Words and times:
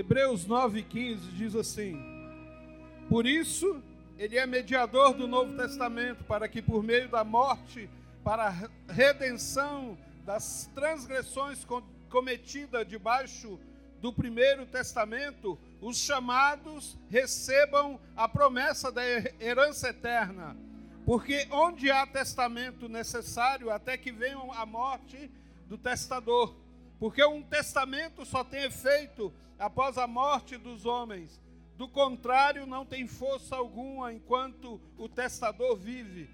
Hebreus 0.00 0.46
9,15 0.46 1.18
diz 1.36 1.54
assim: 1.54 2.02
Por 3.06 3.26
isso, 3.26 3.82
ele 4.16 4.38
é 4.38 4.46
mediador 4.46 5.12
do 5.12 5.28
Novo 5.28 5.54
Testamento, 5.54 6.24
para 6.24 6.48
que 6.48 6.62
por 6.62 6.82
meio 6.82 7.06
da 7.10 7.22
morte, 7.22 7.86
para 8.24 8.46
a 8.48 8.90
redenção 8.90 9.98
das 10.24 10.70
transgressões 10.74 11.66
cometidas 12.08 12.88
debaixo 12.88 13.60
do 14.00 14.10
primeiro 14.10 14.64
testamento, 14.64 15.58
os 15.82 15.98
chamados 15.98 16.96
recebam 17.10 18.00
a 18.16 18.26
promessa 18.26 18.90
da 18.90 19.02
herança 19.38 19.90
eterna. 19.90 20.56
Porque 21.04 21.46
onde 21.50 21.90
há 21.90 22.06
testamento 22.06 22.88
necessário, 22.88 23.70
até 23.70 23.98
que 23.98 24.10
venha 24.10 24.38
a 24.54 24.64
morte 24.64 25.30
do 25.68 25.76
testador. 25.76 26.54
Porque 27.00 27.24
um 27.24 27.42
testamento 27.42 28.26
só 28.26 28.44
tem 28.44 28.64
efeito 28.64 29.32
após 29.58 29.96
a 29.96 30.06
morte 30.06 30.58
dos 30.58 30.84
homens. 30.84 31.40
Do 31.74 31.88
contrário, 31.88 32.66
não 32.66 32.84
tem 32.84 33.06
força 33.08 33.56
alguma 33.56 34.12
enquanto 34.12 34.78
o 34.98 35.08
testador 35.08 35.78
vive. 35.78 36.28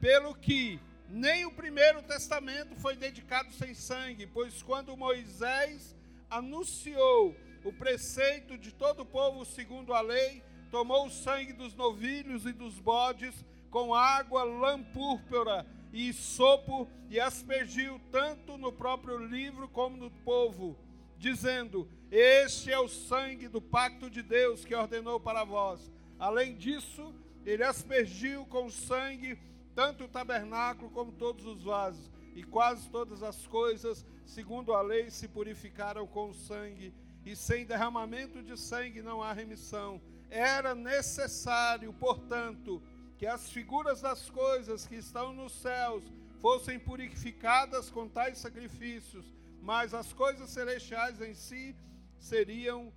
Pelo 0.00 0.32
que 0.36 0.80
nem 1.08 1.44
o 1.44 1.50
primeiro 1.50 2.00
testamento 2.00 2.76
foi 2.76 2.94
dedicado 2.94 3.52
sem 3.52 3.74
sangue, 3.74 4.24
pois 4.28 4.62
quando 4.62 4.96
Moisés 4.96 5.96
anunciou 6.30 7.34
o 7.64 7.72
preceito 7.72 8.56
de 8.56 8.72
todo 8.72 9.00
o 9.00 9.06
povo 9.06 9.44
segundo 9.44 9.92
a 9.92 10.00
lei, 10.00 10.44
tomou 10.70 11.06
o 11.06 11.10
sangue 11.10 11.52
dos 11.52 11.74
novilhos 11.74 12.46
e 12.46 12.52
dos 12.52 12.78
bodes 12.78 13.44
com 13.68 13.92
água, 13.92 14.44
lã 14.44 14.80
púrpura 14.80 15.66
e 15.94 16.12
sopo 16.12 16.88
e 17.08 17.20
aspergiu 17.20 18.00
tanto 18.10 18.58
no 18.58 18.72
próprio 18.72 19.16
livro 19.16 19.68
como 19.68 19.96
no 19.96 20.10
povo, 20.10 20.76
dizendo: 21.16 21.88
Este 22.10 22.72
é 22.72 22.78
o 22.78 22.88
sangue 22.88 23.46
do 23.46 23.62
pacto 23.62 24.10
de 24.10 24.20
Deus 24.20 24.64
que 24.64 24.74
ordenou 24.74 25.20
para 25.20 25.44
vós. 25.44 25.92
Além 26.18 26.56
disso, 26.56 27.14
ele 27.46 27.62
aspergiu 27.62 28.44
com 28.46 28.68
sangue 28.68 29.38
tanto 29.72 30.04
o 30.04 30.08
tabernáculo 30.08 30.90
como 30.90 31.12
todos 31.12 31.46
os 31.46 31.62
vasos, 31.62 32.10
e 32.34 32.42
quase 32.42 32.90
todas 32.90 33.22
as 33.22 33.46
coisas, 33.46 34.04
segundo 34.26 34.72
a 34.72 34.82
lei, 34.82 35.10
se 35.10 35.28
purificaram 35.28 36.08
com 36.08 36.32
sangue, 36.32 36.92
e 37.24 37.36
sem 37.36 37.64
derramamento 37.64 38.42
de 38.42 38.58
sangue 38.58 39.00
não 39.00 39.22
há 39.22 39.32
remissão. 39.32 40.02
Era 40.28 40.74
necessário, 40.74 41.92
portanto, 41.92 42.82
que 43.16 43.26
as 43.26 43.50
figuras 43.50 44.00
das 44.00 44.28
coisas 44.30 44.86
que 44.86 44.96
estão 44.96 45.32
nos 45.32 45.52
céus 45.52 46.04
fossem 46.40 46.78
purificadas 46.78 47.90
com 47.90 48.08
tais 48.08 48.38
sacrifícios, 48.38 49.24
mas 49.62 49.94
as 49.94 50.12
coisas 50.12 50.50
celestiais 50.50 51.20
em 51.20 51.34
si 51.34 51.74
seriam 52.18 52.92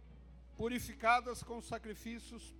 purificadas 0.55 1.43
com 1.43 1.61
sacrifícios 1.61 2.55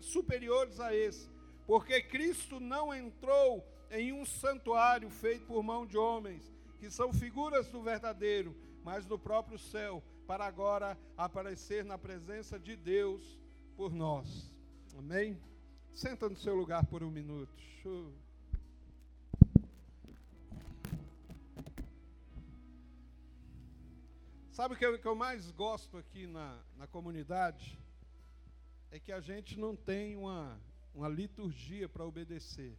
superiores 0.00 0.78
a 0.80 0.94
esse, 0.94 1.28
porque 1.66 2.02
Cristo 2.02 2.60
não 2.60 2.94
entrou 2.94 3.66
em 3.90 4.12
um 4.12 4.24
santuário 4.24 5.08
feito 5.08 5.46
por 5.46 5.62
mão 5.62 5.86
de 5.86 5.96
homens, 5.96 6.52
que 6.78 6.90
são 6.90 7.12
figuras 7.12 7.68
do 7.68 7.82
verdadeiro, 7.82 8.54
mas 8.84 9.06
no 9.06 9.18
próprio 9.18 9.58
céu, 9.58 10.02
para 10.26 10.44
agora 10.44 10.96
aparecer 11.16 11.84
na 11.84 11.98
presença 11.98 12.58
de 12.58 12.76
Deus 12.76 13.40
por 13.76 13.92
nós. 13.92 14.52
Amém? 14.96 15.36
Senta 15.94 16.28
no 16.28 16.36
seu 16.36 16.54
lugar 16.54 16.84
por 16.86 17.02
um 17.02 17.10
minuto. 17.10 17.62
Sabe 24.60 24.74
o 24.74 24.76
que, 24.76 24.84
eu, 24.84 25.16
mais 25.16 25.50
gosto 25.52 25.96
aqui 25.96 26.26
na, 26.26 26.58
na 26.76 26.86
comunidade? 26.86 27.78
É 28.90 28.98
que 29.00 29.10
a 29.10 29.20
gente 29.20 29.58
não 29.58 29.74
tem 29.74 30.16
uma, 30.16 30.60
uma 30.94 31.08
liturgia 31.08 31.88
para 31.88 32.04
obedecer. 32.04 32.76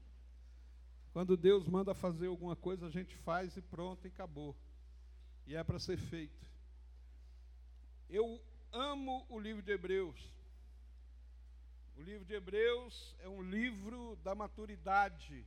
Quando 1.12 1.36
Deus 1.36 1.68
manda 1.68 1.96
fazer 1.96 2.28
alguma 2.28 2.56
coisa, 2.56 2.86
a 2.86 2.90
gente 2.92 3.16
faz 3.18 3.58
e 3.58 3.62
pronto, 3.62 4.06
e 4.06 4.10
acabou. 4.10 4.56
E 5.48 5.56
é 5.56 5.64
para 5.64 5.80
ser 5.80 5.98
feito. 5.98 6.46
Eu 8.10 8.40
amo 8.72 9.26
o 9.28 9.40
livro 9.40 9.62
de 9.62 9.72
Hebreus. 9.72 10.32
O 12.02 12.04
livro 12.04 12.26
de 12.26 12.34
Hebreus 12.34 13.16
é 13.20 13.30
um 13.30 13.44
livro 13.44 14.16
da 14.24 14.34
maturidade. 14.34 15.46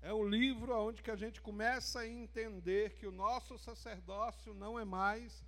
É 0.00 0.14
um 0.14 0.24
livro 0.24 0.72
onde 0.72 1.02
que 1.02 1.10
a 1.10 1.16
gente 1.16 1.40
começa 1.40 1.98
a 1.98 2.08
entender 2.08 2.94
que 2.94 3.08
o 3.08 3.10
nosso 3.10 3.58
sacerdócio 3.58 4.54
não 4.54 4.78
é 4.78 4.84
mais 4.84 5.44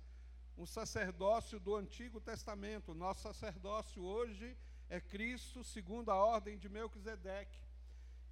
um 0.57 0.65
sacerdócio 0.65 1.61
do 1.61 1.77
Antigo 1.77 2.19
Testamento. 2.19 2.91
O 2.91 2.93
nosso 2.93 3.21
sacerdócio 3.21 4.03
hoje 4.03 4.57
é 4.89 4.99
Cristo 4.99 5.63
segundo 5.63 6.11
a 6.11 6.15
ordem 6.15 6.57
de 6.57 6.67
Melquisedeque. 6.67 7.61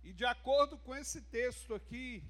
E 0.03 0.11
de 0.11 0.25
acordo 0.25 0.77
com 0.77 0.93
esse 0.93 1.21
texto 1.21 1.73
aqui, 1.73 2.21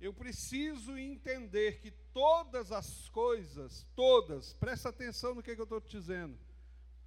eu 0.00 0.14
preciso 0.14 0.96
entender 0.96 1.80
que 1.80 1.90
todas 2.12 2.70
as 2.70 3.08
coisas, 3.08 3.84
todas, 3.96 4.52
presta 4.52 4.88
atenção 4.88 5.34
no 5.34 5.42
que, 5.42 5.56
que 5.56 5.60
eu 5.60 5.64
estou 5.64 5.80
te 5.80 5.98
dizendo 5.98 6.38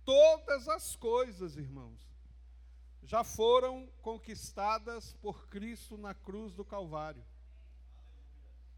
Todas 0.05 0.67
as 0.67 0.95
coisas, 0.95 1.55
irmãos, 1.55 1.99
já 3.03 3.23
foram 3.23 3.87
conquistadas 4.01 5.13
por 5.21 5.47
Cristo 5.47 5.97
na 5.97 6.13
cruz 6.13 6.53
do 6.53 6.65
Calvário. 6.65 7.23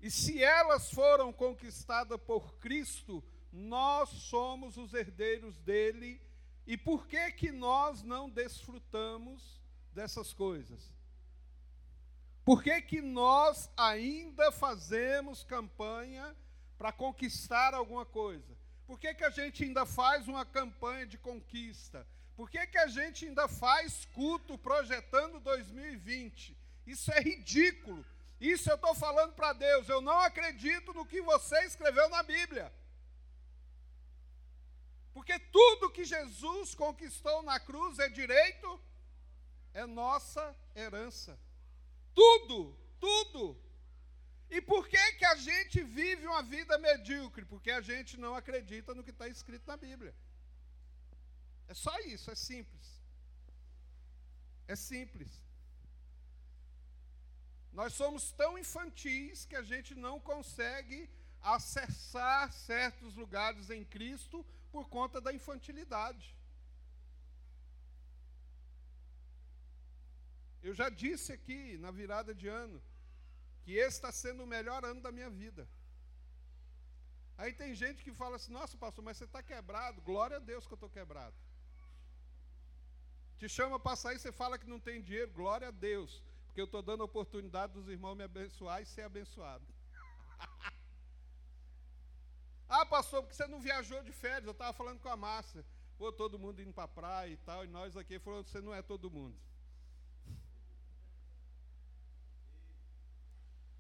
E 0.02 0.12
se 0.12 0.44
elas 0.44 0.92
foram 0.92 1.34
conquistadas 1.34 2.20
por 2.22 2.56
Cristo, 2.58 3.24
nós 3.52 4.10
somos 4.10 4.78
os 4.78 4.94
herdeiros 4.94 5.58
dele. 5.60 6.22
E 6.68 6.78
por 6.78 7.08
que 7.08 7.32
que 7.32 7.52
nós 7.52 8.04
não 8.04 8.30
desfrutamos 8.30 9.62
dessas 9.94 10.34
coisas? 10.34 10.94
Por 12.44 12.62
que 12.62 12.80
que 12.82 13.02
nós 13.02 13.70
ainda 13.76 14.52
fazemos 14.52 15.44
campanha 15.44 16.36
para 16.78 16.92
conquistar 16.92 17.74
alguma 17.74 18.06
coisa? 18.06 18.55
Por 18.88 19.00
que, 19.00 19.14
que 19.14 19.24
a 19.24 19.30
gente 19.30 19.64
ainda 19.64 19.86
faz 19.86 20.28
uma 20.28 20.46
campanha 20.46 21.06
de 21.06 21.18
conquista? 21.18 22.06
Por 22.36 22.50
que, 22.50 22.68
que 22.68 22.78
a 22.78 22.88
gente 22.88 23.26
ainda 23.26 23.48
faz 23.48 24.06
culto 24.14 24.58
projetando 24.58 25.40
2020? 25.40 26.56
Isso 26.86 27.12
é 27.12 27.20
ridículo. 27.20 28.06
Isso 28.40 28.70
eu 28.70 28.76
estou 28.76 28.94
falando 28.94 29.34
para 29.34 29.54
Deus. 29.54 29.88
Eu 29.88 30.02
não 30.02 30.20
acredito 30.20 30.94
no 30.94 31.06
que 31.06 31.22
você 31.22 31.64
escreveu 31.66 32.10
na 32.10 32.22
Bíblia. 32.22 32.72
Porque 35.14 35.40
tudo 35.40 35.90
que 35.90 36.04
Jesus 36.04 36.76
conquistou 36.76 37.42
na 37.42 37.58
cruz 37.58 38.00
é 38.00 38.10
direito, 38.10 38.80
é 39.74 39.86
nossa 39.86 40.56
herança. 40.76 41.40
Tudo, 42.14 42.78
tudo. 43.00 43.65
E 44.50 44.62
por 44.62 44.88
que, 44.88 45.14
que 45.14 45.26
a 45.26 45.36
gente 45.36 45.84
vive 45.84 46.28
uma 46.28 46.44
vida 46.44 46.78
medíocre? 46.78 47.46
Porque 47.46 47.72
a 47.72 47.82
gente 47.82 48.18
não 48.18 48.36
acredita 48.36 48.94
no 48.94 49.04
que 49.04 49.10
está 49.10 49.28
escrito 49.28 49.68
na 49.68 49.78
Bíblia. 49.78 50.14
É 51.68 51.74
só 51.74 51.98
isso, 52.00 52.30
é 52.30 52.36
simples. 52.36 52.88
É 54.68 54.76
simples. 54.76 55.32
Nós 57.72 57.94
somos 57.94 58.32
tão 58.32 58.58
infantis 58.58 59.46
que 59.46 59.56
a 59.56 59.62
gente 59.62 59.94
não 59.94 60.20
consegue 60.20 61.10
acessar 61.42 62.52
certos 62.52 63.16
lugares 63.16 63.70
em 63.70 63.84
Cristo 63.84 64.46
por 64.72 64.88
conta 64.90 65.20
da 65.20 65.34
infantilidade. 65.34 66.36
Eu 70.64 70.74
já 70.74 70.90
disse 70.90 71.32
aqui 71.32 71.78
na 71.78 71.92
virada 71.92 72.34
de 72.34 72.48
ano 72.48 72.82
que 73.66 73.74
esse 73.74 73.98
está 73.98 74.12
sendo 74.12 74.44
o 74.44 74.48
melhor 74.56 74.86
ano 74.86 75.02
da 75.02 75.12
minha 75.12 75.30
vida. 75.30 75.68
Aí 77.36 77.52
tem 77.52 77.74
gente 77.74 78.04
que 78.04 78.14
fala 78.14 78.36
assim: 78.36 78.54
nossa, 78.54 78.78
pastor, 78.78 79.04
mas 79.04 79.18
você 79.18 79.26
está 79.26 79.42
quebrado. 79.42 80.02
Glória 80.02 80.38
a 80.38 80.40
Deus 80.40 80.68
que 80.68 80.74
eu 80.74 80.82
estou 80.82 80.90
quebrado. 80.90 81.36
Te 83.40 83.50
chama 83.50 83.80
para 83.80 83.96
sair, 83.96 84.20
você 84.20 84.32
fala 84.32 84.60
que 84.60 84.70
não 84.70 84.80
tem 84.80 85.02
dinheiro. 85.02 85.32
Glória 85.32 85.70
a 85.70 85.72
Deus, 85.72 86.24
porque 86.46 86.62
eu 86.62 86.66
estou 86.66 86.84
dando 86.84 87.02
a 87.02 87.06
oportunidade 87.06 87.74
dos 87.74 87.90
irmãos 87.90 88.16
me 88.16 88.24
abençoar 88.24 88.84
e 88.84 88.86
ser 88.86 89.02
abençoado. 89.02 89.66
ah, 92.70 92.86
pastor, 92.86 93.24
porque 93.24 93.36
você 93.36 93.48
não 93.48 93.60
viajou 93.60 94.04
de 94.04 94.12
férias? 94.12 94.46
Eu 94.46 94.52
estava 94.52 94.72
falando 94.74 95.00
com 95.00 95.10
a 95.10 95.18
Márcia. 95.18 95.66
Pô, 95.98 96.12
todo 96.12 96.38
mundo 96.38 96.62
indo 96.62 96.72
para 96.72 96.84
a 96.84 96.88
praia 96.88 97.32
e 97.32 97.38
tal, 97.38 97.66
e 97.66 97.68
nós 97.68 97.98
aqui 97.98 98.20
falou: 98.20 98.44
você 98.44 98.62
não 98.62 98.74
é 98.74 98.84
todo 98.84 99.10
mundo. 99.10 99.36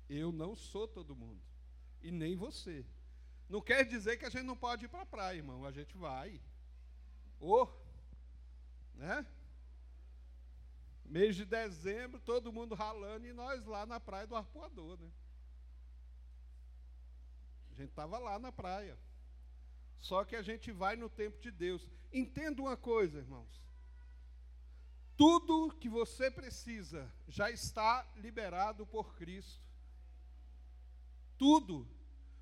Eu 0.10 0.32
não 0.32 0.56
sou 0.56 0.88
todo 0.88 1.16
mundo. 1.16 1.42
E 2.02 2.12
nem 2.12 2.36
você. 2.36 2.86
Não 3.50 3.62
quer 3.62 3.84
dizer 3.86 4.18
que 4.18 4.26
a 4.26 4.30
gente 4.30 4.44
não 4.44 4.56
pode 4.56 4.86
ir 4.86 4.88
para 4.88 5.02
a 5.02 5.06
praia, 5.06 5.38
irmão. 5.38 5.66
A 5.66 5.72
gente 5.72 5.96
vai. 5.98 6.42
Ou, 7.40 7.64
oh, 7.64 8.98
né? 8.98 9.26
Mês 11.04 11.36
de 11.36 11.46
dezembro, 11.46 12.20
todo 12.20 12.52
mundo 12.52 12.74
ralando 12.74 13.28
e 13.28 13.34
nós 13.34 13.66
lá 13.66 13.86
na 13.86 14.00
praia 14.00 14.26
do 14.26 14.36
Arpoador, 14.36 15.00
né? 15.00 15.12
A 17.72 17.74
gente 17.76 17.90
estava 17.90 18.18
lá 18.18 18.40
na 18.40 18.52
praia. 18.52 18.98
Só 20.00 20.24
que 20.24 20.36
a 20.36 20.42
gente 20.42 20.72
vai 20.72 20.96
no 20.96 21.10
tempo 21.10 21.40
de 21.40 21.52
Deus. 21.52 21.88
Entenda 22.12 22.62
uma 22.62 22.78
coisa, 22.78 23.18
irmãos. 23.18 23.62
Tudo 25.18 25.76
que 25.80 25.90
você 25.90 26.30
precisa 26.30 27.12
já 27.28 27.50
está 27.50 28.08
liberado 28.16 28.86
por 28.86 29.16
Cristo. 29.16 29.65
Tudo. 31.38 31.88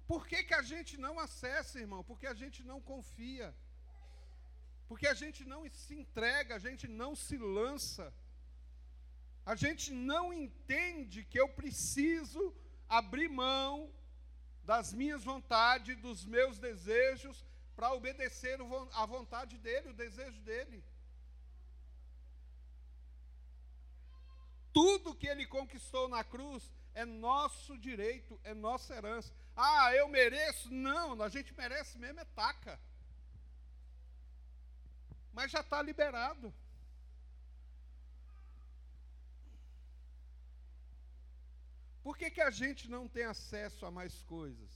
Por 0.07 0.27
que, 0.27 0.43
que 0.43 0.53
a 0.53 0.61
gente 0.61 0.97
não 0.97 1.19
acessa, 1.19 1.79
irmão? 1.79 2.03
Porque 2.03 2.27
a 2.27 2.33
gente 2.33 2.63
não 2.63 2.79
confia. 2.81 3.55
Porque 4.87 5.07
a 5.07 5.13
gente 5.13 5.43
não 5.45 5.67
se 5.69 5.95
entrega, 5.95 6.55
a 6.55 6.59
gente 6.59 6.87
não 6.87 7.15
se 7.15 7.37
lança. 7.37 8.13
A 9.45 9.55
gente 9.55 9.91
não 9.93 10.33
entende 10.33 11.23
que 11.23 11.39
eu 11.39 11.49
preciso 11.49 12.55
abrir 12.87 13.29
mão 13.29 13.91
das 14.63 14.93
minhas 14.93 15.23
vontades, 15.23 15.97
dos 15.97 16.25
meus 16.25 16.57
desejos, 16.57 17.45
para 17.75 17.93
obedecer 17.93 18.57
a 18.93 19.05
vontade 19.05 19.57
dele, 19.57 19.89
o 19.89 19.93
desejo 19.93 20.39
dele. 20.41 20.83
Tudo 24.71 25.15
que 25.15 25.27
ele 25.27 25.45
conquistou 25.45 26.07
na 26.07 26.23
cruz 26.23 26.71
é 26.93 27.05
nosso 27.05 27.77
direito, 27.77 28.39
é 28.43 28.53
nossa 28.53 28.95
herança. 28.95 29.33
Ah, 29.55 29.93
eu 29.95 30.07
mereço? 30.07 30.71
Não, 30.71 31.21
a 31.21 31.29
gente 31.29 31.53
merece 31.53 31.97
mesmo 31.97 32.19
é 32.19 32.25
taca. 32.25 32.79
Mas 35.31 35.51
já 35.51 35.61
está 35.61 35.81
liberado. 35.81 36.53
Por 42.03 42.17
que, 42.17 42.29
que 42.29 42.41
a 42.41 42.51
gente 42.51 42.89
não 42.89 43.07
tem 43.07 43.23
acesso 43.23 43.85
a 43.85 43.91
mais 43.91 44.21
coisas? 44.23 44.69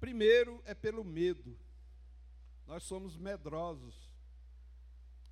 Primeiro 0.00 0.60
é 0.64 0.74
pelo 0.74 1.04
medo. 1.04 1.56
Nós 2.66 2.82
somos 2.82 3.16
medrosos. 3.16 4.10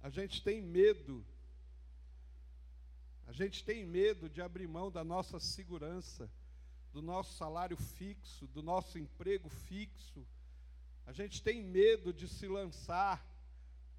A 0.00 0.08
gente 0.08 0.42
tem 0.42 0.62
medo. 0.62 1.26
A 3.28 3.32
gente 3.32 3.62
tem 3.62 3.84
medo 3.84 4.26
de 4.26 4.40
abrir 4.40 4.66
mão 4.66 4.90
da 4.90 5.04
nossa 5.04 5.38
segurança, 5.38 6.30
do 6.94 7.02
nosso 7.02 7.36
salário 7.36 7.76
fixo, 7.76 8.46
do 8.46 8.62
nosso 8.62 8.98
emprego 8.98 9.50
fixo. 9.50 10.26
A 11.04 11.12
gente 11.12 11.42
tem 11.42 11.62
medo 11.62 12.10
de 12.10 12.26
se 12.26 12.48
lançar, 12.48 13.22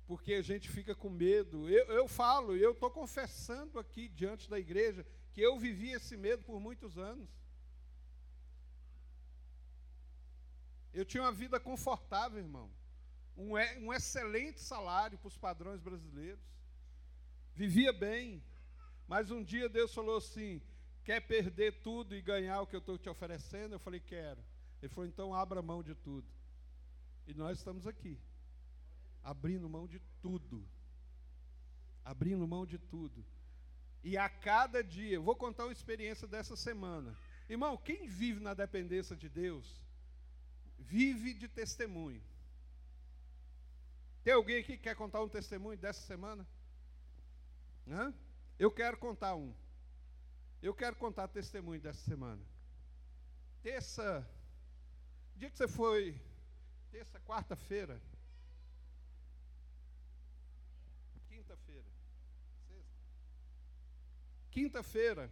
porque 0.07 0.33
a 0.33 0.41
gente 0.41 0.67
fica 0.67 0.95
com 0.95 1.11
medo. 1.11 1.69
Eu, 1.69 1.85
eu 1.89 2.07
falo, 2.07 2.55
eu 2.55 2.71
estou 2.71 2.89
confessando 2.89 3.77
aqui 3.77 4.09
diante 4.09 4.49
da 4.49 4.57
igreja, 4.57 5.05
que 5.31 5.41
eu 5.41 5.59
vivi 5.59 5.91
esse 5.91 6.17
medo 6.17 6.43
por 6.43 6.59
muitos 6.59 6.97
anos. 6.97 7.29
Eu 10.91 11.05
tinha 11.05 11.21
uma 11.21 11.31
vida 11.31 11.59
confortável, 11.59 12.39
irmão. 12.39 12.71
Um, 13.37 13.51
um 13.85 13.93
excelente 13.93 14.59
salário 14.59 15.19
para 15.19 15.27
os 15.27 15.37
padrões 15.37 15.79
brasileiros. 15.79 16.43
Vivia 17.53 17.93
bem. 17.93 18.43
Mas 19.09 19.31
um 19.31 19.43
dia 19.43 19.67
Deus 19.67 19.91
falou 19.91 20.17
assim: 20.17 20.61
quer 21.03 21.19
perder 21.19 21.81
tudo 21.81 22.15
e 22.15 22.21
ganhar 22.21 22.61
o 22.61 22.67
que 22.67 22.75
eu 22.75 22.79
estou 22.79 22.95
te 22.95 23.09
oferecendo? 23.09 23.73
Eu 23.73 23.79
falei, 23.79 23.99
quero. 23.99 24.39
Ele 24.79 24.93
falou, 24.93 25.09
então 25.09 25.33
abra 25.33 25.63
mão 25.63 25.81
de 25.81 25.95
tudo. 25.95 26.27
E 27.25 27.33
nós 27.33 27.57
estamos 27.57 27.87
aqui, 27.87 28.19
abrindo 29.23 29.67
mão 29.67 29.87
de 29.87 29.99
tudo. 30.21 30.63
Abrindo 32.05 32.47
mão 32.47 32.67
de 32.67 32.77
tudo. 32.77 33.25
E 34.03 34.15
a 34.15 34.29
cada 34.29 34.83
dia, 34.83 35.15
eu 35.15 35.23
vou 35.23 35.35
contar 35.35 35.65
uma 35.65 35.73
experiência 35.73 36.27
dessa 36.27 36.55
semana. 36.55 37.17
Irmão, 37.49 37.75
quem 37.77 38.05
vive 38.07 38.39
na 38.39 38.53
dependência 38.53 39.15
de 39.15 39.27
Deus, 39.27 39.83
vive 40.77 41.33
de 41.33 41.47
testemunho. 41.47 42.21
Tem 44.23 44.33
alguém 44.33 44.59
aqui 44.59 44.77
que 44.77 44.83
quer 44.83 44.95
contar 44.95 45.23
um 45.23 45.29
testemunho 45.29 45.79
dessa 45.79 46.01
semana? 46.01 46.47
Hã? 47.87 48.13
Eu 48.59 48.69
quero 48.69 48.97
contar 48.97 49.35
um. 49.35 49.53
Eu 50.61 50.73
quero 50.73 50.95
contar 50.97 51.27
testemunho 51.29 51.81
dessa 51.81 52.01
semana. 52.01 52.43
Terça, 53.63 54.29
dia 55.35 55.49
que 55.49 55.57
você 55.57 55.67
foi, 55.67 56.21
terça, 56.91 57.19
quarta-feira, 57.21 58.01
Quinta-feira. 64.51 65.31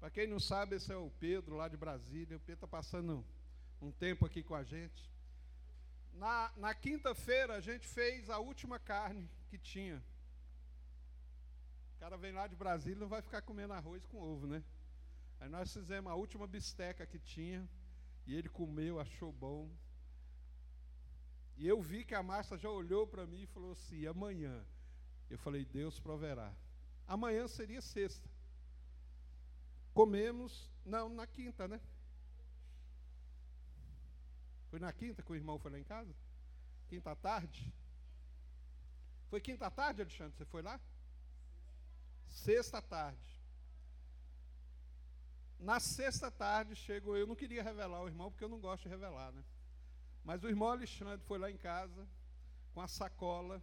Para 0.00 0.10
quem 0.10 0.26
não 0.26 0.40
sabe, 0.40 0.76
esse 0.76 0.92
é 0.92 0.96
o 0.96 1.10
Pedro, 1.20 1.56
lá 1.56 1.68
de 1.68 1.76
Brasília. 1.76 2.36
O 2.36 2.40
Pedro 2.40 2.64
está 2.64 2.66
passando 2.66 3.24
um 3.80 3.92
tempo 3.92 4.24
aqui 4.24 4.42
com 4.42 4.54
a 4.54 4.64
gente. 4.64 5.08
Na, 6.18 6.52
na 6.56 6.74
quinta-feira, 6.74 7.54
a 7.54 7.60
gente 7.60 7.86
fez 7.86 8.28
a 8.28 8.38
última 8.38 8.76
carne 8.76 9.30
que 9.48 9.56
tinha. 9.56 10.02
O 11.94 12.00
cara 12.00 12.16
vem 12.16 12.32
lá 12.32 12.48
de 12.48 12.56
Brasília 12.56 12.98
não 12.98 13.08
vai 13.08 13.22
ficar 13.22 13.40
comendo 13.42 13.72
arroz 13.72 14.04
com 14.06 14.20
ovo, 14.20 14.46
né? 14.46 14.64
Aí 15.38 15.48
nós 15.48 15.72
fizemos 15.72 16.10
a 16.10 16.16
última 16.16 16.44
bisteca 16.46 17.06
que 17.06 17.20
tinha. 17.20 17.68
E 18.26 18.34
ele 18.34 18.48
comeu, 18.48 18.98
achou 18.98 19.32
bom. 19.32 19.70
E 21.56 21.68
eu 21.68 21.80
vi 21.80 22.04
que 22.04 22.16
a 22.16 22.22
Márcia 22.22 22.58
já 22.58 22.68
olhou 22.68 23.06
para 23.06 23.24
mim 23.24 23.42
e 23.42 23.46
falou 23.46 23.72
assim: 23.72 24.04
amanhã 24.04 24.66
eu 25.30 25.38
falei, 25.38 25.64
Deus 25.64 26.00
proverá. 26.00 26.52
Amanhã 27.06 27.46
seria 27.46 27.80
sexta. 27.80 28.28
Comemos, 29.94 30.68
não, 30.84 31.08
na 31.08 31.28
quinta, 31.28 31.68
né? 31.68 31.80
Foi 34.70 34.78
na 34.78 34.92
quinta 34.92 35.22
que 35.22 35.32
o 35.32 35.34
irmão 35.34 35.58
foi 35.58 35.70
lá 35.70 35.78
em 35.78 35.84
casa? 35.84 36.14
Quinta 36.88 37.14
tarde? 37.16 37.72
Foi 39.28 39.40
quinta 39.40 39.70
tarde, 39.70 40.02
Alexandre? 40.02 40.36
Você 40.36 40.44
foi 40.44 40.62
lá? 40.62 40.80
Sexta 42.26 42.80
tarde. 42.80 43.28
Na 45.58 45.80
sexta 45.80 46.30
tarde 46.30 46.76
chegou, 46.76 47.16
eu 47.16 47.26
não 47.26 47.34
queria 47.34 47.62
revelar 47.62 48.02
o 48.02 48.08
irmão, 48.08 48.30
porque 48.30 48.44
eu 48.44 48.48
não 48.48 48.60
gosto 48.60 48.84
de 48.84 48.88
revelar, 48.88 49.32
né? 49.32 49.44
Mas 50.24 50.42
o 50.44 50.48
irmão 50.48 50.68
Alexandre 50.68 51.26
foi 51.26 51.38
lá 51.38 51.50
em 51.50 51.56
casa 51.56 52.06
com 52.72 52.80
a 52.80 52.86
sacola 52.86 53.62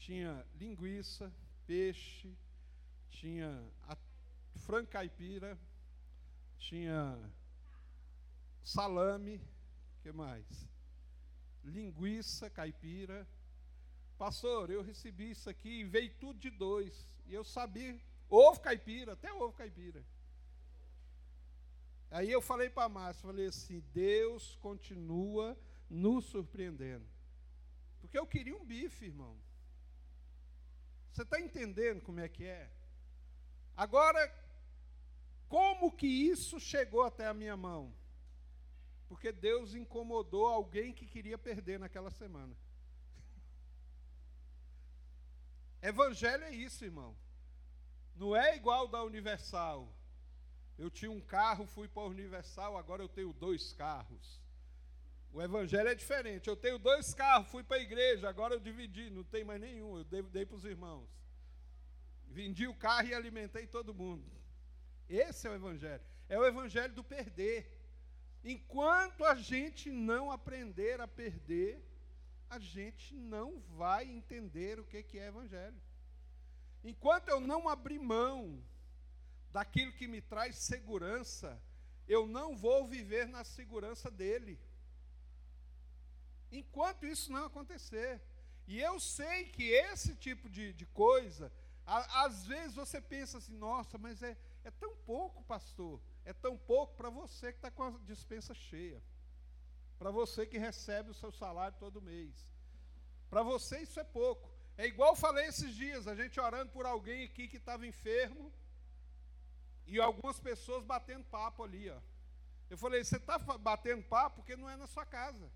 tinha 0.00 0.46
linguiça, 0.54 1.30
peixe, 1.66 2.34
tinha 3.10 3.62
a 3.82 3.96
frango 4.60 4.88
caipira, 4.88 5.58
tinha 6.58 7.18
salame, 8.64 9.40
que 10.00 10.12
mais? 10.12 10.46
Linguiça 11.62 12.48
caipira. 12.50 13.26
Pastor, 14.18 14.70
eu 14.70 14.82
recebi 14.82 15.30
isso 15.30 15.48
aqui 15.48 15.80
e 15.80 15.84
veio 15.84 16.12
tudo 16.14 16.38
de 16.38 16.50
dois. 16.50 17.08
E 17.26 17.34
eu 17.34 17.44
sabia, 17.44 17.98
ovo 18.28 18.60
caipira, 18.60 19.12
até 19.12 19.32
ovo 19.32 19.52
caipira. 19.52 20.04
Aí 22.10 22.30
eu 22.30 22.42
falei 22.42 22.68
para 22.68 22.84
a 22.84 22.88
Márcia, 22.88 23.22
falei 23.22 23.46
assim, 23.46 23.80
Deus 23.92 24.56
continua 24.56 25.56
nos 25.88 26.24
surpreendendo. 26.26 27.06
Porque 28.00 28.18
eu 28.18 28.26
queria 28.26 28.56
um 28.56 28.64
bife, 28.64 29.04
irmão. 29.04 29.36
Você 31.12 31.22
está 31.22 31.40
entendendo 31.40 32.02
como 32.02 32.20
é 32.20 32.28
que 32.28 32.44
é? 32.44 32.70
Agora, 33.76 34.32
como 35.48 35.92
que 35.92 36.06
isso 36.06 36.58
chegou 36.58 37.02
até 37.02 37.26
a 37.26 37.34
minha 37.34 37.56
mão? 37.56 37.94
Porque 39.10 39.32
Deus 39.32 39.74
incomodou 39.74 40.46
alguém 40.46 40.92
que 40.92 41.04
queria 41.04 41.36
perder 41.36 41.80
naquela 41.80 42.12
semana. 42.12 42.56
Evangelho 45.82 46.44
é 46.44 46.54
isso, 46.54 46.84
irmão. 46.84 47.16
Não 48.14 48.36
é 48.36 48.54
igual 48.54 48.86
da 48.86 49.02
Universal. 49.02 49.92
Eu 50.78 50.88
tinha 50.88 51.10
um 51.10 51.20
carro, 51.20 51.66
fui 51.66 51.88
para 51.88 52.04
a 52.04 52.06
Universal, 52.06 52.76
agora 52.76 53.02
eu 53.02 53.08
tenho 53.08 53.32
dois 53.32 53.72
carros. 53.72 54.40
O 55.32 55.42
evangelho 55.42 55.88
é 55.88 55.94
diferente. 55.94 56.48
Eu 56.48 56.56
tenho 56.56 56.78
dois 56.78 57.12
carros, 57.12 57.48
fui 57.48 57.64
para 57.64 57.78
a 57.78 57.80
igreja, 57.80 58.28
agora 58.28 58.54
eu 58.54 58.60
dividi, 58.60 59.10
não 59.10 59.24
tem 59.24 59.42
mais 59.42 59.60
nenhum, 59.60 59.98
eu 59.98 60.04
dei, 60.04 60.22
dei 60.22 60.46
para 60.46 60.56
os 60.56 60.64
irmãos. 60.64 61.08
Vendi 62.28 62.68
o 62.68 62.74
carro 62.76 63.08
e 63.08 63.14
alimentei 63.14 63.66
todo 63.66 63.92
mundo. 63.92 64.24
Esse 65.08 65.48
é 65.48 65.50
o 65.50 65.54
evangelho. 65.54 66.04
É 66.28 66.38
o 66.38 66.46
evangelho 66.46 66.94
do 66.94 67.02
perder. 67.02 67.79
Enquanto 68.44 69.24
a 69.24 69.34
gente 69.34 69.90
não 69.90 70.30
aprender 70.30 71.00
a 71.00 71.08
perder, 71.08 71.82
a 72.48 72.58
gente 72.58 73.14
não 73.14 73.60
vai 73.76 74.08
entender 74.08 74.80
o 74.80 74.84
que 74.84 75.18
é 75.18 75.26
evangelho. 75.26 75.80
Enquanto 76.82 77.28
eu 77.28 77.40
não 77.40 77.68
abrir 77.68 77.98
mão 77.98 78.62
daquilo 79.52 79.92
que 79.92 80.08
me 80.08 80.20
traz 80.20 80.56
segurança, 80.56 81.60
eu 82.08 82.26
não 82.26 82.56
vou 82.56 82.86
viver 82.86 83.26
na 83.28 83.44
segurança 83.44 84.10
dele 84.10 84.58
enquanto 86.50 87.06
isso 87.06 87.32
não 87.32 87.46
acontecer. 87.46 88.20
E 88.66 88.80
eu 88.80 88.98
sei 89.00 89.44
que 89.44 89.64
esse 89.64 90.14
tipo 90.16 90.48
de, 90.48 90.72
de 90.72 90.86
coisa, 90.86 91.52
a, 91.86 92.24
às 92.24 92.46
vezes 92.46 92.74
você 92.74 93.00
pensa 93.00 93.38
assim, 93.38 93.56
nossa, 93.56 93.98
mas 93.98 94.22
é, 94.22 94.36
é 94.64 94.70
tão 94.70 94.94
pouco, 95.06 95.42
pastor, 95.44 96.00
é 96.30 96.32
tão 96.32 96.56
pouco 96.56 96.94
para 96.94 97.10
você 97.10 97.52
que 97.52 97.58
está 97.58 97.70
com 97.70 97.82
a 97.82 97.90
dispensa 98.12 98.54
cheia. 98.54 99.02
Para 99.98 100.10
você 100.10 100.46
que 100.46 100.58
recebe 100.58 101.10
o 101.10 101.14
seu 101.22 101.32
salário 101.32 101.76
todo 101.78 102.00
mês. 102.00 102.34
Para 103.28 103.42
você 103.42 103.80
isso 103.80 103.98
é 103.98 104.04
pouco. 104.04 104.48
É 104.76 104.86
igual 104.86 105.10
eu 105.10 105.16
falei 105.16 105.46
esses 105.46 105.74
dias, 105.74 106.06
a 106.06 106.14
gente 106.14 106.40
orando 106.40 106.70
por 106.72 106.86
alguém 106.86 107.24
aqui 107.24 107.48
que 107.48 107.56
estava 107.56 107.86
enfermo 107.86 108.52
e 109.86 110.00
algumas 110.00 110.38
pessoas 110.38 110.84
batendo 110.84 111.24
papo 111.24 111.64
ali, 111.64 111.90
ó. 111.90 112.00
Eu 112.70 112.78
falei, 112.78 113.02
você 113.02 113.16
está 113.16 113.36
batendo 113.38 114.02
papo 114.04 114.36
porque 114.36 114.56
não 114.56 114.70
é 114.70 114.76
na 114.76 114.86
sua 114.86 115.04
casa. 115.04 115.50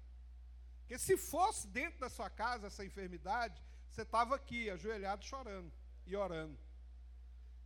Porque 0.80 0.98
se 0.98 1.16
fosse 1.16 1.68
dentro 1.68 2.00
da 2.00 2.10
sua 2.10 2.28
casa 2.28 2.66
essa 2.66 2.84
enfermidade, 2.84 3.62
você 3.90 4.02
estava 4.02 4.34
aqui, 4.34 4.68
ajoelhado, 4.68 5.24
chorando 5.24 5.72
e 6.04 6.16
orando. 6.16 6.58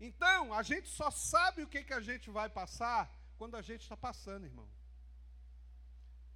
Então, 0.01 0.55
a 0.55 0.63
gente 0.63 0.89
só 0.89 1.11
sabe 1.11 1.63
o 1.63 1.67
que, 1.67 1.83
que 1.83 1.93
a 1.93 2.01
gente 2.01 2.31
vai 2.31 2.49
passar 2.49 3.11
quando 3.37 3.57
a 3.57 3.63
gente 3.63 3.83
está 3.83 3.97
passando, 3.97 4.47
irmão. 4.47 4.69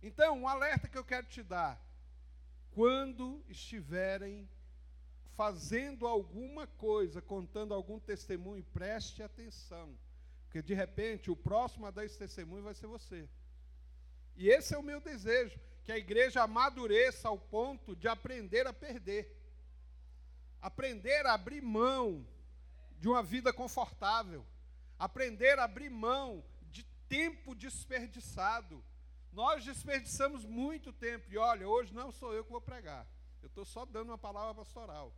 Então, 0.03 0.41
um 0.41 0.49
alerta 0.49 0.89
que 0.89 0.99
eu 0.99 1.05
quero 1.05 1.27
te 1.27 1.43
dar: 1.43 1.81
quando 2.73 3.45
estiverem 3.49 4.49
fazendo 5.37 6.07
alguma 6.07 6.67
coisa, 6.67 7.23
contando 7.23 7.73
algum 7.73 7.99
testemunho, 7.99 8.65
preste 8.73 9.23
atenção. 9.23 9.97
Porque 10.45 10.61
de 10.61 10.75
repente 10.75 11.31
o 11.31 11.37
próximo 11.37 11.87
a 11.87 11.91
dar 11.91 12.05
esse 12.05 12.19
testemunho 12.19 12.63
vai 12.63 12.75
ser 12.75 12.87
você. 12.87 13.29
E 14.37 14.49
esse 14.49 14.75
é 14.75 14.79
o 14.79 14.83
meu 14.83 15.01
desejo, 15.01 15.59
que 15.85 15.93
a 15.93 15.99
igreja 15.99 16.43
amadureça 16.43 17.29
ao 17.29 17.39
ponto 17.39 17.97
de 17.97 18.09
aprender 18.09 18.67
a 18.67 18.73
perder. 18.73 19.35
Aprender 20.61 21.27
a 21.27 21.35
abrir 21.35 21.63
mão 21.63 22.27
de 23.03 23.09
uma 23.09 23.21
vida 23.21 23.53
confortável. 23.53 24.47
Aprender 24.97 25.59
a 25.59 25.65
abrir 25.65 25.91
mão 25.91 26.45
de 26.71 26.85
tempo 27.09 27.53
desperdiçado. 27.53 28.83
Nós 29.33 29.65
desperdiçamos 29.65 30.45
muito 30.45 30.93
tempo. 30.93 31.27
E 31.29 31.37
olha, 31.37 31.69
hoje 31.69 31.93
não 31.93 32.13
sou 32.13 32.33
eu 32.33 32.45
que 32.45 32.53
vou 32.53 32.61
pregar. 32.61 33.05
Eu 33.43 33.49
estou 33.49 33.65
só 33.65 33.85
dando 33.85 34.11
uma 34.11 34.19
palavra 34.19 34.55
pastoral. 34.55 35.13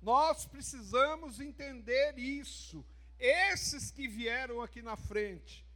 Nós 0.00 0.46
precisamos 0.46 1.40
entender 1.40 2.18
isso. 2.18 2.82
Esses 3.18 3.90
que 3.90 4.08
vieram 4.08 4.62
aqui 4.62 4.80
na 4.80 4.96
frente, 4.96 5.68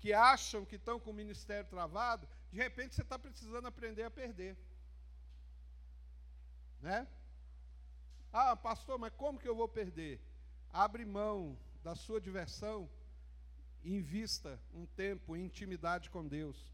que 0.00 0.12
acham 0.12 0.66
que 0.66 0.76
estão 0.76 1.00
com 1.00 1.12
o 1.12 1.14
ministério 1.14 1.70
travado, 1.70 2.28
de 2.52 2.58
repente 2.58 2.94
você 2.94 3.00
está 3.00 3.18
precisando 3.18 3.66
aprender 3.66 4.02
a 4.02 4.10
perder. 4.10 4.54
Né? 6.82 7.08
Ah, 8.32 8.54
pastor, 8.56 8.98
mas 8.98 9.12
como 9.14 9.38
que 9.38 9.48
eu 9.48 9.56
vou 9.56 9.68
perder? 9.68 10.20
Abre 10.72 11.04
mão 11.04 11.58
da 11.82 11.94
sua 11.94 12.20
diversão 12.20 12.88
invista 13.84 14.60
um 14.72 14.86
tempo 14.86 15.36
em 15.36 15.44
intimidade 15.44 16.10
com 16.10 16.26
Deus. 16.26 16.72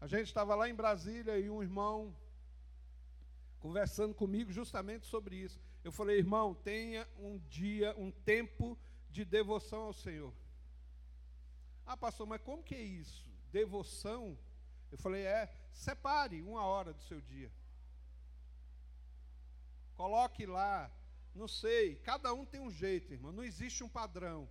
A 0.00 0.06
gente 0.06 0.28
estava 0.28 0.54
lá 0.54 0.68
em 0.68 0.74
Brasília 0.74 1.38
e 1.38 1.50
um 1.50 1.62
irmão 1.62 2.14
conversando 3.58 4.14
comigo 4.14 4.50
justamente 4.50 5.06
sobre 5.06 5.36
isso. 5.36 5.60
Eu 5.84 5.92
falei, 5.92 6.18
irmão, 6.18 6.54
tenha 6.54 7.06
um 7.18 7.38
dia, 7.48 7.94
um 7.98 8.10
tempo 8.10 8.78
de 9.10 9.24
devoção 9.24 9.82
ao 9.82 9.92
Senhor. 9.92 10.32
Ah, 11.84 11.96
pastor, 11.96 12.26
mas 12.26 12.40
como 12.40 12.62
que 12.62 12.74
é 12.74 12.82
isso? 12.82 13.28
Devoção? 13.52 14.38
Eu 14.90 14.98
falei, 14.98 15.24
é, 15.24 15.52
separe 15.72 16.40
uma 16.40 16.64
hora 16.64 16.92
do 16.92 17.02
seu 17.02 17.20
dia. 17.20 17.50
Coloque 20.00 20.46
lá, 20.46 20.90
não 21.34 21.46
sei, 21.46 21.96
cada 21.96 22.32
um 22.32 22.46
tem 22.46 22.58
um 22.58 22.70
jeito, 22.70 23.12
irmão, 23.12 23.32
não 23.32 23.44
existe 23.44 23.84
um 23.84 23.88
padrão. 23.88 24.48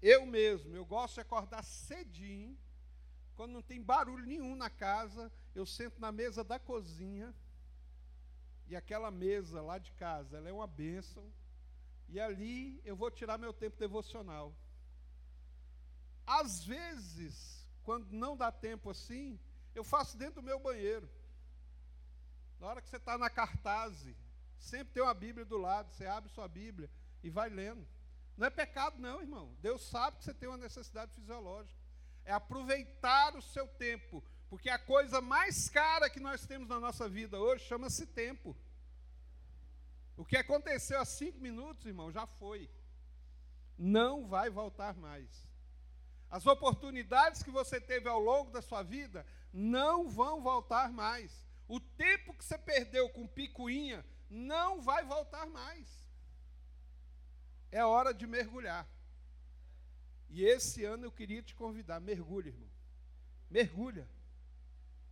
Eu 0.00 0.24
mesmo, 0.24 0.76
eu 0.76 0.84
gosto 0.84 1.14
de 1.14 1.22
acordar 1.22 1.64
cedinho, 1.64 2.56
quando 3.34 3.50
não 3.50 3.62
tem 3.62 3.82
barulho 3.82 4.24
nenhum 4.24 4.54
na 4.54 4.70
casa, 4.70 5.32
eu 5.56 5.66
sento 5.66 6.00
na 6.00 6.12
mesa 6.12 6.44
da 6.44 6.56
cozinha, 6.56 7.34
e 8.68 8.76
aquela 8.76 9.10
mesa 9.10 9.60
lá 9.60 9.76
de 9.76 9.90
casa, 9.94 10.36
ela 10.36 10.48
é 10.48 10.52
uma 10.52 10.68
bênção, 10.68 11.32
e 12.08 12.20
ali 12.20 12.80
eu 12.84 12.94
vou 12.94 13.10
tirar 13.10 13.38
meu 13.38 13.52
tempo 13.52 13.76
devocional. 13.76 14.54
Às 16.24 16.62
vezes, 16.64 17.68
quando 17.82 18.12
não 18.12 18.36
dá 18.36 18.52
tempo 18.52 18.88
assim, 18.88 19.36
eu 19.74 19.82
faço 19.82 20.16
dentro 20.16 20.40
do 20.40 20.46
meu 20.46 20.60
banheiro. 20.60 21.10
Na 22.60 22.68
hora 22.68 22.80
que 22.80 22.88
você 22.88 22.98
está 22.98 23.18
na 23.18 23.28
cartaz, 23.28 24.06
Sempre 24.58 24.94
tem 24.94 25.02
uma 25.02 25.14
Bíblia 25.14 25.44
do 25.44 25.56
lado, 25.56 25.90
você 25.92 26.06
abre 26.06 26.28
sua 26.30 26.48
Bíblia 26.48 26.90
e 27.22 27.30
vai 27.30 27.48
lendo. 27.48 27.86
Não 28.36 28.46
é 28.46 28.50
pecado, 28.50 28.98
não, 28.98 29.20
irmão. 29.20 29.56
Deus 29.60 29.82
sabe 29.88 30.18
que 30.18 30.24
você 30.24 30.34
tem 30.34 30.48
uma 30.48 30.58
necessidade 30.58 31.12
fisiológica. 31.12 31.78
É 32.24 32.32
aproveitar 32.32 33.34
o 33.36 33.42
seu 33.42 33.66
tempo. 33.66 34.22
Porque 34.48 34.70
a 34.70 34.78
coisa 34.78 35.20
mais 35.20 35.68
cara 35.68 36.08
que 36.08 36.20
nós 36.20 36.46
temos 36.46 36.68
na 36.68 36.78
nossa 36.78 37.08
vida 37.08 37.38
hoje 37.38 37.64
chama-se 37.64 38.06
tempo. 38.06 38.56
O 40.16 40.24
que 40.24 40.36
aconteceu 40.36 41.00
há 41.00 41.04
cinco 41.04 41.38
minutos, 41.38 41.86
irmão, 41.86 42.10
já 42.10 42.26
foi. 42.26 42.70
Não 43.76 44.26
vai 44.26 44.50
voltar 44.50 44.94
mais. 44.96 45.48
As 46.30 46.46
oportunidades 46.46 47.42
que 47.42 47.50
você 47.50 47.80
teve 47.80 48.08
ao 48.08 48.20
longo 48.20 48.50
da 48.50 48.60
sua 48.60 48.82
vida 48.82 49.24
não 49.52 50.08
vão 50.08 50.42
voltar 50.42 50.92
mais. 50.92 51.46
O 51.66 51.80
tempo 51.80 52.34
que 52.34 52.44
você 52.44 52.58
perdeu 52.58 53.08
com 53.10 53.26
picuinha 53.26 54.04
não 54.28 54.80
vai 54.80 55.04
voltar 55.04 55.46
mais. 55.46 55.88
É 57.70 57.84
hora 57.84 58.12
de 58.12 58.26
mergulhar. 58.26 58.88
E 60.28 60.44
esse 60.44 60.84
ano 60.84 61.06
eu 61.06 61.12
queria 61.12 61.42
te 61.42 61.54
convidar, 61.54 62.00
mergulha, 62.00 62.48
irmão. 62.48 62.70
Mergulha. 63.50 64.08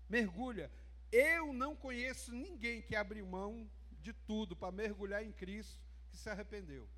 Mergulha. 0.08 0.70
Eu 1.10 1.52
não 1.52 1.74
conheço 1.74 2.32
ninguém 2.32 2.82
que 2.82 2.94
abriu 2.94 3.26
mão 3.26 3.70
de 4.00 4.12
tudo 4.12 4.54
para 4.54 4.72
mergulhar 4.72 5.24
em 5.24 5.32
Cristo 5.32 5.80
que 6.10 6.16
se 6.16 6.28
arrependeu. 6.28 6.88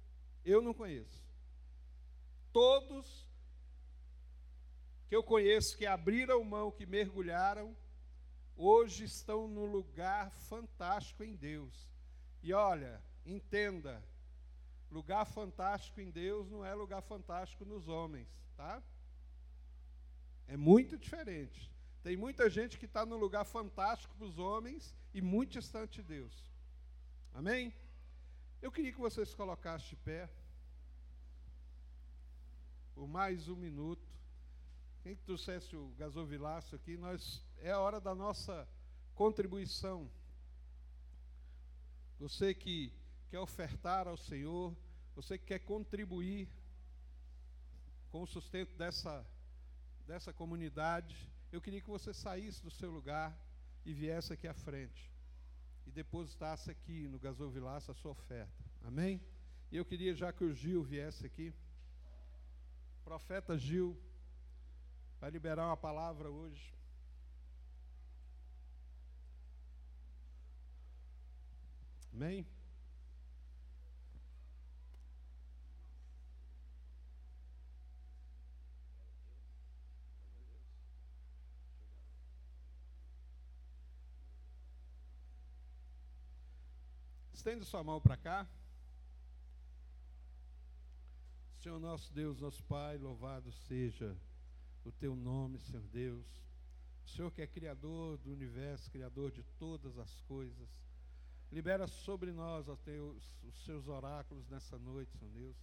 Eu 0.45 0.61
não 0.61 0.75
conheço. 0.75 1.25
Todos 2.53 3.29
que 5.09 5.17
eu 5.17 5.23
conheço 5.23 5.77
que 5.77 5.87
abriram 5.87 6.43
mão, 6.45 6.71
que 6.71 6.85
mergulharam, 6.85 7.77
hoje 8.57 9.05
estão 9.05 9.49
num 9.49 9.65
lugar 9.65 10.31
fantástico 10.31 11.25
em 11.25 11.35
Deus. 11.35 11.89
E 12.43 12.53
olha, 12.53 13.03
entenda, 13.25 14.03
lugar 14.91 15.25
fantástico 15.27 16.01
em 16.01 16.11
Deus 16.11 16.51
não 16.51 16.65
é 16.65 16.75
lugar 16.75 17.03
fantástico 17.03 17.65
nos 17.65 17.89
homens, 17.89 18.29
tá? 18.57 18.83
É 20.47 20.57
muito 20.57 20.97
diferente. 20.97 21.71
Tem 22.03 22.17
muita 22.17 22.49
gente 22.49 22.79
que 22.79 22.87
está 22.87 23.05
no 23.05 23.17
lugar 23.17 23.45
fantástico 23.45 24.15
para 24.17 24.27
os 24.27 24.39
homens 24.39 24.95
e 25.13 25.21
muito 25.21 25.53
distante 25.53 26.01
de 26.01 26.09
Deus. 26.09 26.51
Amém? 27.35 27.75
Eu 28.63 28.73
queria 28.73 28.93
que 28.93 28.99
vocês 28.99 29.35
colocassem 29.35 29.91
de 29.91 29.97
pé 29.97 30.29
por 32.95 33.07
mais 33.07 33.49
um 33.49 33.55
minuto. 33.55 34.09
Quem 35.03 35.15
trouxesse 35.15 35.77
o 35.77 35.95
gasovilaço 35.97 36.75
aqui, 36.75 36.97
nós 36.97 37.45
é 37.59 37.71
a 37.71 37.79
hora 37.79 38.01
da 38.01 38.15
nossa 38.15 38.69
contribuição. 39.15 40.11
Você 42.19 42.53
que 42.53 42.93
quer 43.31 43.39
ofertar 43.39 44.09
ao 44.09 44.17
Senhor, 44.17 44.77
você 45.15 45.39
que 45.39 45.47
quer 45.47 45.61
contribuir 45.61 46.49
com 48.11 48.23
o 48.23 48.27
sustento 48.27 48.75
dessa, 48.77 49.25
dessa 50.05 50.33
comunidade, 50.33 51.31
eu 51.53 51.61
queria 51.61 51.81
que 51.81 51.89
você 51.89 52.13
saísse 52.13 52.63
do 52.63 52.71
seu 52.71 52.91
lugar 52.91 53.39
e 53.85 53.93
viesse 53.95 54.33
aqui 54.33 54.49
à 54.49 54.55
frente 54.55 55.11
e 55.87 55.93
depositasse 55.93 56.71
aqui 56.71 57.07
no 57.09 57.19
gasovilaço 57.19 57.91
a 57.91 57.95
sua 57.95 58.11
oferta. 58.11 58.65
Amém? 58.83 59.21
E 59.71 59.77
eu 59.77 59.85
queria 59.85 60.15
já 60.15 60.33
que 60.33 60.43
o 60.43 60.53
Gil 60.53 60.83
viesse 60.83 61.25
aqui. 61.25 61.55
Profeta 63.05 63.57
Gil 63.57 63.97
vai 65.21 65.31
liberar 65.31 65.67
uma 65.67 65.77
palavra 65.77 66.31
hoje. 66.31 66.78
Amém? 72.13 72.47
Estende 87.39 87.65
sua 87.65 87.85
mão 87.85 88.01
para 88.01 88.17
cá. 88.17 88.49
Senhor 91.61 91.79
nosso 91.79 92.13
Deus, 92.13 92.41
nosso 92.41 92.63
Pai, 92.65 92.99
louvado 92.99 93.53
seja 93.53 94.17
o 94.85 94.93
teu 94.93 95.15
nome, 95.17 95.59
Senhor 95.61 95.87
Deus. 95.89 96.27
O 97.07 97.09
Senhor 97.09 97.31
que 97.31 97.41
é 97.41 97.47
Criador 97.47 98.19
do 98.19 98.33
universo, 98.33 98.91
Criador 98.91 99.31
de 99.31 99.43
todas 99.59 99.97
as 99.99 100.21
coisas. 100.23 100.69
Libera 101.51 101.87
sobre 101.87 102.33
nós, 102.33 102.69
ó 102.69 102.77
Deus, 102.85 103.23
os 103.43 103.65
seus 103.65 103.89
oráculos 103.89 104.47
nessa 104.49 104.79
noite, 104.79 105.17
Senhor 105.19 105.33
Deus. 105.33 105.57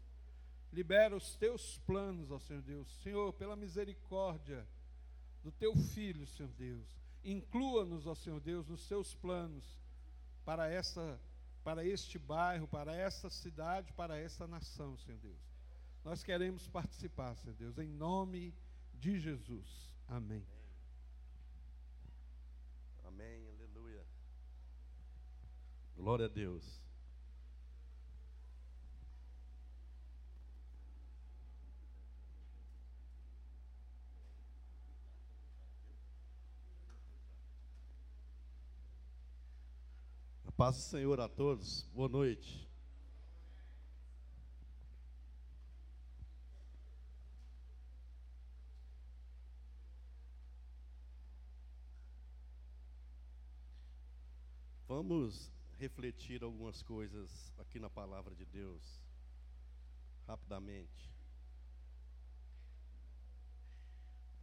Libera 0.71 1.15
os 1.15 1.35
teus 1.35 1.77
planos, 1.79 2.31
ó 2.31 2.39
Senhor 2.39 2.61
Deus. 2.61 2.87
Senhor, 3.01 3.31
pela 3.33 3.55
misericórdia 3.55 4.67
do 5.43 5.51
teu 5.51 5.75
filho, 5.75 6.25
Senhor 6.25 6.51
Deus. 6.53 6.87
Inclua-nos, 7.23 8.07
ó 8.07 8.15
Senhor 8.15 8.39
Deus, 8.39 8.67
nos 8.67 8.81
seus 8.87 9.15
planos 9.15 9.63
para 10.43 10.67
essa 10.67 11.19
para 11.63 11.83
este 11.83 12.19
bairro, 12.19 12.67
para 12.67 12.95
esta 12.95 13.27
cidade, 13.27 13.91
para 13.93 14.19
esta 14.19 14.45
nação, 14.45 14.95
Senhor 14.99 15.17
Deus. 15.17 15.39
Nós 16.03 16.21
queremos 16.21 16.67
participar, 16.67 17.35
Senhor 17.37 17.55
Deus, 17.55 17.79
em 17.79 17.87
nome 17.87 18.53
de 18.93 19.19
Jesus. 19.19 19.91
Amém. 20.07 20.45
Amém, 23.03 23.47
aleluia. 23.47 24.05
Glória 25.95 26.25
a 26.25 26.29
Deus. 26.29 26.81
A 40.45 40.51
paz 40.51 40.75
do 40.75 40.81
Senhor 40.83 41.19
a 41.19 41.27
todos. 41.27 41.89
Boa 41.93 42.09
noite. 42.09 42.65
Vamos 54.87 55.51
refletir 55.77 56.43
algumas 56.43 56.81
coisas 56.81 57.51
aqui 57.57 57.79
na 57.79 57.89
palavra 57.89 58.33
de 58.35 58.45
Deus, 58.45 58.81
rapidamente. 60.27 61.13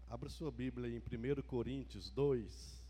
Abra 0.08 0.28
sua 0.28 0.50
Bíblia 0.50 0.88
em 0.88 0.98
1 0.98 1.42
Coríntios 1.42 2.10
2. 2.10 2.82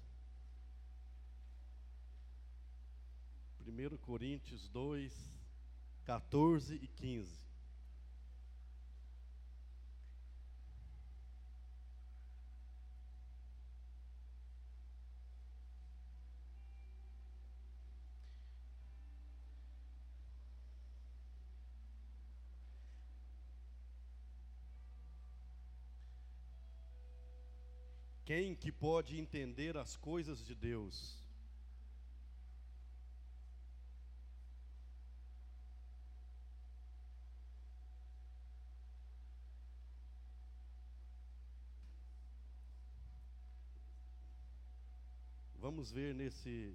1 3.65 3.97
Coríntios 3.99 4.69
2, 4.71 5.13
14 6.05 6.75
e 6.75 6.89
15. 6.89 7.52
Quem 28.35 28.55
que 28.55 28.73
pode 28.73 29.21
entender 29.21 29.77
as 29.77 29.95
coisas 29.95 30.43
de 30.43 30.55
Deus? 30.55 31.23
Vamos 45.59 45.93
ver 45.93 46.15
nesses 46.15 46.75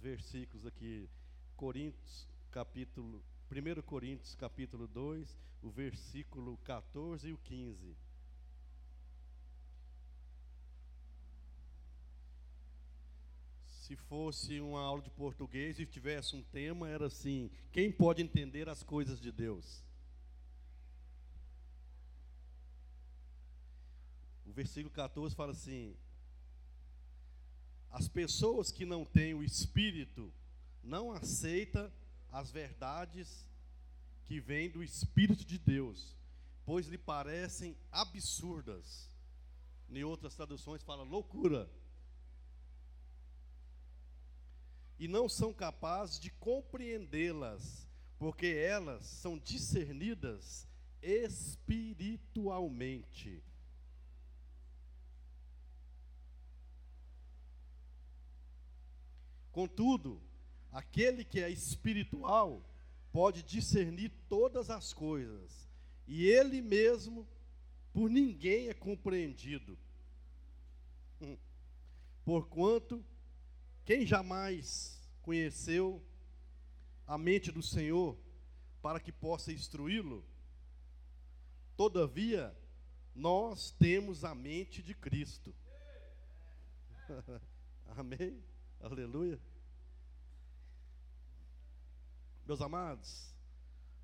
versículos 0.00 0.64
aqui, 0.64 1.06
Coríntios, 1.54 2.26
capítulo, 2.50 3.22
1 3.50 3.82
Coríntios, 3.82 4.34
capítulo 4.34 4.88
2, 4.88 5.38
o 5.60 5.68
versículo 5.68 6.56
14 6.64 7.28
e 7.28 7.32
o 7.34 7.36
15. 7.36 8.05
Se 13.86 13.94
fosse 13.94 14.60
uma 14.60 14.80
aula 14.80 15.00
de 15.00 15.10
português 15.10 15.78
e 15.78 15.86
tivesse 15.86 16.34
um 16.34 16.42
tema, 16.42 16.88
era 16.88 17.06
assim: 17.06 17.48
quem 17.70 17.92
pode 17.92 18.20
entender 18.20 18.68
as 18.68 18.82
coisas 18.82 19.20
de 19.20 19.30
Deus? 19.30 19.80
O 24.44 24.50
versículo 24.52 24.92
14 24.92 25.36
fala 25.36 25.52
assim: 25.52 25.96
as 27.92 28.08
pessoas 28.08 28.72
que 28.72 28.84
não 28.84 29.04
têm 29.04 29.34
o 29.34 29.44
Espírito 29.44 30.32
não 30.82 31.12
aceitam 31.12 31.88
as 32.32 32.50
verdades 32.50 33.48
que 34.24 34.40
vêm 34.40 34.68
do 34.68 34.82
Espírito 34.82 35.44
de 35.44 35.58
Deus, 35.58 36.16
pois 36.64 36.88
lhe 36.88 36.98
parecem 36.98 37.76
absurdas. 37.92 39.08
Em 39.88 40.02
outras 40.02 40.34
traduções 40.34 40.82
fala 40.82 41.04
loucura 41.04 41.70
e 44.98 45.06
não 45.06 45.28
são 45.28 45.52
capazes 45.52 46.18
de 46.18 46.30
compreendê-las, 46.30 47.86
porque 48.18 48.46
elas 48.46 49.04
são 49.06 49.38
discernidas 49.38 50.66
espiritualmente. 51.02 53.44
Contudo, 59.52 60.20
aquele 60.70 61.24
que 61.24 61.40
é 61.40 61.48
espiritual 61.48 62.62
pode 63.10 63.42
discernir 63.42 64.12
todas 64.28 64.68
as 64.68 64.92
coisas, 64.92 65.66
e 66.06 66.26
ele 66.26 66.60
mesmo 66.60 67.26
por 67.92 68.10
ninguém 68.10 68.68
é 68.68 68.74
compreendido. 68.74 69.78
Hum. 71.18 71.38
Porquanto 72.22 73.02
quem 73.86 74.04
jamais 74.04 75.00
conheceu 75.22 76.04
a 77.06 77.16
mente 77.16 77.52
do 77.52 77.62
Senhor 77.62 78.18
para 78.82 78.98
que 78.98 79.12
possa 79.12 79.52
instruí-lo? 79.52 80.26
Todavia, 81.76 82.52
nós 83.14 83.70
temos 83.70 84.24
a 84.24 84.34
mente 84.34 84.82
de 84.82 84.92
Cristo. 84.92 85.54
Amém? 87.96 88.42
Aleluia. 88.80 89.40
Meus 92.44 92.60
amados, 92.60 93.32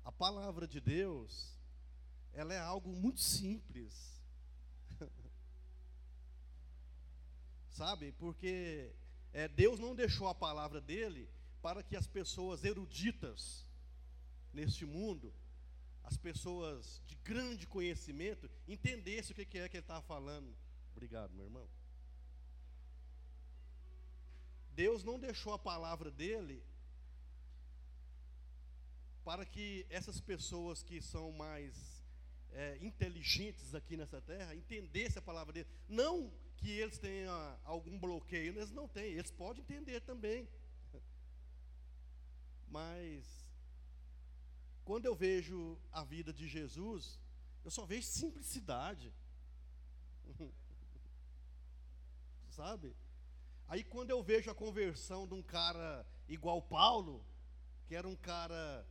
a 0.05 0.13
palavra 0.13 0.65
de 0.65 0.79
Deus, 0.79 1.59
ela 2.31 2.53
é 2.53 2.59
algo 2.59 2.89
muito 2.89 3.19
simples. 3.19 4.21
Sabe? 7.69 8.13
Porque 8.13 8.93
é, 9.33 9.47
Deus 9.47 9.79
não 9.79 9.95
deixou 9.95 10.27
a 10.27 10.35
palavra 10.35 10.79
dele 10.79 11.27
para 11.61 11.81
que 11.81 11.95
as 11.95 12.05
pessoas 12.05 12.63
eruditas 12.63 13.65
neste 14.53 14.85
mundo, 14.85 15.33
as 16.03 16.15
pessoas 16.17 17.01
de 17.07 17.15
grande 17.15 17.65
conhecimento, 17.65 18.49
entendessem 18.67 19.31
o 19.31 19.35
que 19.35 19.57
é 19.57 19.67
que 19.67 19.77
ele 19.77 19.83
estava 19.83 20.01
falando. 20.03 20.55
Obrigado, 20.91 21.33
meu 21.33 21.45
irmão. 21.45 21.67
Deus 24.71 25.03
não 25.03 25.19
deixou 25.19 25.53
a 25.53 25.59
palavra 25.59 26.11
dele 26.11 26.63
para 29.23 29.45
que 29.45 29.85
essas 29.89 30.19
pessoas 30.19 30.83
que 30.83 31.01
são 31.01 31.31
mais 31.31 32.03
é, 32.51 32.77
inteligentes 32.81 33.73
aqui 33.73 33.95
nessa 33.97 34.21
terra 34.21 34.55
entendessem 34.55 35.19
a 35.19 35.21
palavra 35.21 35.53
dele. 35.53 35.67
Não 35.87 36.31
que 36.57 36.69
eles 36.69 36.97
tenham 36.97 37.59
algum 37.63 37.97
bloqueio, 37.97 38.53
eles 38.53 38.71
não 38.71 38.87
têm, 38.87 39.13
eles 39.13 39.31
podem 39.31 39.61
entender 39.61 40.01
também. 40.01 40.47
Mas, 42.69 43.25
quando 44.85 45.05
eu 45.05 45.15
vejo 45.15 45.77
a 45.91 46.03
vida 46.03 46.31
de 46.33 46.47
Jesus, 46.47 47.19
eu 47.63 47.71
só 47.71 47.85
vejo 47.85 48.07
simplicidade. 48.07 49.13
Sabe? 52.51 52.95
Aí, 53.67 53.83
quando 53.83 54.11
eu 54.11 54.21
vejo 54.21 54.51
a 54.51 54.55
conversão 54.55 55.27
de 55.27 55.33
um 55.33 55.41
cara 55.41 56.05
igual 56.27 56.61
Paulo, 56.61 57.25
que 57.87 57.95
era 57.95 58.07
um 58.07 58.15
cara. 58.15 58.85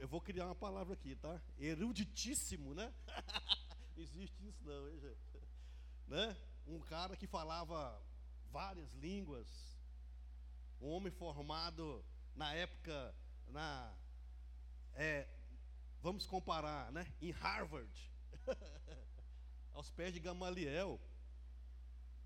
Eu 0.00 0.08
vou 0.08 0.20
criar 0.20 0.46
uma 0.46 0.54
palavra 0.54 0.94
aqui, 0.94 1.14
tá? 1.16 1.38
Eruditíssimo, 1.58 2.72
né? 2.74 2.92
existe 3.96 4.46
isso 4.46 4.64
não, 4.64 4.88
hein, 4.88 4.98
gente? 5.00 5.18
Né? 6.06 6.36
Um 6.66 6.80
cara 6.80 7.16
que 7.16 7.26
falava 7.26 7.98
várias 8.52 8.92
línguas, 8.92 9.48
um 10.78 10.90
homem 10.90 11.10
formado 11.10 12.04
na 12.36 12.52
época, 12.52 13.14
na, 13.48 13.96
é, 14.92 15.26
vamos 16.02 16.26
comparar, 16.26 16.92
né? 16.92 17.10
Em 17.22 17.30
Harvard, 17.30 18.12
aos 19.72 19.90
pés 19.90 20.12
de 20.12 20.20
Gamaliel, 20.20 21.00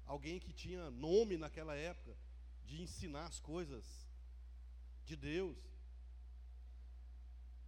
alguém 0.04 0.40
que 0.40 0.52
tinha 0.52 0.90
nome 0.90 1.36
naquela 1.36 1.76
época 1.76 2.16
de 2.64 2.82
ensinar 2.82 3.26
as 3.26 3.38
coisas 3.38 3.86
de 5.04 5.14
Deus. 5.16 5.56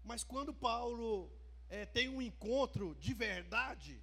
Mas 0.02 0.24
quando 0.24 0.52
Paulo 0.52 1.30
é, 1.70 1.86
tem 1.86 2.08
um 2.08 2.20
encontro 2.20 2.96
de 2.96 3.14
verdade, 3.14 4.02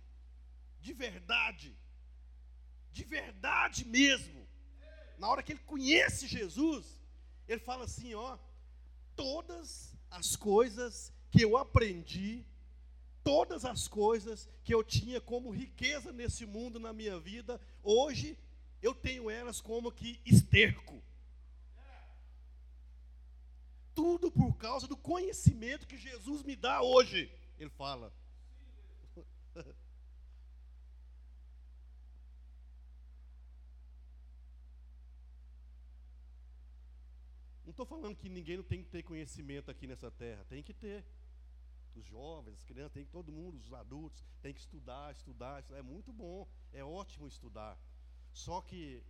de 0.80 0.93
verdade, 0.93 1.77
de 2.91 3.03
verdade 3.03 3.86
mesmo, 3.86 4.47
na 5.19 5.27
hora 5.27 5.43
que 5.43 5.51
ele 5.51 5.60
conhece 5.60 6.27
Jesus, 6.27 6.86
ele 7.47 7.60
fala 7.60 7.84
assim: 7.86 8.13
ó, 8.13 8.38
todas 9.15 9.93
as 10.10 10.36
coisas 10.36 11.13
que 11.30 11.41
eu 11.41 11.58
aprendi, 11.58 12.45
todas 13.23 13.65
as 13.65 13.88
coisas 13.88 14.49
que 14.63 14.73
eu 14.73 14.84
tinha 14.84 15.19
como 15.19 15.49
riqueza 15.49 16.13
nesse 16.13 16.45
mundo 16.45 16.80
na 16.80 16.93
minha 16.93 17.19
vida, 17.19 17.60
hoje 17.84 18.38
eu 18.82 18.95
tenho 18.95 19.30
elas 19.30 19.60
como 19.60 19.91
que 19.91 20.21
esterco. 20.25 21.03
Tudo 23.93 24.32
por 24.32 24.56
causa 24.58 24.88
do 24.88 24.95
conhecimento 24.95 25.88
que 25.88 25.97
Jesus 25.97 26.43
me 26.43 26.56
dá 26.56 26.82
hoje. 26.82 27.32
Ele 27.58 27.70
fala. 27.70 28.13
Não 37.67 37.72
estou 37.72 37.86
falando 37.86 38.15
que 38.15 38.30
ninguém 38.30 38.56
não 38.56 38.63
tem 38.63 38.82
que 38.82 38.89
ter 38.89 39.04
conhecimento 39.04 39.70
aqui 39.70 39.86
nessa 39.86 40.10
terra, 40.10 40.46
tem 40.46 40.63
que 40.63 40.74
ter. 40.74 41.04
Os 41.93 42.06
jovens, 42.06 42.54
as 42.54 42.63
crianças, 42.63 42.93
tem 42.93 43.04
que 43.04 43.12
todo 43.12 43.30
mundo, 43.30 43.58
os 43.58 43.74
adultos, 43.74 44.24
tem 44.41 44.54
que 44.54 44.62
estudar, 44.62 45.12
estudar, 45.12 45.60
estudar. 45.60 45.78
É 45.78 45.82
muito 45.82 46.13
bom, 46.13 46.48
é 46.72 46.82
ótimo 46.82 47.28
estudar. 47.28 47.78
Só 48.32 48.62
que 48.62 49.04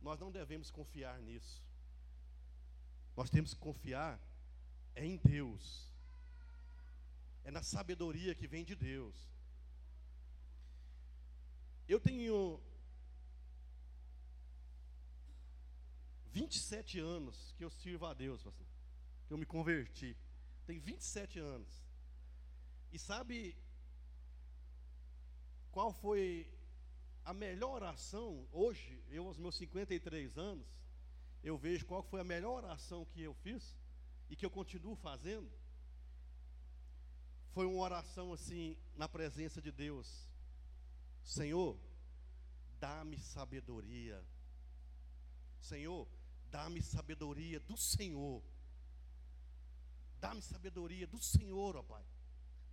nós 0.00 0.20
não 0.20 0.30
devemos 0.30 0.70
confiar 0.70 1.20
nisso. 1.20 1.60
Nós 3.16 3.30
temos 3.30 3.52
que 3.52 3.58
confiar 3.58 4.20
em 4.94 5.16
Deus. 5.16 5.87
É 7.44 7.50
na 7.50 7.62
sabedoria 7.62 8.34
que 8.34 8.46
vem 8.46 8.64
de 8.64 8.74
Deus. 8.74 9.16
Eu 11.88 11.98
tenho 11.98 12.60
27 16.26 17.00
anos 17.00 17.54
que 17.56 17.64
eu 17.64 17.70
sirvo 17.70 18.06
a 18.06 18.14
Deus, 18.14 18.42
pastor. 18.42 18.66
Que 19.26 19.32
eu 19.32 19.38
me 19.38 19.46
converti. 19.46 20.16
Tem 20.66 20.78
27 20.78 21.38
anos. 21.38 21.82
E 22.92 22.98
sabe 22.98 23.56
qual 25.70 25.92
foi 25.92 26.50
a 27.24 27.34
melhor 27.34 27.82
oração 27.82 28.46
hoje, 28.52 29.02
eu 29.10 29.26
aos 29.26 29.38
meus 29.38 29.56
53 29.56 30.38
anos, 30.38 30.66
eu 31.42 31.58
vejo 31.58 31.86
qual 31.86 32.02
foi 32.02 32.20
a 32.20 32.24
melhor 32.24 32.64
oração 32.64 33.04
que 33.04 33.22
eu 33.22 33.34
fiz 33.34 33.76
e 34.30 34.36
que 34.36 34.44
eu 34.44 34.50
continuo 34.50 34.96
fazendo. 34.96 35.50
Foi 37.58 37.66
uma 37.66 37.82
oração 37.82 38.32
assim 38.32 38.76
na 38.94 39.08
presença 39.08 39.60
de 39.60 39.72
Deus. 39.72 40.30
Senhor, 41.24 41.76
dá-me 42.78 43.18
sabedoria. 43.18 44.24
Senhor, 45.60 46.06
Dá-me 46.50 46.80
sabedoria 46.80 47.60
do 47.60 47.76
Senhor. 47.76 48.42
Dá-me 50.20 50.40
sabedoria 50.40 51.06
do 51.06 51.18
Senhor, 51.18 51.76
ó 51.76 51.82
Pai. 51.82 52.04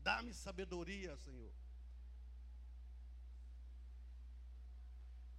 Dá-me 0.02 0.34
sabedoria, 0.34 1.18
Senhor. 1.18 1.52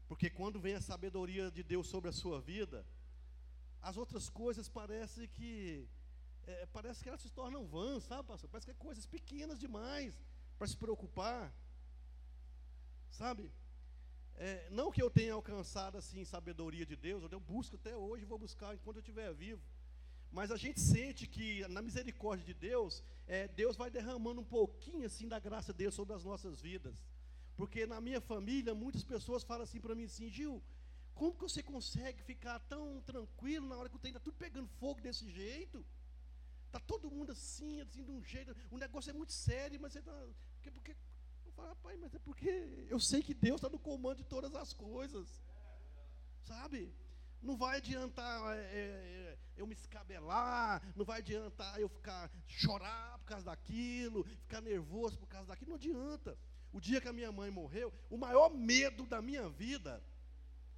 Porque 0.08 0.28
quando 0.28 0.60
vem 0.60 0.74
a 0.74 0.80
sabedoria 0.80 1.52
de 1.52 1.62
Deus 1.62 1.86
sobre 1.88 2.10
a 2.10 2.12
sua 2.12 2.40
vida, 2.40 2.84
as 3.80 3.96
outras 3.96 4.28
coisas 4.28 4.68
parecem 4.68 5.28
que 5.28 5.88
é, 6.46 6.66
parece 6.66 7.02
que 7.02 7.08
elas 7.08 7.20
se 7.20 7.30
tornam 7.30 7.66
vãs, 7.66 8.04
sabe, 8.04 8.28
pastor? 8.28 8.48
Parece 8.48 8.66
que 8.66 8.70
é 8.72 8.74
coisas 8.74 9.06
pequenas 9.06 9.58
demais 9.58 10.14
para 10.56 10.66
se 10.66 10.76
preocupar, 10.76 11.52
sabe? 13.10 13.52
É, 14.36 14.68
não 14.70 14.90
que 14.90 15.02
eu 15.02 15.10
tenha 15.10 15.32
alcançado 15.32 15.96
assim 15.96 16.24
sabedoria 16.24 16.84
de 16.84 16.94
Deus, 16.94 17.22
eu 17.32 17.40
busco 17.40 17.76
até 17.76 17.96
hoje, 17.96 18.24
vou 18.24 18.38
buscar 18.38 18.74
enquanto 18.74 18.96
eu 18.96 19.00
estiver 19.00 19.32
vivo. 19.34 19.62
Mas 20.30 20.50
a 20.50 20.56
gente 20.56 20.80
sente 20.80 21.26
que 21.26 21.66
na 21.68 21.80
misericórdia 21.80 22.44
de 22.44 22.54
Deus, 22.54 23.02
é, 23.26 23.48
Deus 23.48 23.76
vai 23.76 23.90
derramando 23.90 24.40
um 24.40 24.44
pouquinho 24.44 25.06
assim 25.06 25.26
da 25.26 25.38
graça 25.38 25.72
dele 25.72 25.90
sobre 25.90 26.14
as 26.14 26.24
nossas 26.24 26.60
vidas. 26.60 26.94
Porque 27.56 27.86
na 27.86 28.00
minha 28.00 28.20
família, 28.20 28.74
muitas 28.74 29.02
pessoas 29.02 29.42
falam 29.42 29.62
assim 29.62 29.80
para 29.80 29.94
mim 29.94 30.04
assim, 30.04 30.28
Gil, 30.28 30.62
como 31.14 31.32
que 31.32 31.40
você 31.40 31.62
consegue 31.62 32.22
ficar 32.22 32.58
tão 32.60 33.00
tranquilo 33.00 33.66
na 33.66 33.76
hora 33.76 33.88
que 33.88 33.96
o 33.96 33.98
trem 33.98 34.10
está 34.10 34.20
tudo 34.20 34.36
pegando 34.36 34.68
fogo 34.68 35.00
desse 35.00 35.30
jeito? 35.30 35.82
Está 36.66 36.80
todo 36.80 37.10
mundo 37.10 37.32
assim, 37.32 37.80
assim, 37.80 38.04
de 38.04 38.10
um 38.10 38.22
jeito, 38.22 38.54
o 38.70 38.78
negócio 38.78 39.10
é 39.10 39.12
muito 39.12 39.32
sério, 39.32 39.80
mas 39.80 39.92
você 39.92 40.00
está. 40.00 40.12
Porque, 40.54 40.70
porque 40.70 40.96
fala, 41.56 41.74
pai, 41.76 41.96
mas 41.96 42.14
é 42.14 42.18
porque 42.18 42.86
eu 42.88 43.00
sei 43.00 43.22
que 43.22 43.32
Deus 43.32 43.56
está 43.56 43.68
no 43.68 43.78
comando 43.78 44.18
de 44.18 44.24
todas 44.24 44.54
as 44.54 44.72
coisas. 44.72 45.42
Sabe? 46.42 46.94
Não 47.42 47.56
vai 47.56 47.78
adiantar 47.78 48.56
é, 48.56 48.60
é, 48.60 48.64
é, 48.64 49.38
eu 49.56 49.66
me 49.66 49.74
escabelar, 49.74 50.82
não 50.94 51.04
vai 51.04 51.18
adiantar 51.18 51.80
eu 51.80 51.88
ficar 51.88 52.30
chorar 52.46 53.18
por 53.18 53.26
causa 53.26 53.46
daquilo, 53.46 54.24
ficar 54.24 54.60
nervoso 54.60 55.18
por 55.18 55.26
causa 55.26 55.48
daquilo, 55.48 55.70
não 55.70 55.76
adianta. 55.76 56.38
O 56.72 56.80
dia 56.80 57.00
que 57.00 57.08
a 57.08 57.12
minha 57.12 57.32
mãe 57.32 57.50
morreu, 57.50 57.92
o 58.10 58.18
maior 58.18 58.50
medo 58.50 59.06
da 59.06 59.22
minha 59.22 59.48
vida 59.48 60.02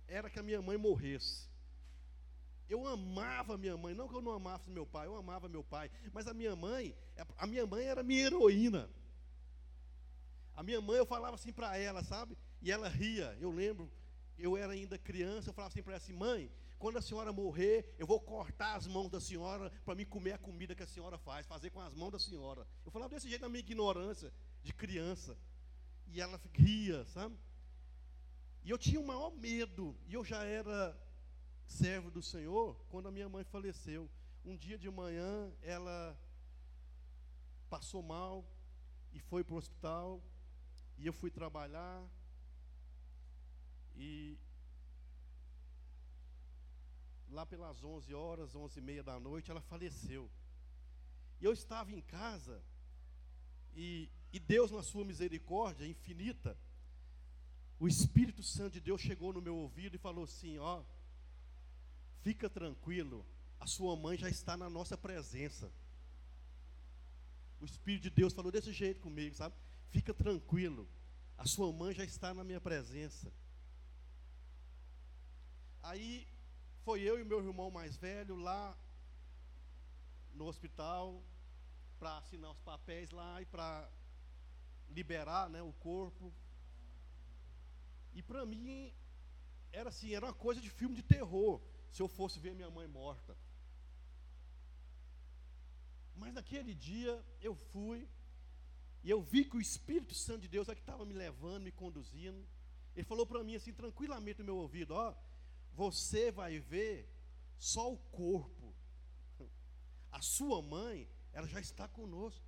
era 0.07 0.31
que 0.31 0.39
a 0.39 0.43
minha 0.43 0.63
mãe 0.63 0.77
morresse. 0.77 1.49
Eu 2.69 2.87
amava 2.87 3.57
minha 3.57 3.77
mãe, 3.77 3.95
não 3.95 4.09
que 4.09 4.15
eu 4.15 4.21
não 4.21 4.33
amasse 4.33 4.71
meu 4.71 4.87
pai, 4.87 5.07
eu 5.07 5.17
amava 5.17 5.49
meu 5.49 5.65
pai, 5.65 5.91
mas 6.13 6.27
a 6.27 6.35
minha 6.35 6.55
mãe, 6.55 6.95
a 7.37 7.47
minha 7.47 7.67
mãe 7.67 7.87
era 7.87 8.03
minha 8.03 8.27
heroína. 8.27 8.91
A 10.55 10.63
minha 10.63 10.81
mãe, 10.81 10.99
eu 10.99 11.07
falava 11.07 11.37
assim 11.37 11.53
para 11.53 11.77
ela, 11.79 12.03
sabe? 12.03 12.37
E 12.61 12.71
ela 12.71 12.89
ria. 12.89 13.37
Eu 13.41 13.51
lembro, 13.51 13.91
eu 14.37 14.57
era 14.57 14.73
ainda 14.73 14.99
criança, 14.99 15.49
eu 15.49 15.55
falava 15.55 15.73
assim 15.73 15.83
para 15.83 15.95
ela 15.95 16.03
assim: 16.03 16.13
mãe, 16.13 16.51
quando 16.79 16.99
a 16.99 17.03
senhora 17.03 17.33
morrer, 17.33 17.95
eu 17.99 18.07
vou 18.07 18.21
cortar 18.21 18.77
as 18.77 18.87
mãos 18.87 19.09
da 19.09 19.21
senhora 19.21 19.71
para 19.85 19.95
me 19.95 20.05
comer 20.05 20.33
a 20.33 20.39
comida 20.39 20.75
que 20.75 20.83
a 20.83 20.87
senhora 20.87 21.17
faz, 21.17 21.47
fazer 21.47 21.71
com 21.71 21.81
as 21.81 21.95
mãos 21.95 22.11
da 22.11 22.19
senhora. 22.19 22.67
Eu 22.85 22.91
falava 22.91 23.15
desse 23.15 23.29
jeito 23.29 23.43
na 23.43 23.49
minha 23.49 23.61
ignorância 23.61 24.33
de 24.63 24.73
criança. 24.73 25.37
E 26.07 26.21
ela 26.21 26.41
ria, 26.55 27.05
sabe? 27.07 27.37
E 28.65 28.71
eu 28.71 28.79
tinha 28.79 29.01
o 29.01 29.07
maior 29.07 29.31
medo, 29.31 29.97
e 30.07 30.15
eu 30.15 30.25
já 30.25 30.45
era 30.45 30.97
servo 31.69 32.11
do 32.11 32.23
Senhor 32.23 32.75
quando 32.89 33.09
a 33.09 33.13
minha 33.13 33.29
mãe 33.29 33.45
faleceu. 33.45 34.11
Um 34.45 34.57
dia 34.57 34.79
de 34.79 34.91
manhã, 34.91 35.53
ela 35.63 36.19
passou 37.69 38.03
mal 38.03 38.45
e 39.13 39.21
foi 39.21 39.45
para 39.45 39.55
o 39.55 39.59
hospital. 39.59 40.23
E 40.97 41.07
eu 41.07 41.13
fui 41.13 41.31
trabalhar 41.31 42.05
e 43.95 44.37
lá 47.29 47.45
pelas 47.45 47.85
11 47.85 48.15
horas, 48.15 48.55
11 48.55 48.79
e 48.79 48.83
meia 48.83 49.03
da 49.03 49.21
noite, 49.21 49.51
ela 49.51 49.61
faleceu. 49.61 50.31
E 51.41 51.45
eu 51.45 51.53
estava 51.53 51.93
em 51.93 52.01
casa 52.01 52.61
e, 53.75 54.11
e 54.33 54.41
Deus, 54.41 54.71
na 54.71 54.83
sua 54.83 55.05
misericórdia 55.05 55.87
infinita, 55.87 56.59
o 57.79 57.87
Espírito 57.87 58.43
Santo 58.43 58.73
de 58.73 58.81
Deus 58.81 59.01
chegou 59.01 59.33
no 59.33 59.41
meu 59.41 59.57
ouvido 59.57 59.95
e 59.95 59.99
falou 59.99 60.25
assim: 60.25 60.59
Ó, 60.59 60.83
fica 62.23 62.49
tranquilo, 62.49 63.25
a 63.59 63.67
sua 63.67 63.97
mãe 63.97 64.17
já 64.17 64.29
está 64.29 64.57
na 64.57 64.69
nossa 64.69 64.97
presença. 64.97 65.71
O 67.61 67.65
Espírito 67.65 68.05
de 68.05 68.11
Deus 68.11 68.33
falou 68.33 68.53
desse 68.53 68.73
jeito 68.73 69.01
comigo, 69.01 69.35
sabe? 69.35 69.55
Fica 69.91 70.15
tranquilo, 70.15 70.89
a 71.37 71.47
sua 71.47 71.73
mãe 71.73 71.95
já 71.95 72.05
está 72.05 72.33
na 72.35 72.45
minha 72.45 72.61
presença. 72.61 73.33
Aí 75.83 76.27
foi 76.85 77.03
eu 77.03 77.19
e 77.19 77.25
meu 77.25 77.39
irmão 77.39 77.71
mais 77.71 77.97
velho 77.97 78.37
lá 78.37 78.77
no 80.33 80.47
hospital 80.47 81.23
para 81.99 82.19
assinar 82.19 82.51
os 82.51 82.61
papéis 82.61 83.11
lá 83.11 83.43
e 83.43 83.47
para 83.47 83.91
liberar 84.91 85.49
né, 85.51 85.63
o 85.63 85.73
corpo. 85.75 86.33
E 88.15 88.23
para 88.23 88.45
mim 88.47 88.93
era 89.73 89.89
assim, 89.89 90.15
era 90.15 90.27
uma 90.27 90.35
coisa 90.35 90.61
de 90.61 90.71
filme 90.71 90.95
de 90.97 91.03
terror, 91.03 91.61
se 91.91 92.03
eu 92.03 92.09
fosse 92.09 92.39
ver 92.39 92.55
minha 92.55 92.71
mãe 92.71 92.87
morta. 92.87 93.37
Mas 96.15 96.35
naquele 96.35 96.75
dia 96.75 97.25
eu 97.41 97.55
fui 97.55 98.09
e 99.05 99.11
eu 99.11 99.23
vi 99.23 99.45
que 99.45 99.57
o 99.57 99.61
Espírito 99.61 100.15
Santo 100.15 100.41
de 100.41 100.49
Deus 100.49 100.69
é 100.69 100.75
que 100.75 100.81
estava 100.81 101.05
me 101.05 101.15
levando, 101.15 101.63
me 101.63 101.73
conduzindo. 101.73 102.47
Ele 102.95 103.07
falou 103.07 103.27
para 103.27 103.45
mim 103.45 103.55
assim, 103.55 103.73
tranquilamente 103.73 104.41
no 104.41 104.47
meu 104.47 104.57
ouvido: 104.57 104.95
Ó, 104.95 105.15
você 105.73 106.33
vai 106.33 106.59
ver 106.59 107.09
só 107.57 107.93
o 107.93 107.97
corpo. 107.97 108.75
A 110.11 110.21
sua 110.21 110.61
mãe, 110.61 111.09
ela 111.33 111.47
já 111.47 111.61
está 111.61 111.87
conosco. 111.87 112.45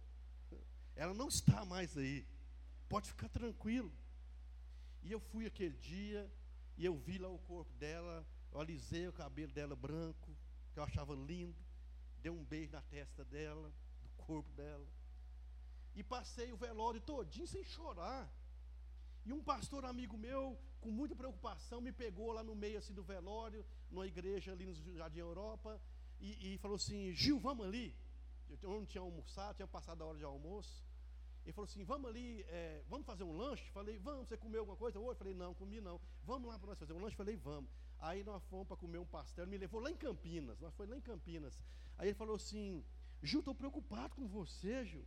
Ela 0.96 1.14
não 1.14 1.28
está 1.28 1.64
mais 1.64 1.96
aí. 1.96 2.26
Pode 2.88 3.08
ficar 3.08 3.28
tranquilo. 3.28 3.92
E 5.02 5.12
eu 5.12 5.20
fui 5.20 5.46
aquele 5.46 5.76
dia 5.76 6.30
e 6.76 6.84
eu 6.84 6.96
vi 6.96 7.18
lá 7.18 7.28
o 7.28 7.38
corpo 7.38 7.72
dela, 7.74 8.26
eu 8.52 8.60
alisei 8.60 9.06
o 9.08 9.12
cabelo 9.12 9.52
dela 9.52 9.76
branco, 9.76 10.30
que 10.72 10.78
eu 10.78 10.82
achava 10.82 11.14
lindo, 11.14 11.56
dei 12.22 12.30
um 12.30 12.44
beijo 12.44 12.72
na 12.72 12.82
testa 12.82 13.24
dela, 13.24 13.72
do 14.02 14.08
corpo 14.24 14.50
dela. 14.52 14.86
E 15.94 16.02
passei 16.02 16.52
o 16.52 16.56
velório 16.56 17.00
todinho 17.00 17.46
sem 17.46 17.64
chorar. 17.64 18.30
E 19.24 19.32
um 19.32 19.42
pastor 19.42 19.84
amigo 19.84 20.16
meu, 20.16 20.58
com 20.80 20.90
muita 20.90 21.14
preocupação, 21.14 21.80
me 21.80 21.92
pegou 21.92 22.32
lá 22.32 22.42
no 22.42 22.54
meio 22.54 22.78
assim 22.78 22.94
do 22.94 23.02
velório, 23.02 23.64
numa 23.90 24.06
igreja 24.06 24.52
ali 24.52 24.66
no 24.66 24.96
Jardim 24.96 25.18
Europa, 25.18 25.80
e, 26.18 26.54
e 26.54 26.58
falou 26.58 26.76
assim: 26.76 27.12
Gil, 27.12 27.38
vamos 27.38 27.66
ali. 27.66 27.94
Eu 28.62 28.70
não 28.70 28.86
tinha 28.86 29.02
almoçado, 29.02 29.56
tinha 29.56 29.68
passado 29.68 30.02
a 30.02 30.06
hora 30.06 30.18
de 30.18 30.24
almoço. 30.24 30.84
Ele 31.44 31.52
falou 31.52 31.68
assim: 31.68 31.84
vamos 31.84 32.08
ali, 32.10 32.42
é, 32.48 32.82
vamos 32.88 33.06
fazer 33.06 33.24
um 33.24 33.36
lanche? 33.36 33.70
Falei, 33.70 33.98
vamos, 33.98 34.28
você 34.28 34.36
comeu 34.36 34.60
alguma 34.60 34.76
coisa 34.76 34.98
hoje? 34.98 35.18
Falei, 35.18 35.34
não, 35.34 35.54
comi 35.54 35.80
não. 35.80 36.00
Vamos 36.24 36.48
lá 36.48 36.58
para 36.58 36.68
nós 36.70 36.78
fazer 36.78 36.92
um 36.92 37.00
lanche? 37.00 37.16
Falei, 37.16 37.36
vamos. 37.36 37.70
Aí 38.00 38.24
nós 38.24 38.42
fomos 38.44 38.66
para 38.66 38.76
comer 38.76 38.98
um 38.98 39.06
pastel, 39.06 39.44
ele 39.44 39.50
me 39.50 39.58
levou 39.58 39.80
lá 39.80 39.90
em 39.90 39.96
Campinas, 39.96 40.58
nós 40.58 40.74
foi 40.74 40.86
lá 40.86 40.96
em 40.96 41.00
Campinas. 41.00 41.58
Aí 41.98 42.08
ele 42.08 42.14
falou 42.14 42.36
assim: 42.36 42.84
Gil, 43.22 43.40
estou 43.40 43.54
preocupado 43.54 44.14
com 44.14 44.26
você, 44.26 44.84
Gil. 44.86 45.06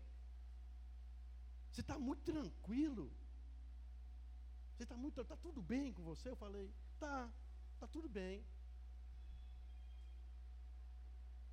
Você 1.72 1.82
está 1.82 1.98
muito 1.98 2.22
tranquilo. 2.22 3.12
Você 4.74 4.84
está 4.84 4.96
muito, 4.96 5.20
está 5.20 5.36
tudo 5.36 5.62
bem 5.62 5.92
com 5.92 6.04
você? 6.04 6.30
Eu 6.30 6.36
falei, 6.36 6.72
tá, 7.00 7.32
está 7.74 7.88
tudo 7.88 8.08
bem. 8.08 8.44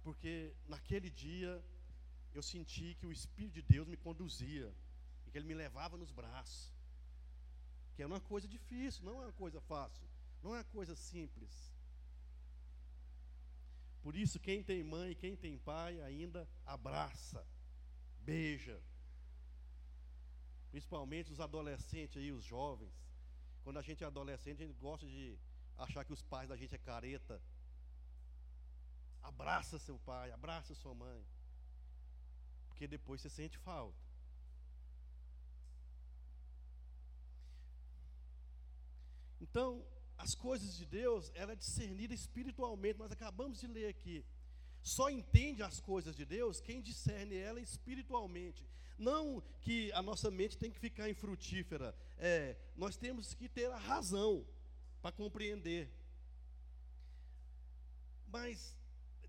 Porque 0.03 0.55
naquele 0.67 1.11
dia 1.11 1.63
eu 2.35 2.43
senti 2.43 2.95
que 2.97 3.07
o 3.07 3.13
Espírito 3.13 3.55
de 3.55 3.63
Deus 3.63 3.87
me 3.87 3.97
conduzia 3.97 4.75
e 5.27 5.31
que 5.31 5.39
Ele 5.39 5.47
me 5.47 5.55
levava 5.55 5.97
nos 5.97 6.11
braços. 6.11 6.73
Que 7.95 8.03
é 8.03 8.07
uma 8.07 8.21
coisa 8.21 8.47
difícil, 8.47 9.05
não 9.05 9.23
é 9.23 9.27
uma 9.27 9.33
coisa 9.33 9.61
fácil, 9.63 10.07
não 10.43 10.55
é 10.57 10.63
coisa 10.65 10.95
simples. 10.95 11.73
Por 14.03 14.17
isso, 14.17 14.41
quem 14.41 14.63
tem 14.63 14.83
mãe, 14.83 15.15
quem 15.15 15.37
tem 15.37 15.59
pai, 15.59 16.01
ainda 16.01 16.49
abraça, 16.65 17.47
beija, 18.21 18.83
Principalmente 20.71 21.33
os 21.33 21.41
adolescentes 21.41 22.17
aí, 22.17 22.31
os 22.31 22.45
jovens. 22.45 22.95
Quando 23.65 23.79
a 23.79 23.83
gente 23.83 24.05
é 24.05 24.07
adolescente, 24.07 24.63
a 24.63 24.67
gente 24.67 24.79
gosta 24.79 25.07
de 25.07 25.37
achar 25.77 26.05
que 26.05 26.13
os 26.13 26.23
pais 26.23 26.49
da 26.49 26.57
gente 26.57 26.75
é 26.75 26.79
careta. 26.79 27.43
Abraça 29.21 29.79
seu 29.79 29.99
pai, 29.99 30.31
abraça 30.31 30.75
sua 30.75 30.95
mãe. 30.95 31.27
Porque 32.69 32.87
depois 32.87 33.21
você 33.21 33.29
sente 33.29 33.59
falta. 33.59 33.99
Então, 39.41 39.85
as 40.21 40.35
coisas 40.35 40.77
de 40.77 40.85
Deus, 40.85 41.33
ela 41.35 41.53
é 41.53 41.57
discernida 41.57 42.13
espiritualmente. 42.13 42.99
Nós 42.99 43.11
acabamos 43.11 43.59
de 43.59 43.67
ler 43.67 43.89
aqui. 43.89 44.25
Só 44.83 45.09
entende 45.09 45.63
as 45.63 45.81
coisas 45.81 46.15
de 46.15 46.25
Deus 46.25 46.61
quem 46.61 46.83
discerne 46.83 47.37
ela 47.37 47.61
espiritualmente. 47.61 48.63
Não 48.99 49.43
que 49.63 49.91
a 49.93 50.03
nossa 50.03 50.31
mente 50.31 50.59
tem 50.59 50.71
que 50.71 50.79
ficar 50.79 51.09
infrutífera. 51.09 51.97
É, 52.19 52.57
nós 52.77 52.97
temos 52.97 53.33
que 53.33 53.49
ter 53.49 53.71
a 53.71 53.79
razão 53.79 54.47
para 55.01 55.13
compreender. 55.13 55.91
Mas, 58.27 58.77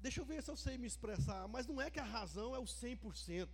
deixa 0.01 0.19
eu 0.19 0.25
ver 0.25 0.43
se 0.43 0.51
eu 0.51 0.57
sei 0.57 0.77
me 0.77 0.87
expressar. 0.87 1.47
Mas 1.47 1.67
não 1.67 1.81
é 1.81 1.89
que 1.89 1.99
a 1.99 2.03
razão 2.03 2.53
é 2.53 2.59
o 2.59 2.65
100%. 2.65 3.47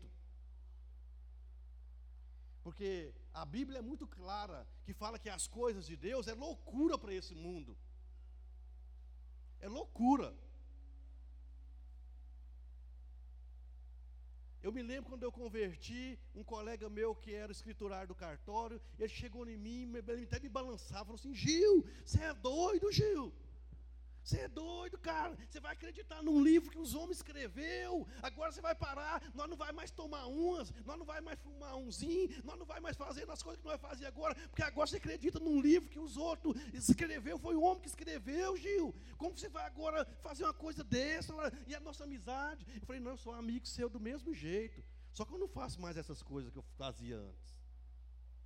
Porque 2.64 3.14
a 3.42 3.46
Bíblia 3.46 3.80
é 3.80 3.82
muito 3.90 4.08
clara 4.08 4.68
que 4.86 4.94
fala 5.02 5.20
que 5.24 5.30
as 5.30 5.46
coisas 5.48 5.86
de 5.86 5.96
Deus 5.96 6.28
é 6.28 6.34
loucura 6.34 6.98
para 6.98 7.14
esse 7.14 7.36
mundo. 7.36 7.78
É 9.60 9.68
loucura. 9.68 10.30
Eu 14.66 14.72
me 14.72 14.82
lembro 14.82 15.10
quando 15.12 15.24
eu 15.24 15.32
converti, 15.32 16.20
um 16.34 16.44
colega 16.44 16.90
meu 16.90 17.16
que 17.16 17.34
era 17.34 17.52
escriturário 17.52 18.08
do 18.08 18.16
cartório, 18.16 18.82
ele 18.98 19.08
chegou 19.22 19.48
em 19.48 19.58
mim, 19.66 19.82
ele 19.96 20.24
até 20.24 20.40
me 20.40 20.50
balançava, 20.50 21.06
falou 21.06 21.20
assim: 21.20 21.34
Gil, 21.34 21.86
você 22.04 22.22
é 22.24 22.34
doido, 22.34 22.92
Gil? 22.92 23.32
Você 24.28 24.40
é 24.42 24.48
doido, 24.50 24.98
cara. 24.98 25.38
Você 25.50 25.58
vai 25.58 25.72
acreditar 25.72 26.22
num 26.22 26.44
livro 26.44 26.70
que 26.70 26.78
os 26.78 26.94
homens 26.94 27.20
escreveu. 27.20 28.06
Agora 28.22 28.52
você 28.52 28.60
vai 28.60 28.76
parar. 28.76 29.24
Nós 29.34 29.50
não 29.50 29.56
vai 29.56 29.72
mais 29.72 29.90
tomar 29.90 30.26
umas. 30.26 30.70
Nós 30.84 30.98
não 31.00 31.06
vai 31.06 31.22
mais 31.22 31.40
fumar 31.40 31.78
umzinho. 31.78 32.28
Nós 32.44 32.60
não 32.60 32.66
vai 32.66 32.82
mais 32.82 32.98
fazer 32.98 33.30
as 33.30 33.42
coisas 33.42 33.62
que 33.62 33.66
nós 33.66 33.80
fazia 33.80 34.10
agora. 34.10 34.36
Porque 34.50 34.62
agora 34.62 34.86
você 34.86 34.98
acredita 34.98 35.40
num 35.40 35.62
livro 35.62 35.90
que 35.90 35.98
os 35.98 36.18
outros 36.18 36.58
escreveu. 36.74 37.40
Foi 37.40 37.56
o 37.56 37.62
homem 37.62 37.82
que 37.82 37.88
escreveu, 37.88 38.58
Gil. 38.58 38.94
Como 39.18 39.38
você 39.38 39.48
vai 39.48 39.66
agora 39.66 40.06
fazer 40.22 40.44
uma 40.44 40.54
coisa 40.54 40.84
dessa? 40.84 41.34
E 41.66 41.74
a 41.74 41.80
nossa 41.80 42.04
amizade? 42.04 42.66
Eu 42.76 42.86
falei, 42.86 43.00
não, 43.00 43.12
eu 43.12 43.18
sou 43.18 43.34
amigo 43.34 43.66
seu 43.66 43.88
do 43.90 44.00
mesmo 44.00 44.34
jeito. 44.34 44.84
Só 45.14 45.24
que 45.24 45.34
eu 45.34 45.40
não 45.40 45.48
faço 45.48 45.80
mais 45.80 45.96
essas 45.96 46.22
coisas 46.22 46.52
que 46.52 46.60
eu 46.60 46.66
fazia 46.76 47.18
antes. 47.18 47.58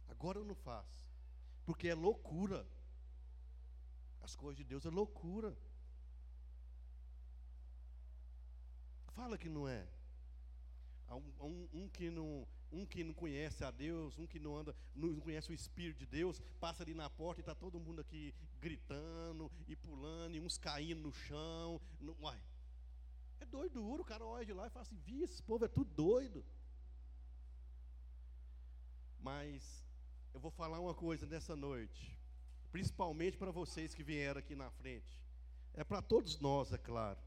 Agora 0.08 0.38
eu 0.38 0.46
não 0.46 0.54
faço. 0.54 1.04
Porque 1.65 1.88
é 1.88 1.96
loucura. 1.96 2.67
As 4.22 4.36
coisas 4.36 4.58
de 4.58 4.63
Deus 4.63 4.86
é 4.86 4.91
loucura. 4.91 5.58
Fala 9.13 9.38
que 9.38 9.50
não 9.50 9.67
é. 9.67 9.88
Um, 11.41 11.67
um, 11.74 11.89
que 11.89 12.10
não, 12.10 12.47
um 12.71 12.86
que 12.86 13.04
não 13.04 13.13
conhece 13.13 13.63
a 13.65 13.71
Deus, 13.71 14.17
um 14.17 14.26
que 14.26 14.39
não 14.39 14.56
anda, 14.56 14.74
não 14.95 15.19
conhece 15.19 15.52
o 15.52 15.54
Espírito 15.54 16.00
de 16.00 16.06
Deus, 16.06 16.39
passa 16.60 16.84
ali 16.84 16.93
na 16.93 17.10
porta 17.10 17.41
e 17.41 17.43
está 17.43 17.54
todo 17.54 17.80
mundo 17.80 18.00
aqui 18.00 18.34
gritando 18.62 19.52
e 19.67 19.76
pulando, 19.76 20.36
e 20.36 20.39
uns 20.39 20.58
caindo 20.58 21.02
no 21.02 21.12
chão. 21.12 21.82
No, 22.00 22.15
uai, 22.21 22.41
é 23.41 23.45
doido 23.45 23.86
o 23.86 24.06
cara 24.06 24.26
olha 24.26 24.45
de 24.45 24.54
lá 24.54 24.67
e 24.67 24.69
fala 24.69 24.84
assim, 24.84 24.97
vi, 25.06 25.21
esse 25.21 25.43
povo 25.43 25.65
é 25.65 25.67
tudo 25.67 25.93
doido. 25.93 26.45
Mas 29.19 29.86
eu 30.34 30.39
vou 30.39 30.52
falar 30.52 30.80
uma 30.80 30.95
coisa 30.95 31.26
nessa 31.26 31.58
noite, 31.58 32.17
principalmente 32.71 33.38
para 33.38 33.52
vocês 33.52 33.93
que 33.93 34.04
vieram 34.04 34.39
aqui 34.39 34.56
na 34.56 34.71
frente. 34.71 35.21
É 35.74 35.84
para 35.84 36.02
todos 36.02 36.39
nós, 36.39 36.71
é 36.71 36.78
claro 36.78 37.19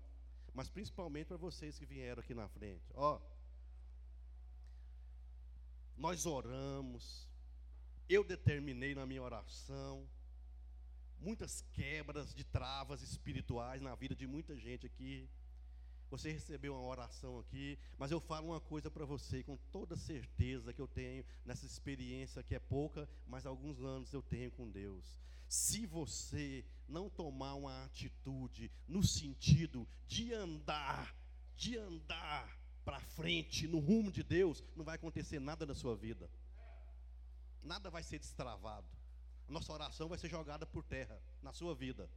mas 0.54 0.70
principalmente 0.70 1.26
para 1.26 1.36
vocês 1.36 1.78
que 1.78 1.84
vieram 1.84 2.20
aqui 2.20 2.32
na 2.32 2.48
frente. 2.48 2.84
Ó, 2.94 3.20
nós 5.96 6.24
oramos, 6.26 7.28
eu 8.08 8.24
determinei 8.24 8.94
na 8.94 9.04
minha 9.04 9.22
oração 9.22 10.08
muitas 11.18 11.62
quebras 11.72 12.34
de 12.34 12.44
travas 12.44 13.02
espirituais 13.02 13.80
na 13.80 13.94
vida 13.94 14.14
de 14.14 14.26
muita 14.26 14.56
gente 14.56 14.86
aqui. 14.86 15.28
Você 16.10 16.30
recebeu 16.30 16.74
uma 16.74 16.86
oração 16.86 17.38
aqui, 17.40 17.78
mas 17.98 18.10
eu 18.10 18.20
falo 18.20 18.48
uma 18.48 18.60
coisa 18.60 18.90
para 18.90 19.04
você 19.04 19.42
com 19.42 19.56
toda 19.72 19.96
certeza 19.96 20.72
que 20.72 20.80
eu 20.80 20.86
tenho 20.86 21.24
nessa 21.44 21.66
experiência 21.66 22.42
que 22.42 22.54
é 22.54 22.58
pouca, 22.60 23.08
mas 23.26 23.46
alguns 23.46 23.80
anos 23.80 24.12
eu 24.12 24.22
tenho 24.22 24.50
com 24.52 24.70
Deus. 24.70 25.18
Se 25.48 25.86
você 25.86 26.64
não 26.88 27.08
tomar 27.08 27.54
uma 27.54 27.84
atitude 27.84 28.70
no 28.86 29.02
sentido 29.02 29.86
de 30.06 30.32
andar, 30.32 31.14
de 31.56 31.76
andar 31.76 32.58
para 32.84 33.00
frente 33.00 33.66
no 33.66 33.78
rumo 33.78 34.12
de 34.12 34.22
Deus, 34.22 34.62
não 34.76 34.84
vai 34.84 34.96
acontecer 34.96 35.38
nada 35.38 35.64
na 35.64 35.74
sua 35.74 35.96
vida. 35.96 36.30
Nada 37.62 37.90
vai 37.90 38.02
ser 38.02 38.18
destravado. 38.18 38.86
Nossa 39.48 39.72
oração 39.72 40.08
vai 40.08 40.18
ser 40.18 40.28
jogada 40.28 40.66
por 40.66 40.82
terra 40.84 41.20
na 41.42 41.52
sua 41.52 41.74
vida. 41.74 42.10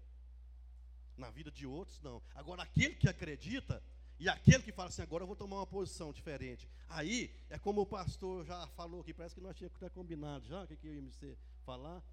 Na 1.18 1.30
vida 1.30 1.50
de 1.50 1.66
outros, 1.66 2.02
não. 2.02 2.22
Agora, 2.36 2.64
aquele 2.64 2.96
que 2.96 3.10
acredita, 3.10 3.82
e 4.20 4.28
aquele 4.28 4.64
que 4.64 4.72
fala 4.72 4.90
assim, 4.90 5.02
agora 5.02 5.24
eu 5.24 5.28
vou 5.28 5.36
tomar 5.36 5.58
uma 5.58 5.68
posição 5.68 6.12
diferente. 6.12 6.68
Aí, 6.90 7.34
é 7.50 7.58
como 7.58 7.82
o 7.82 7.86
pastor 7.86 8.46
já 8.46 8.68
falou 8.68 9.02
aqui, 9.02 9.14
parece 9.14 9.36
que 9.36 9.42
nós 9.42 9.56
tínhamos 9.56 9.78
combinado 9.94 10.46
já, 10.46 10.64
o 10.64 10.68
que, 10.68 10.76
que 10.76 10.88
eu 10.88 10.96
ia 10.96 11.38
falar, 11.66 12.04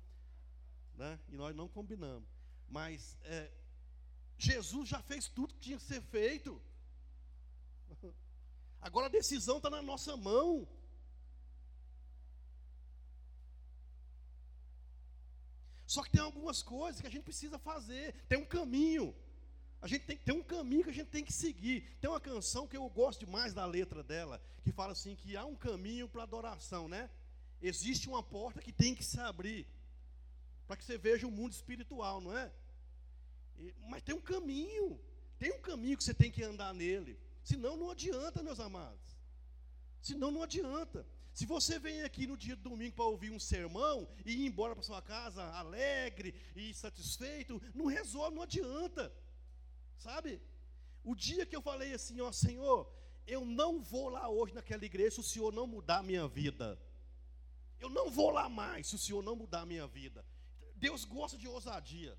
né? 0.96 1.18
e 1.28 1.36
nós 1.36 1.54
não 1.54 1.68
combinamos. 1.68 2.28
Mas 2.68 3.16
é, 3.22 3.50
Jesus 4.38 4.88
já 4.88 5.00
fez 5.02 5.28
tudo 5.28 5.54
que 5.54 5.60
tinha 5.60 5.78
que 5.78 5.84
ser 5.84 6.00
feito. 6.02 6.60
Agora 8.80 9.06
a 9.06 9.10
decisão 9.10 9.58
está 9.58 9.70
na 9.70 9.82
nossa 9.82 10.16
mão. 10.16 10.66
Só 15.86 16.02
que 16.02 16.10
tem 16.10 16.20
algumas 16.20 16.62
coisas 16.62 17.00
que 17.00 17.06
a 17.06 17.10
gente 17.10 17.22
precisa 17.22 17.58
fazer, 17.58 18.14
tem 18.28 18.38
um 18.38 18.44
caminho. 18.44 19.14
A 19.80 19.86
gente 19.86 20.06
tem 20.06 20.16
ter 20.16 20.32
um 20.32 20.42
caminho 20.42 20.82
que 20.82 20.90
a 20.90 20.94
gente 20.94 21.10
tem 21.10 21.22
que 21.22 21.32
seguir. 21.32 21.96
Tem 22.00 22.08
uma 22.08 22.20
canção 22.20 22.66
que 22.66 22.76
eu 22.76 22.88
gosto 22.88 23.24
demais 23.24 23.52
da 23.52 23.66
letra 23.66 24.02
dela, 24.02 24.42
que 24.62 24.72
fala 24.72 24.92
assim 24.92 25.14
que 25.14 25.36
há 25.36 25.44
um 25.44 25.54
caminho 25.54 26.08
para 26.08 26.22
adoração, 26.22 26.88
né? 26.88 27.10
Existe 27.60 28.08
uma 28.08 28.22
porta 28.22 28.62
que 28.62 28.72
tem 28.72 28.94
que 28.94 29.04
se 29.04 29.20
abrir 29.20 29.66
para 30.66 30.76
que 30.76 30.84
você 30.84 30.96
veja 30.96 31.26
o 31.26 31.30
mundo 31.30 31.52
espiritual, 31.52 32.20
não 32.20 32.36
é? 32.36 32.52
E, 33.58 33.74
mas 33.88 34.02
tem 34.02 34.14
um 34.14 34.20
caminho, 34.20 35.00
tem 35.38 35.52
um 35.52 35.60
caminho 35.60 35.96
que 35.96 36.04
você 36.04 36.14
tem 36.14 36.30
que 36.30 36.42
andar 36.42 36.72
nele. 36.74 37.18
Senão 37.42 37.76
não 37.76 37.90
adianta, 37.90 38.42
meus 38.42 38.60
amados. 38.60 39.16
Senão 40.00 40.30
não 40.30 40.42
adianta. 40.42 41.06
Se 41.34 41.46
você 41.46 41.78
vem 41.78 42.02
aqui 42.02 42.26
no 42.26 42.36
dia 42.36 42.54
do 42.54 42.70
domingo 42.70 42.94
para 42.94 43.04
ouvir 43.06 43.30
um 43.30 43.40
sermão 43.40 44.08
e 44.24 44.32
ir 44.32 44.46
embora 44.46 44.74
para 44.74 44.84
sua 44.84 45.02
casa 45.02 45.42
alegre 45.52 46.34
e 46.54 46.72
satisfeito, 46.72 47.60
não 47.74 47.86
resolve, 47.86 48.36
não 48.36 48.42
adianta. 48.42 49.12
Sabe? 49.98 50.40
O 51.02 51.14
dia 51.14 51.44
que 51.44 51.56
eu 51.56 51.60
falei 51.60 51.92
assim, 51.92 52.20
ó 52.20 52.30
Senhor, 52.30 52.90
eu 53.26 53.44
não 53.44 53.82
vou 53.82 54.08
lá 54.08 54.28
hoje 54.28 54.54
naquela 54.54 54.84
igreja 54.84 55.16
se 55.16 55.20
o 55.20 55.24
Senhor 55.24 55.52
não 55.52 55.66
mudar 55.66 55.98
a 55.98 56.02
minha 56.02 56.28
vida. 56.28 56.78
Eu 57.80 57.90
não 57.90 58.10
vou 58.10 58.30
lá 58.30 58.48
mais 58.48 58.86
se 58.86 58.94
o 58.94 58.98
Senhor 58.98 59.22
não 59.22 59.34
mudar 59.34 59.62
a 59.62 59.66
minha 59.66 59.86
vida. 59.86 60.24
Deus 60.74 61.04
gosta 61.04 61.36
de 61.38 61.48
ousadia. 61.48 62.18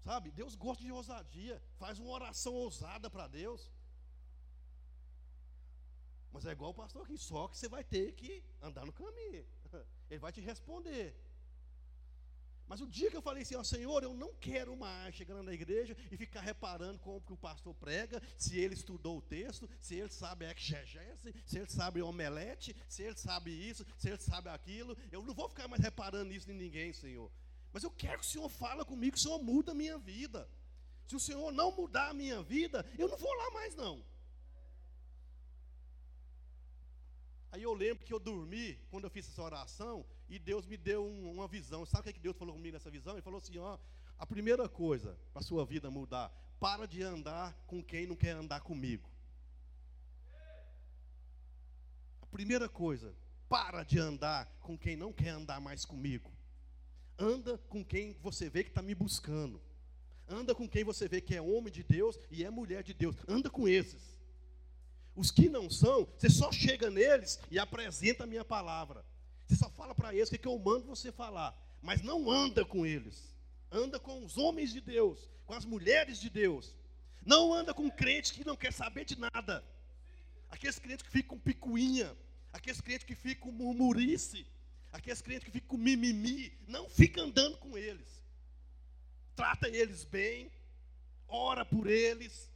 Sabe? 0.00 0.30
Deus 0.30 0.54
gosta 0.54 0.82
de 0.82 0.92
ousadia. 0.92 1.62
Faz 1.78 1.98
uma 1.98 2.10
oração 2.10 2.54
ousada 2.54 3.08
para 3.08 3.28
Deus. 3.28 3.70
Mas 6.32 6.46
é 6.46 6.52
igual 6.52 6.70
o 6.70 6.74
pastor 6.74 7.02
aqui, 7.02 7.18
só 7.18 7.46
que 7.48 7.56
você 7.56 7.68
vai 7.68 7.84
ter 7.84 8.12
que 8.12 8.42
andar 8.60 8.86
no 8.86 8.92
caminho. 8.92 9.46
Ele 10.10 10.18
vai 10.18 10.32
te 10.32 10.40
responder. 10.40 11.14
Mas 12.72 12.80
o 12.80 12.86
dia 12.86 13.10
que 13.10 13.16
eu 13.18 13.20
falei 13.20 13.42
assim, 13.42 13.54
ó 13.54 13.62
Senhor, 13.62 14.02
eu 14.02 14.14
não 14.14 14.32
quero 14.40 14.74
mais 14.74 15.14
chegar 15.14 15.34
na 15.42 15.52
igreja 15.52 15.94
e 16.10 16.16
ficar 16.16 16.40
reparando 16.40 16.98
como 17.00 17.20
que 17.20 17.30
o 17.30 17.36
pastor 17.36 17.74
prega, 17.74 18.18
se 18.38 18.58
ele 18.58 18.72
estudou 18.72 19.18
o 19.18 19.20
texto, 19.20 19.68
se 19.78 19.96
ele 19.96 20.08
sabe 20.08 20.46
exegese, 20.46 21.34
se 21.44 21.58
ele 21.58 21.68
sabe 21.68 22.00
omelete, 22.00 22.74
se 22.88 23.02
ele 23.02 23.14
sabe 23.14 23.50
isso, 23.50 23.84
se 23.98 24.08
ele 24.08 24.16
sabe 24.16 24.48
aquilo. 24.48 24.96
Eu 25.10 25.22
não 25.22 25.34
vou 25.34 25.50
ficar 25.50 25.68
mais 25.68 25.82
reparando 25.82 26.32
isso 26.32 26.50
em 26.50 26.54
ninguém, 26.54 26.94
Senhor. 26.94 27.30
Mas 27.74 27.82
eu 27.82 27.90
quero 27.90 28.20
que 28.20 28.24
o 28.24 28.30
Senhor 28.30 28.48
fale 28.48 28.82
comigo, 28.86 29.16
que 29.16 29.18
o 29.18 29.22
Senhor 29.22 29.42
muda 29.42 29.72
a 29.72 29.74
minha 29.74 29.98
vida. 29.98 30.48
Se 31.06 31.14
o 31.14 31.20
Senhor 31.20 31.52
não 31.52 31.76
mudar 31.76 32.08
a 32.08 32.14
minha 32.14 32.42
vida, 32.42 32.86
eu 32.96 33.06
não 33.06 33.18
vou 33.18 33.34
lá 33.34 33.50
mais 33.50 33.74
não. 33.74 34.02
Aí 37.52 37.62
eu 37.62 37.74
lembro 37.74 38.02
que 38.02 38.14
eu 38.14 38.18
dormi 38.18 38.78
quando 38.90 39.04
eu 39.04 39.10
fiz 39.10 39.28
essa 39.28 39.42
oração 39.42 40.06
e 40.32 40.38
Deus 40.38 40.64
me 40.64 40.78
deu 40.78 41.04
um, 41.04 41.30
uma 41.30 41.46
visão. 41.46 41.84
Sabe 41.84 42.08
o 42.08 42.12
que 42.14 42.18
Deus 42.18 42.34
falou 42.38 42.54
comigo 42.54 42.72
nessa 42.72 42.90
visão? 42.90 43.12
Ele 43.12 43.20
falou 43.20 43.36
assim: 43.36 43.58
ó, 43.58 43.76
a 44.18 44.24
primeira 44.24 44.66
coisa 44.66 45.14
para 45.30 45.40
a 45.40 45.44
sua 45.44 45.62
vida 45.66 45.90
mudar, 45.90 46.32
para 46.58 46.86
de 46.86 47.02
andar 47.02 47.52
com 47.66 47.82
quem 47.82 48.06
não 48.06 48.16
quer 48.16 48.30
andar 48.30 48.62
comigo. 48.62 49.06
A 52.22 52.26
primeira 52.30 52.66
coisa, 52.66 53.14
para 53.46 53.82
de 53.82 53.98
andar 53.98 54.46
com 54.60 54.78
quem 54.78 54.96
não 54.96 55.12
quer 55.12 55.28
andar 55.28 55.60
mais 55.60 55.84
comigo. 55.84 56.32
Anda 57.18 57.58
com 57.68 57.84
quem 57.84 58.16
você 58.22 58.48
vê 58.48 58.64
que 58.64 58.70
está 58.70 58.80
me 58.80 58.94
buscando. 58.94 59.60
Anda 60.26 60.54
com 60.54 60.66
quem 60.66 60.82
você 60.82 61.06
vê 61.06 61.20
que 61.20 61.34
é 61.34 61.42
homem 61.42 61.70
de 61.70 61.82
Deus 61.82 62.18
e 62.30 62.42
é 62.42 62.48
mulher 62.48 62.82
de 62.82 62.94
Deus. 62.94 63.16
Anda 63.28 63.50
com 63.50 63.68
esses. 63.68 64.16
Os 65.14 65.30
que 65.30 65.50
não 65.50 65.68
são, 65.68 66.08
você 66.16 66.30
só 66.30 66.50
chega 66.50 66.88
neles 66.88 67.38
e 67.50 67.58
apresenta 67.58 68.24
a 68.24 68.26
minha 68.26 68.46
palavra. 68.46 69.04
Você 69.52 69.58
só 69.58 69.68
fala 69.68 69.94
para 69.94 70.14
eles 70.14 70.32
o 70.32 70.38
que 70.38 70.48
eu 70.48 70.58
mando 70.58 70.86
você 70.86 71.12
falar, 71.12 71.54
mas 71.82 72.00
não 72.00 72.30
anda 72.30 72.64
com 72.64 72.86
eles. 72.86 73.36
Anda 73.70 74.00
com 74.00 74.24
os 74.24 74.38
homens 74.38 74.72
de 74.72 74.80
Deus, 74.80 75.28
com 75.44 75.52
as 75.52 75.66
mulheres 75.66 76.18
de 76.18 76.30
Deus. 76.30 76.74
Não 77.22 77.52
anda 77.52 77.74
com 77.74 77.90
crente 77.90 78.32
que 78.32 78.46
não 78.46 78.56
quer 78.56 78.72
saber 78.72 79.04
de 79.04 79.18
nada. 79.18 79.62
Aqueles 80.48 80.78
crentes 80.78 81.04
que 81.04 81.12
ficam 81.12 81.36
com 81.36 81.44
picuinha, 81.44 82.16
aqueles 82.50 82.80
crentes 82.80 83.04
que 83.04 83.14
ficam 83.14 83.50
com 83.50 83.52
murmurice, 83.52 84.46
aqueles 84.90 85.20
crentes 85.20 85.44
que 85.44 85.50
ficam 85.50 85.68
com 85.68 85.76
mimimi, 85.76 86.50
não 86.66 86.88
fica 86.88 87.20
andando 87.20 87.58
com 87.58 87.76
eles. 87.76 88.08
Trata 89.36 89.68
eles 89.68 90.02
bem, 90.02 90.50
ora 91.28 91.62
por 91.62 91.88
eles, 91.88 92.50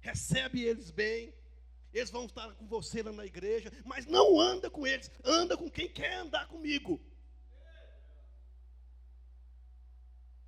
recebe 0.00 0.60
eles 0.60 0.90
bem, 0.90 1.32
eles 1.94 2.10
vão 2.10 2.26
estar 2.26 2.52
com 2.54 2.66
você 2.66 3.02
lá 3.02 3.12
na 3.12 3.24
igreja, 3.24 3.72
mas 3.84 4.04
não 4.04 4.40
anda 4.40 4.68
com 4.68 4.86
eles, 4.86 5.10
anda 5.24 5.56
com 5.56 5.70
quem 5.70 5.88
quer 5.88 6.16
andar 6.16 6.48
comigo. 6.48 7.00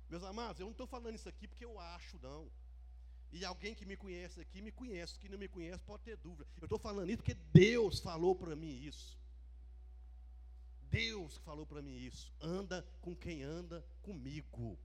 Meus 0.09 0.23
amados, 0.23 0.59
eu 0.59 0.65
não 0.65 0.71
estou 0.71 0.87
falando 0.87 1.15
isso 1.15 1.27
aqui 1.27 1.47
porque 1.47 1.65
eu 1.65 1.79
acho, 1.79 2.19
não. 2.21 2.51
E 3.31 3.43
alguém 3.43 3.75
que 3.75 3.85
me 3.85 3.97
conhece 3.97 4.39
aqui 4.39 4.61
me 4.61 4.71
conhece, 4.71 5.19
que 5.19 5.29
não 5.29 5.37
me 5.37 5.47
conhece 5.47 5.83
pode 5.83 6.03
ter 6.03 6.17
dúvida. 6.17 6.47
Eu 6.57 6.65
estou 6.65 6.79
falando 6.79 7.09
isso 7.09 7.17
porque 7.17 7.37
Deus 7.53 7.99
falou 7.99 8.35
para 8.35 8.55
mim 8.55 8.83
isso. 8.83 9.17
Deus 10.89 11.37
falou 11.37 11.65
para 11.65 11.81
mim 11.81 11.97
isso. 11.97 12.33
Anda 12.41 12.81
com 13.01 13.15
quem 13.15 13.43
anda 13.43 13.85
comigo. 14.01 14.79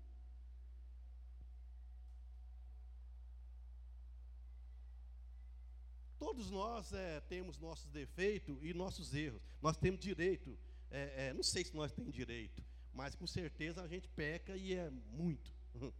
Todos 6.22 6.52
nós 6.52 6.92
é, 6.92 7.18
temos 7.22 7.58
nossos 7.58 7.90
defeitos 7.90 8.56
e 8.62 8.72
nossos 8.72 9.12
erros. 9.12 9.42
Nós 9.60 9.76
temos 9.76 9.98
direito. 9.98 10.56
É, 10.88 11.26
é, 11.26 11.32
não 11.32 11.42
sei 11.42 11.64
se 11.64 11.74
nós 11.74 11.90
temos 11.90 12.14
direito, 12.14 12.62
mas 12.94 13.16
com 13.16 13.26
certeza 13.26 13.82
a 13.82 13.88
gente 13.88 14.06
peca 14.10 14.56
e 14.56 14.72
é 14.72 14.88
muito. 14.88 15.52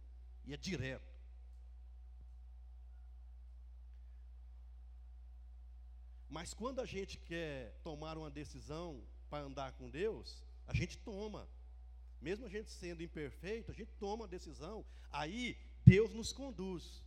E 0.45 0.53
é 0.53 0.57
direto. 0.57 1.09
Mas 6.29 6.53
quando 6.53 6.79
a 6.79 6.85
gente 6.85 7.17
quer 7.17 7.79
tomar 7.81 8.17
uma 8.17 8.29
decisão 8.29 9.01
para 9.29 9.45
andar 9.45 9.71
com 9.73 9.89
Deus, 9.89 10.41
a 10.67 10.73
gente 10.73 10.97
toma. 10.97 11.49
Mesmo 12.21 12.45
a 12.45 12.49
gente 12.49 12.69
sendo 12.71 13.03
imperfeito, 13.03 13.71
a 13.71 13.73
gente 13.73 13.93
toma 13.93 14.25
a 14.25 14.27
decisão. 14.27 14.85
Aí 15.11 15.57
Deus 15.85 16.13
nos 16.13 16.31
conduz. 16.31 17.02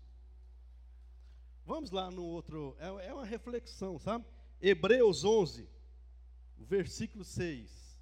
Vamos 1.66 1.90
lá 1.90 2.12
no 2.12 2.22
outro, 2.24 2.76
é, 2.78 3.08
é 3.08 3.12
uma 3.12 3.26
reflexão, 3.26 3.98
sabe? 3.98 4.24
Hebreus 4.60 5.24
11, 5.24 5.68
versículo 6.58 7.24
6. 7.24 7.98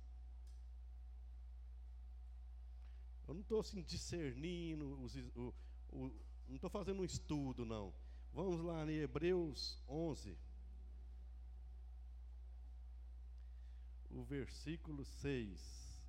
Eu 3.27 3.33
não 3.33 3.41
estou 3.41 3.61
assim 3.61 3.81
discernindo, 3.81 5.01
os, 5.03 5.17
o, 5.35 5.55
o, 5.89 6.13
não 6.47 6.57
estou 6.57 6.69
fazendo 6.69 7.01
um 7.01 7.07
estudo, 7.07 7.65
não. 7.65 7.95
Vamos 8.35 8.61
lá 8.61 8.85
em 8.85 8.97
Hebreus 8.97 9.83
11. 9.89 10.37
O 14.11 14.23
versículo 14.25 15.07
6. 15.07 16.05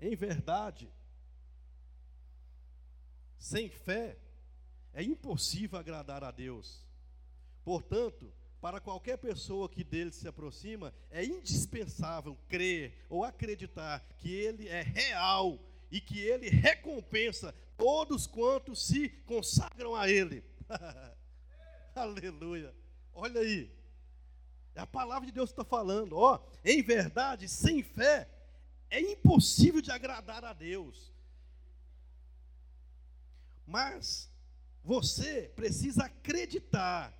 Em 0.00 0.14
verdade, 0.14 0.92
sem 3.38 3.68
fé 3.68 4.16
é 4.92 5.02
impossível 5.02 5.78
agradar 5.78 6.24
a 6.24 6.30
Deus. 6.30 6.84
Portanto, 7.64 8.32
para 8.60 8.80
qualquer 8.80 9.16
pessoa 9.18 9.68
que 9.68 9.84
dele 9.84 10.10
se 10.10 10.26
aproxima, 10.26 10.92
é 11.10 11.24
indispensável 11.24 12.36
crer 12.48 13.06
ou 13.08 13.24
acreditar 13.24 14.04
que 14.18 14.32
ele 14.32 14.68
é 14.68 14.82
real 14.82 15.58
e 15.90 16.00
que 16.00 16.18
ele 16.18 16.48
recompensa 16.48 17.54
todos 17.76 18.26
quantos 18.26 18.84
se 18.84 19.08
consagram 19.26 19.94
a 19.94 20.10
ele. 20.10 20.42
Aleluia. 21.94 22.74
Olha 23.14 23.40
aí. 23.40 23.70
É 24.74 24.80
a 24.80 24.86
palavra 24.86 25.26
de 25.26 25.32
Deus 25.32 25.50
está 25.50 25.64
falando. 25.64 26.16
Ó, 26.16 26.40
em 26.64 26.82
verdade, 26.82 27.48
sem 27.48 27.82
fé, 27.82 28.28
é 28.90 29.00
impossível 29.00 29.80
de 29.80 29.90
agradar 29.90 30.44
a 30.44 30.52
Deus. 30.52 31.12
Mas 33.68 34.32
você 34.82 35.52
precisa 35.54 36.06
acreditar 36.06 37.14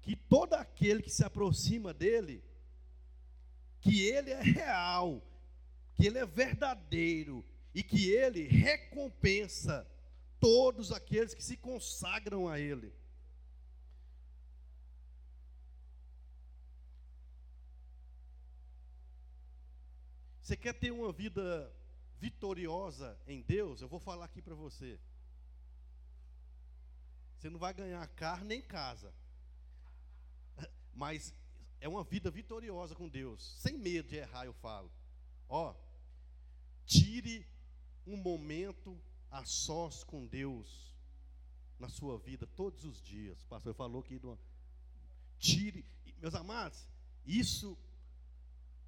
que 0.00 0.16
todo 0.16 0.54
aquele 0.54 1.02
que 1.02 1.10
se 1.10 1.22
aproxima 1.22 1.92
dele, 1.92 2.42
que 3.82 4.06
ele 4.06 4.30
é 4.30 4.40
real, 4.40 5.22
que 5.94 6.06
ele 6.06 6.16
é 6.16 6.24
verdadeiro 6.24 7.44
e 7.74 7.82
que 7.82 8.10
ele 8.10 8.48
recompensa 8.48 9.86
todos 10.40 10.90
aqueles 10.90 11.34
que 11.34 11.44
se 11.44 11.58
consagram 11.58 12.48
a 12.48 12.58
ele. 12.58 12.94
Você 20.40 20.56
quer 20.56 20.72
ter 20.72 20.92
uma 20.92 21.12
vida 21.12 21.70
vitoriosa 22.18 23.20
em 23.26 23.42
Deus? 23.42 23.82
Eu 23.82 23.88
vou 23.88 24.00
falar 24.00 24.24
aqui 24.24 24.40
para 24.40 24.54
você. 24.54 24.98
Você 27.40 27.48
não 27.48 27.58
vai 27.58 27.72
ganhar 27.72 28.06
carro 28.08 28.44
nem 28.44 28.60
casa. 28.60 29.10
Mas 30.92 31.34
é 31.80 31.88
uma 31.88 32.04
vida 32.04 32.30
vitoriosa 32.30 32.94
com 32.94 33.08
Deus, 33.08 33.56
sem 33.58 33.78
medo 33.78 34.10
de 34.10 34.16
errar, 34.16 34.44
eu 34.44 34.52
falo. 34.52 34.92
Ó, 35.48 35.74
tire 36.84 37.48
um 38.06 38.18
momento 38.18 39.00
a 39.30 39.42
sós 39.46 40.04
com 40.04 40.26
Deus 40.26 40.94
na 41.78 41.88
sua 41.88 42.18
vida 42.18 42.46
todos 42.46 42.84
os 42.84 43.00
dias. 43.00 43.40
O 43.40 43.46
pastor 43.46 43.72
falou 43.72 44.02
que 44.02 44.20
tire, 45.38 45.82
meus 46.18 46.34
amados, 46.34 46.86
isso 47.24 47.74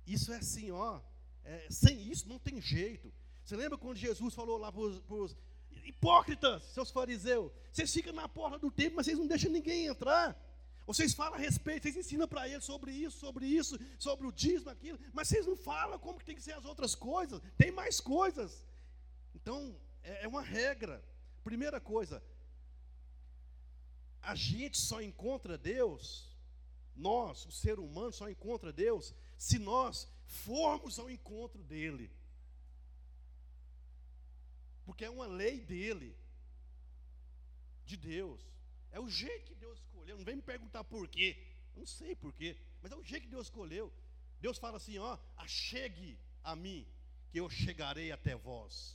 isso 0.07 0.31
é 0.31 0.37
assim, 0.37 0.71
ó, 0.73 1.01
é, 1.43 1.71
sem 1.71 2.03
isso 2.03 2.29
não 2.29 2.39
tem 2.39 2.61
jeito. 2.61 3.11
Você 3.43 3.57
lembra 3.57 3.79
quando 3.79 3.97
Jesus 3.97 4.35
falou 4.35 4.59
lá 4.59 4.71
para 4.71 4.83
os 4.83 5.35
Hipócritas, 5.85 6.63
seus 6.73 6.91
fariseus, 6.91 7.51
vocês 7.73 7.93
ficam 7.93 8.13
na 8.13 8.29
porta 8.29 8.59
do 8.59 8.71
templo, 8.71 8.97
mas 8.97 9.07
vocês 9.07 9.19
não 9.19 9.27
deixam 9.27 9.51
ninguém 9.51 9.87
entrar. 9.87 10.37
Vocês 10.87 11.15
falam 11.15 11.35
a 11.35 11.39
respeito, 11.39 11.85
vocês 11.85 11.97
ensinam 11.97 12.27
para 12.27 12.49
eles 12.49 12.65
sobre 12.65 12.91
isso, 12.93 13.19
sobre 13.19 13.47
isso, 13.47 13.79
sobre 13.99 14.27
o 14.27 14.33
dízimo, 14.33 14.71
aquilo, 14.71 14.99
mas 15.13 15.29
vocês 15.29 15.47
não 15.47 15.57
falam 15.57 15.99
como 15.99 16.19
que 16.19 16.25
tem 16.25 16.35
que 16.35 16.43
ser 16.43 16.53
as 16.53 16.65
outras 16.65 16.95
coisas. 16.95 17.41
Tem 17.57 17.71
mais 17.71 18.01
coisas. 18.01 18.67
Então, 19.35 19.77
é, 20.03 20.25
é 20.25 20.29
uma 20.29 20.43
regra. 20.43 21.03
Primeira 21.45 21.81
coisa, 21.81 22.23
a 24.21 24.35
gente 24.35 24.79
só 24.79 25.01
encontra 25.03 25.59
Deus, 25.59 26.29
nós, 26.95 27.45
o 27.47 27.53
ser 27.53 27.79
humano, 27.81 28.13
só 28.13 28.29
encontra 28.29 28.73
Deus 28.73 29.15
se 29.37 29.59
nós 29.59 30.09
formos 30.27 30.99
ao 30.99 31.11
encontro 31.11 31.63
dele. 31.65 32.11
Porque 34.93 35.07
é 35.07 35.11
uma 35.11 35.27
lei 35.27 35.59
dele, 35.59 36.15
de 37.87 37.97
Deus. 37.97 38.43
É 38.91 39.01
o 39.01 39.09
jeito 39.09 39.47
que 39.47 39.55
Deus 39.55 39.79
escolheu. 39.79 40.19
Não 40.19 40.25
vem 40.25 40.37
me 40.37 40.43
perguntar 40.43 40.85
por 40.85 41.09
quê. 41.09 41.31
Não 41.75 41.87
sei 41.87 42.15
por 42.15 42.31
quê, 42.35 42.59
mas 42.83 42.93
é 42.93 42.97
o 42.97 43.03
jeito 43.03 43.23
que 43.23 43.31
Deus 43.31 43.47
escolheu. 43.47 43.91
Deus 44.39 44.59
fala 44.59 44.77
assim: 44.77 44.99
ó, 44.99 45.19
achegue 45.39 46.19
a 46.45 46.55
mim, 46.55 46.87
que 47.31 47.41
eu 47.41 47.49
chegarei 47.49 48.13
até 48.13 48.37
vós. 48.37 48.95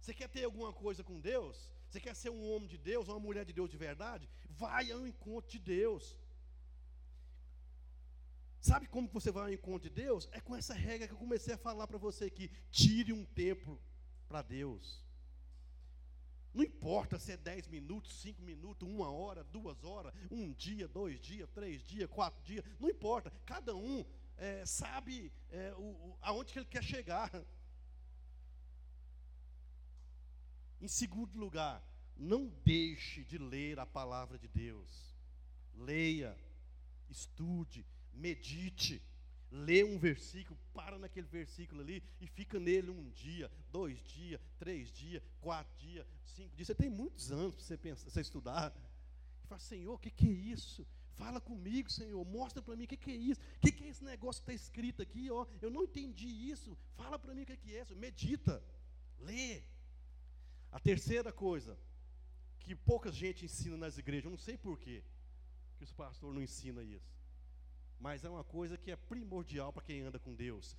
Você 0.00 0.12
quer 0.12 0.28
ter 0.28 0.42
alguma 0.42 0.72
coisa 0.72 1.04
com 1.04 1.20
Deus? 1.20 1.56
Você 1.88 2.00
quer 2.00 2.16
ser 2.16 2.30
um 2.30 2.50
homem 2.50 2.68
de 2.68 2.78
Deus, 2.78 3.06
uma 3.06 3.20
mulher 3.20 3.44
de 3.44 3.52
Deus 3.52 3.70
de 3.70 3.76
verdade? 3.76 4.28
Vai 4.48 4.90
ao 4.90 5.06
encontro 5.06 5.48
de 5.52 5.60
Deus. 5.60 6.16
Sabe 8.62 8.86
como 8.86 9.08
você 9.08 9.32
vai 9.32 9.42
ao 9.42 9.52
encontro 9.52 9.90
de 9.90 9.90
Deus? 9.90 10.28
É 10.30 10.40
com 10.40 10.54
essa 10.54 10.72
regra 10.72 11.08
que 11.08 11.12
eu 11.12 11.18
comecei 11.18 11.52
a 11.52 11.58
falar 11.58 11.88
para 11.88 11.98
você 11.98 12.26
aqui. 12.26 12.48
Tire 12.70 13.12
um 13.12 13.24
tempo 13.24 13.76
para 14.28 14.40
Deus. 14.40 15.04
Não 16.54 16.62
importa 16.62 17.18
se 17.18 17.32
é 17.32 17.36
10 17.36 17.66
minutos, 17.66 18.20
5 18.20 18.40
minutos, 18.40 18.88
uma 18.88 19.10
hora, 19.10 19.42
duas 19.42 19.82
horas, 19.82 20.14
um 20.30 20.52
dia, 20.52 20.86
dois 20.86 21.18
dias, 21.18 21.50
três 21.50 21.82
dias, 21.82 22.08
quatro 22.08 22.40
dias, 22.44 22.64
não 22.78 22.88
importa. 22.88 23.32
Cada 23.44 23.74
um 23.74 24.04
é, 24.36 24.64
sabe 24.64 25.32
é, 25.50 25.74
o, 25.76 25.82
o, 25.82 26.18
aonde 26.20 26.52
que 26.52 26.60
ele 26.60 26.66
quer 26.66 26.84
chegar. 26.84 27.32
Em 30.80 30.86
segundo 30.86 31.36
lugar, 31.36 31.84
não 32.16 32.46
deixe 32.64 33.24
de 33.24 33.38
ler 33.38 33.80
a 33.80 33.86
palavra 33.86 34.38
de 34.38 34.46
Deus. 34.46 35.16
Leia, 35.74 36.38
estude, 37.10 37.84
medite. 38.14 39.02
Lê 39.50 39.84
um 39.84 39.98
versículo, 39.98 40.58
para 40.72 40.98
naquele 40.98 41.26
versículo 41.26 41.82
ali 41.82 42.02
e 42.20 42.26
fica 42.26 42.58
nele 42.58 42.90
um 42.90 43.10
dia, 43.10 43.50
dois 43.70 44.02
dias, 44.04 44.40
três 44.58 44.90
dias, 44.90 45.22
quatro 45.42 45.76
dias, 45.78 46.06
cinco 46.24 46.56
dias. 46.56 46.68
Você 46.68 46.74
tem 46.74 46.88
muitos 46.88 47.30
anos 47.30 47.54
para 47.54 47.64
você, 47.64 47.76
pensar, 47.76 48.08
você 48.08 48.20
estudar. 48.22 48.74
E 49.44 49.46
fala, 49.46 49.60
Senhor, 49.60 49.92
o 49.92 49.98
que, 49.98 50.10
que 50.10 50.26
é 50.26 50.30
isso? 50.30 50.86
Fala 51.16 51.38
comigo, 51.38 51.90
Senhor, 51.90 52.24
mostra 52.24 52.62
para 52.62 52.74
mim 52.74 52.84
o 52.84 52.88
que, 52.88 52.96
que 52.96 53.10
é 53.10 53.14
isso, 53.14 53.40
o 53.58 53.60
que, 53.60 53.72
que 53.72 53.84
é 53.84 53.88
esse 53.88 54.02
negócio 54.02 54.42
que 54.42 54.50
está 54.50 54.64
escrito 54.64 55.02
aqui, 55.02 55.30
ó. 55.30 55.46
Eu 55.60 55.70
não 55.70 55.82
entendi 55.82 56.26
isso. 56.26 56.76
Fala 56.96 57.18
para 57.18 57.34
mim 57.34 57.42
o 57.42 57.46
que, 57.46 57.56
que 57.56 57.76
é 57.76 57.82
isso. 57.82 57.94
Medita, 57.94 58.64
lê. 59.20 59.62
A 60.70 60.80
terceira 60.80 61.30
coisa 61.30 61.78
que 62.58 62.74
pouca 62.74 63.12
gente 63.12 63.44
ensina 63.44 63.76
nas 63.76 63.98
igrejas, 63.98 64.24
eu 64.24 64.30
não 64.30 64.38
sei 64.38 64.56
porquê, 64.56 65.04
que 65.76 65.84
os 65.84 65.92
pastores 65.92 66.34
não 66.34 66.42
ensinam 66.42 66.82
isso 66.82 67.12
mas 68.02 68.24
é 68.24 68.28
uma 68.28 68.42
coisa 68.42 68.76
que 68.76 68.90
é 68.90 68.96
primordial 68.96 69.72
para 69.72 69.84
quem 69.84 70.02
anda 70.02 70.18
com 70.18 70.34
Deus. 70.34 70.76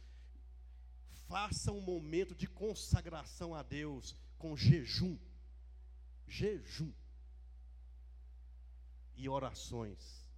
Faça 1.29 1.71
um 1.71 1.79
momento 1.79 2.35
de 2.35 2.47
consagração 2.47 3.55
a 3.55 3.63
Deus 3.63 4.13
com 4.37 4.57
jejum. 4.57 5.17
Jejum. 6.27 6.91
E 9.15 9.29
orações. 9.29 10.29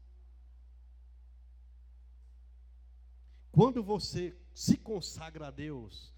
Quando 3.51 3.81
você 3.81 4.37
se 4.53 4.77
consagra 4.77 5.47
a 5.47 5.51
Deus, 5.51 6.13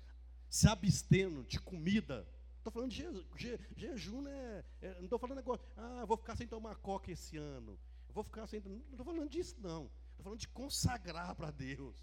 se 0.50 0.68
abstendo 0.68 1.46
de 1.46 1.62
comida, 1.62 2.28
estou 2.58 2.74
falando 2.74 2.92
de 2.92 2.98
je, 2.98 3.26
je, 3.38 3.60
jejum, 3.78 4.22
né? 4.22 4.66
É, 4.82 4.96
não 4.96 5.06
estou 5.06 5.20
falando 5.20 5.38
negócio, 5.38 5.66
ah, 5.78 6.04
vou 6.06 6.18
ficar 6.18 6.36
sem 6.36 6.48
tomar 6.48 6.76
coca 6.76 7.10
esse 7.10 7.38
ano. 7.38 7.80
Vou 8.10 8.24
ficar 8.24 8.48
sem. 8.48 8.60
Não 8.60 8.82
estou 8.92 9.06
falando 9.06 9.30
disso, 9.30 9.56
não. 9.62 9.90
Estou 10.18 10.24
falando 10.24 10.40
de 10.40 10.48
consagrar 10.48 11.36
para 11.36 11.52
Deus. 11.52 11.96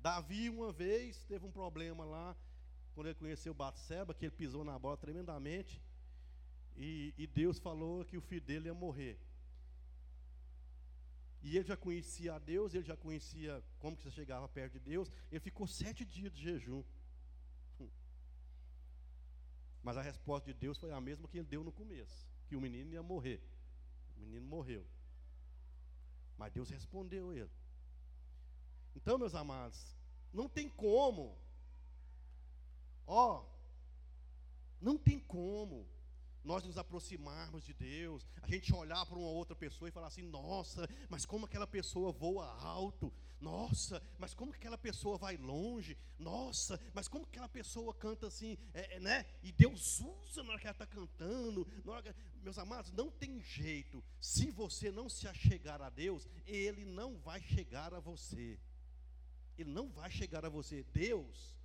Davi, 0.00 0.50
uma 0.50 0.72
vez, 0.72 1.24
teve 1.26 1.46
um 1.46 1.52
problema 1.52 2.04
lá, 2.04 2.36
quando 2.92 3.06
ele 3.06 3.14
conheceu 3.14 3.54
Batseba, 3.54 4.12
que 4.14 4.24
ele 4.24 4.34
pisou 4.34 4.64
na 4.64 4.76
bola 4.76 4.96
tremendamente, 4.96 5.80
e, 6.76 7.14
e 7.16 7.26
Deus 7.28 7.60
falou 7.60 8.04
que 8.04 8.16
o 8.16 8.20
filho 8.20 8.40
dele 8.40 8.66
ia 8.66 8.74
morrer. 8.74 9.16
E 11.40 11.56
ele 11.56 11.66
já 11.66 11.76
conhecia 11.76 12.34
a 12.34 12.40
Deus, 12.40 12.74
ele 12.74 12.84
já 12.84 12.96
conhecia 12.96 13.62
como 13.78 13.96
que 13.96 14.02
você 14.02 14.10
chegava 14.10 14.48
perto 14.48 14.72
de 14.72 14.80
Deus. 14.80 15.08
Ele 15.30 15.38
ficou 15.38 15.68
sete 15.68 16.04
dias 16.04 16.32
de 16.32 16.42
jejum. 16.42 16.82
Mas 19.84 19.96
a 19.96 20.02
resposta 20.02 20.52
de 20.52 20.58
Deus 20.58 20.76
foi 20.76 20.90
a 20.90 21.00
mesma 21.00 21.28
que 21.28 21.38
ele 21.38 21.46
deu 21.46 21.62
no 21.62 21.70
começo 21.70 22.26
que 22.46 22.56
o 22.56 22.60
menino 22.60 22.92
ia 22.92 23.02
morrer. 23.02 23.40
O 24.16 24.20
menino 24.20 24.46
morreu. 24.46 24.86
Mas 26.36 26.52
Deus 26.52 26.70
respondeu 26.70 27.32
ele. 27.32 27.50
Então, 28.94 29.18
meus 29.18 29.34
amados, 29.34 29.96
não 30.32 30.48
tem 30.48 30.68
como. 30.68 31.38
Ó, 33.06 33.44
não 34.80 34.96
tem 34.96 35.18
como 35.18 35.88
nós 36.46 36.62
nos 36.62 36.78
aproximarmos 36.78 37.64
de 37.64 37.74
Deus, 37.74 38.24
a 38.40 38.46
gente 38.46 38.72
olhar 38.72 39.04
para 39.04 39.18
uma 39.18 39.28
outra 39.28 39.56
pessoa 39.56 39.88
e 39.88 39.92
falar 39.92 40.06
assim: 40.06 40.22
nossa, 40.22 40.88
mas 41.08 41.26
como 41.26 41.44
aquela 41.44 41.66
pessoa 41.66 42.12
voa 42.12 42.46
alto, 42.62 43.12
nossa, 43.40 44.02
mas 44.18 44.34
como 44.34 44.52
aquela 44.52 44.78
pessoa 44.78 45.18
vai 45.18 45.36
longe, 45.36 45.96
nossa, 46.18 46.80
mas 46.94 47.06
como 47.08 47.24
aquela 47.24 47.48
pessoa 47.48 47.94
canta 47.94 48.26
assim, 48.26 48.56
é, 48.72 48.96
é, 48.96 49.00
né? 49.00 49.26
E 49.42 49.52
Deus 49.52 50.00
usa 50.00 50.42
na 50.42 50.50
hora 50.50 50.60
que 50.60 50.66
ela 50.66 50.72
está 50.72 50.86
cantando. 50.86 51.64
Que... 51.64 52.14
Meus 52.42 52.58
amados, 52.58 52.92
não 52.92 53.10
tem 53.10 53.40
jeito, 53.40 54.02
se 54.20 54.50
você 54.50 54.90
não 54.90 55.08
se 55.08 55.28
achegar 55.28 55.82
a 55.82 55.90
Deus, 55.90 56.28
Ele 56.46 56.84
não 56.84 57.18
vai 57.18 57.42
chegar 57.42 57.92
a 57.92 58.00
você. 58.00 58.58
Ele 59.58 59.70
não 59.70 59.90
vai 59.90 60.10
chegar 60.10 60.44
a 60.44 60.48
você. 60.48 60.84
Deus 60.92 61.56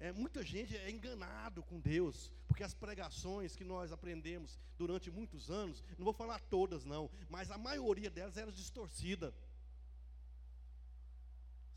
é, 0.00 0.12
muita 0.12 0.44
gente 0.44 0.76
é 0.76 0.90
enganado 0.90 1.62
com 1.64 1.80
Deus, 1.80 2.30
porque 2.46 2.62
as 2.62 2.72
pregações 2.72 3.56
que 3.56 3.64
nós 3.64 3.90
aprendemos 3.90 4.56
durante 4.76 5.10
muitos 5.10 5.50
anos, 5.50 5.82
não 5.96 6.04
vou 6.04 6.14
falar 6.14 6.38
todas 6.38 6.84
não, 6.84 7.10
mas 7.28 7.50
a 7.50 7.58
maioria 7.58 8.08
delas 8.08 8.36
era 8.36 8.52
distorcida. 8.52 9.34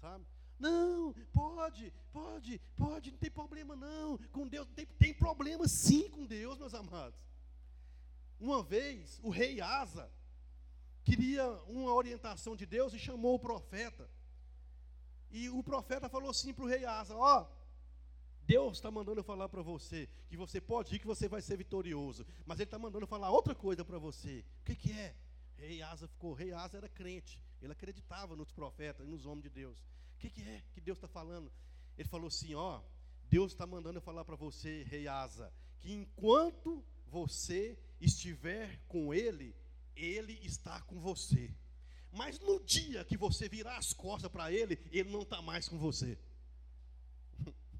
Sabe? 0.01 0.25
Não, 0.57 1.13
pode, 1.31 1.93
pode, 2.11 2.59
pode, 2.75 3.11
não 3.11 3.17
tem 3.19 3.29
problema 3.31 3.75
não. 3.75 4.17
Com 4.31 4.47
Deus 4.47 4.67
tem, 4.75 4.85
tem 4.85 5.13
problema 5.13 5.67
sim 5.67 6.09
com 6.09 6.25
Deus, 6.25 6.57
meus 6.57 6.73
amados. 6.73 7.19
Uma 8.39 8.63
vez, 8.63 9.19
o 9.21 9.29
rei 9.29 9.61
Asa 9.61 10.11
queria 11.03 11.47
uma 11.67 11.93
orientação 11.93 12.55
de 12.55 12.65
Deus 12.65 12.93
e 12.93 12.99
chamou 12.99 13.35
o 13.35 13.39
profeta. 13.39 14.09
E 15.29 15.49
o 15.49 15.63
profeta 15.63 16.09
falou 16.09 16.31
assim 16.31 16.51
para 16.51 16.65
o 16.65 16.67
rei 16.67 16.83
Asa: 16.83 17.15
Ó, 17.15 17.41
oh, 17.41 17.47
Deus 18.43 18.77
está 18.77 18.89
mandando 18.89 19.19
eu 19.19 19.23
falar 19.23 19.47
para 19.49 19.61
você 19.61 20.09
que 20.27 20.35
você 20.35 20.59
pode 20.59 20.95
ir, 20.95 20.99
que 20.99 21.07
você 21.07 21.27
vai 21.27 21.41
ser 21.41 21.57
vitorioso. 21.57 22.25
Mas 22.45 22.57
Ele 22.57 22.65
está 22.65 22.79
mandando 22.79 23.05
falar 23.05 23.29
outra 23.29 23.53
coisa 23.53 23.85
para 23.85 23.99
você. 23.99 24.43
O 24.61 24.65
que, 24.65 24.75
que 24.75 24.91
é? 24.91 25.15
Rei 25.57 25.83
Asa 25.83 26.07
ficou. 26.07 26.33
Rei 26.33 26.51
Asa 26.51 26.77
era 26.77 26.89
crente. 26.89 27.39
Ele 27.61 27.73
acreditava 27.73 28.35
nos 28.35 28.51
profetas, 28.51 29.07
nos 29.07 29.25
homens 29.25 29.43
de 29.43 29.49
Deus. 29.49 29.79
O 30.15 30.17
que, 30.19 30.29
que 30.29 30.41
é 30.41 30.63
que 30.73 30.81
Deus 30.81 30.97
está 30.97 31.07
falando? 31.07 31.51
Ele 31.97 32.07
falou 32.07 32.27
assim: 32.27 32.53
ó, 32.55 32.81
Deus 33.29 33.51
está 33.51 33.67
mandando 33.67 33.97
eu 33.97 34.01
falar 34.01 34.25
para 34.25 34.35
você, 34.35 34.83
Rei 34.83 35.07
Asa, 35.07 35.53
que 35.79 35.93
enquanto 35.93 36.83
você 37.07 37.77
estiver 37.99 38.79
com 38.87 39.13
Ele, 39.13 39.55
Ele 39.95 40.33
está 40.43 40.81
com 40.81 40.99
você. 40.99 41.53
Mas 42.11 42.39
no 42.39 42.59
dia 42.59 43.05
que 43.05 43.15
você 43.15 43.47
virar 43.47 43.77
as 43.77 43.93
costas 43.93 44.31
para 44.31 44.51
Ele, 44.51 44.77
Ele 44.91 45.09
não 45.09 45.21
está 45.21 45.41
mais 45.41 45.69
com 45.69 45.77
você. 45.77 46.17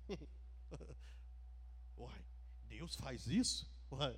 Uai, 1.97 2.25
Deus 2.67 2.95
faz 2.95 3.27
isso? 3.27 3.69
Uai, 3.91 4.17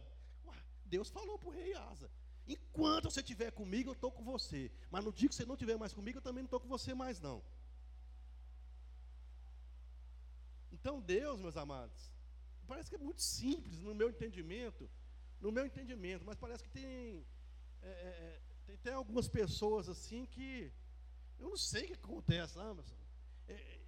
Deus 0.85 1.09
falou 1.09 1.39
para 1.39 1.49
o 1.49 1.51
rei 1.51 1.73
Asa: 1.73 2.11
enquanto 2.47 3.09
você 3.09 3.21
estiver 3.21 3.51
comigo, 3.51 3.89
eu 3.89 3.93
estou 3.93 4.11
com 4.11 4.23
você. 4.23 4.71
Mas 4.91 5.03
no 5.03 5.11
dia 5.11 5.29
que 5.29 5.35
você 5.35 5.45
não 5.45 5.55
estiver 5.55 5.77
mais 5.77 5.93
comigo, 5.93 6.17
eu 6.17 6.21
também 6.21 6.43
não 6.43 6.47
estou 6.47 6.59
com 6.59 6.67
você 6.67 6.93
mais, 6.93 7.19
não. 7.19 7.43
Então, 10.71 10.99
Deus, 10.99 11.39
meus 11.39 11.55
amados, 11.55 12.11
parece 12.67 12.89
que 12.89 12.95
é 12.95 12.99
muito 12.99 13.21
simples 13.21 13.79
no 13.79 13.95
meu 13.95 14.09
entendimento, 14.09 14.89
no 15.39 15.51
meu 15.51 15.65
entendimento, 15.65 16.25
mas 16.25 16.37
parece 16.37 16.63
que 16.63 16.69
tem, 16.69 17.25
é, 17.81 17.87
é, 17.87 18.41
é 18.67 18.77
tem, 18.77 18.93
algumas 18.93 19.27
pessoas 19.27 19.87
assim 19.87 20.25
que 20.25 20.71
eu 21.39 21.49
não 21.49 21.57
sei 21.57 21.83
o 21.83 21.87
que 21.87 21.93
acontece, 21.93 22.53
sabe? 22.55 22.81
É, 23.47 23.79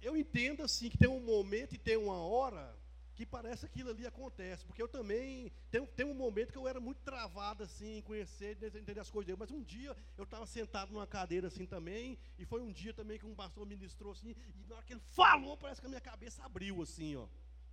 eu 0.00 0.16
entendo 0.16 0.62
assim 0.62 0.88
que 0.88 0.98
tem 0.98 1.08
um 1.08 1.20
momento 1.20 1.74
e 1.74 1.78
tem 1.78 1.96
uma 1.96 2.18
hora 2.18 2.74
que 3.16 3.24
parece 3.24 3.60
que 3.60 3.66
aquilo 3.66 3.90
ali 3.90 4.06
acontece. 4.06 4.64
Porque 4.66 4.82
eu 4.82 4.86
também, 4.86 5.50
tem, 5.70 5.84
tem 5.86 6.06
um 6.06 6.14
momento 6.14 6.52
que 6.52 6.58
eu 6.58 6.68
era 6.68 6.78
muito 6.78 7.00
travado 7.00 7.64
assim, 7.64 7.96
em 7.98 8.02
conhecer, 8.02 8.58
entender 8.62 9.00
as 9.00 9.10
coisas 9.10 9.26
dele. 9.26 9.38
Mas 9.40 9.50
um 9.50 9.62
dia 9.62 9.96
eu 10.18 10.24
estava 10.24 10.46
sentado 10.46 10.92
numa 10.92 11.06
cadeira 11.06 11.48
assim 11.48 11.66
também, 11.66 12.18
e 12.38 12.44
foi 12.44 12.60
um 12.60 12.70
dia 12.70 12.92
também 12.92 13.18
que 13.18 13.26
um 13.26 13.34
pastor 13.34 13.66
ministrou 13.66 14.12
assim, 14.12 14.36
e 14.54 14.66
na 14.68 14.76
hora 14.76 14.84
que 14.84 14.92
ele 14.92 15.00
falou, 15.12 15.56
parece 15.56 15.80
que 15.80 15.86
a 15.86 15.88
minha 15.88 16.00
cabeça 16.00 16.44
abriu 16.44 16.82
assim, 16.82 17.16
ó, 17.16 17.26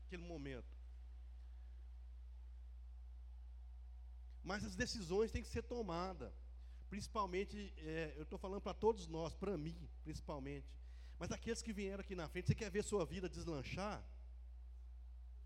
aquele 0.07 0.23
momento. 0.23 0.71
Mas 4.41 4.63
as 4.65 4.75
decisões 4.75 5.31
têm 5.31 5.41
que 5.41 5.49
ser 5.49 5.63
tomadas. 5.63 6.31
Principalmente, 6.89 7.73
é, 7.77 8.13
eu 8.15 8.23
estou 8.23 8.37
falando 8.37 8.61
para 8.61 8.73
todos 8.73 9.07
nós, 9.07 9.33
para 9.33 9.57
mim, 9.57 9.89
principalmente. 10.03 10.67
Mas 11.17 11.31
aqueles 11.31 11.61
que 11.61 11.73
vieram 11.73 12.01
aqui 12.01 12.15
na 12.15 12.27
frente, 12.27 12.47
você 12.47 12.55
quer 12.55 12.69
ver 12.69 12.83
sua 12.83 13.05
vida 13.05 13.29
deslanchar? 13.29 14.03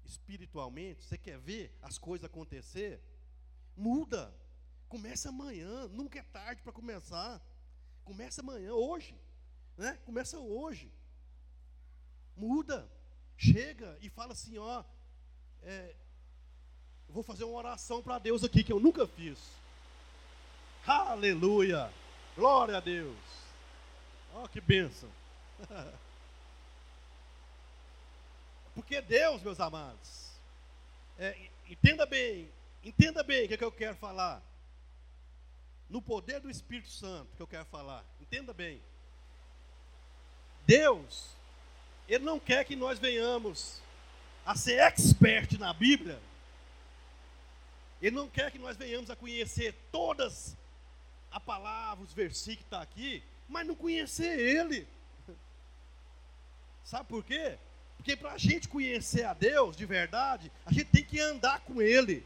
Espiritualmente, 0.07 1.03
você 1.03 1.17
quer 1.17 1.37
ver 1.37 1.77
as 1.81 1.97
coisas 1.97 2.25
acontecer? 2.25 3.01
Muda. 3.75 4.33
Começa 4.87 5.29
amanhã, 5.29 5.87
nunca 5.89 6.17
é 6.17 6.23
tarde 6.23 6.61
para 6.61 6.71
começar. 6.71 7.41
Começa 8.05 8.41
amanhã, 8.41 8.73
hoje. 8.73 9.13
Né? 9.77 9.99
Começa 10.05 10.39
hoje. 10.39 10.89
Muda. 12.35 12.89
Chega 13.35 13.97
e 14.01 14.09
fala 14.09 14.31
assim, 14.31 14.57
ó. 14.57 14.83
É, 15.61 15.93
vou 17.09 17.21
fazer 17.21 17.43
uma 17.43 17.57
oração 17.57 18.01
para 18.01 18.17
Deus 18.17 18.43
aqui 18.43 18.63
que 18.63 18.71
eu 18.71 18.79
nunca 18.79 19.05
fiz. 19.05 19.37
Aleluia! 20.85 21.91
Glória 22.33 22.77
a 22.77 22.79
Deus! 22.79 23.17
Ó, 24.33 24.45
oh, 24.45 24.47
que 24.47 24.61
bênção! 24.61 25.09
Porque 28.77 29.01
Deus, 29.01 29.41
meus 29.41 29.59
amados, 29.59 30.29
é, 31.17 31.35
entenda 31.67 32.05
bem, 32.05 32.47
entenda 32.83 33.23
bem 33.23 33.45
o 33.45 33.47
que, 33.47 33.55
é 33.55 33.57
que 33.57 33.63
eu 33.63 33.71
quero 33.71 33.95
falar. 33.95 34.39
No 35.89 35.99
poder 35.99 36.39
do 36.39 36.47
Espírito 36.47 36.91
Santo 36.91 37.35
que 37.35 37.41
eu 37.41 37.47
quero 37.47 37.65
falar, 37.65 38.05
entenda 38.21 38.53
bem. 38.53 38.79
Deus, 40.67 41.31
Ele 42.07 42.23
não 42.23 42.39
quer 42.39 42.65
que 42.65 42.75
nós 42.75 42.99
venhamos 42.99 43.81
a 44.45 44.55
ser 44.55 44.77
expert 44.77 45.57
na 45.57 45.73
Bíblia. 45.73 46.21
Ele 47.99 48.15
não 48.15 48.29
quer 48.29 48.51
que 48.51 48.59
nós 48.59 48.77
venhamos 48.77 49.09
a 49.09 49.15
conhecer 49.15 49.73
todas 49.91 50.55
a 51.31 51.39
palavra, 51.39 52.05
os 52.05 52.13
versículos 52.13 52.59
que 52.59 52.63
estão 52.65 52.77
tá 52.77 52.83
aqui, 52.83 53.23
mas 53.49 53.65
não 53.65 53.73
conhecer 53.73 54.37
Ele. 54.37 54.87
Sabe 56.85 57.09
por 57.09 57.23
quê? 57.23 57.57
Porque 58.07 58.21
para 58.21 58.31
a 58.31 58.37
gente 58.37 58.69
conhecer 58.69 59.25
a 59.25 59.33
Deus 59.33 59.75
de 59.75 59.85
verdade, 59.85 60.49
a 60.65 60.71
gente 60.71 60.85
tem 60.85 61.03
que 61.03 61.19
andar 61.19 61.59
com 61.59 61.81
Ele. 61.81 62.25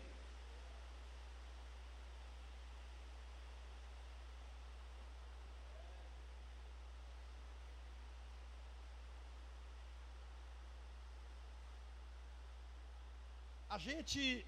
A 13.68 13.80
gente 13.80 14.46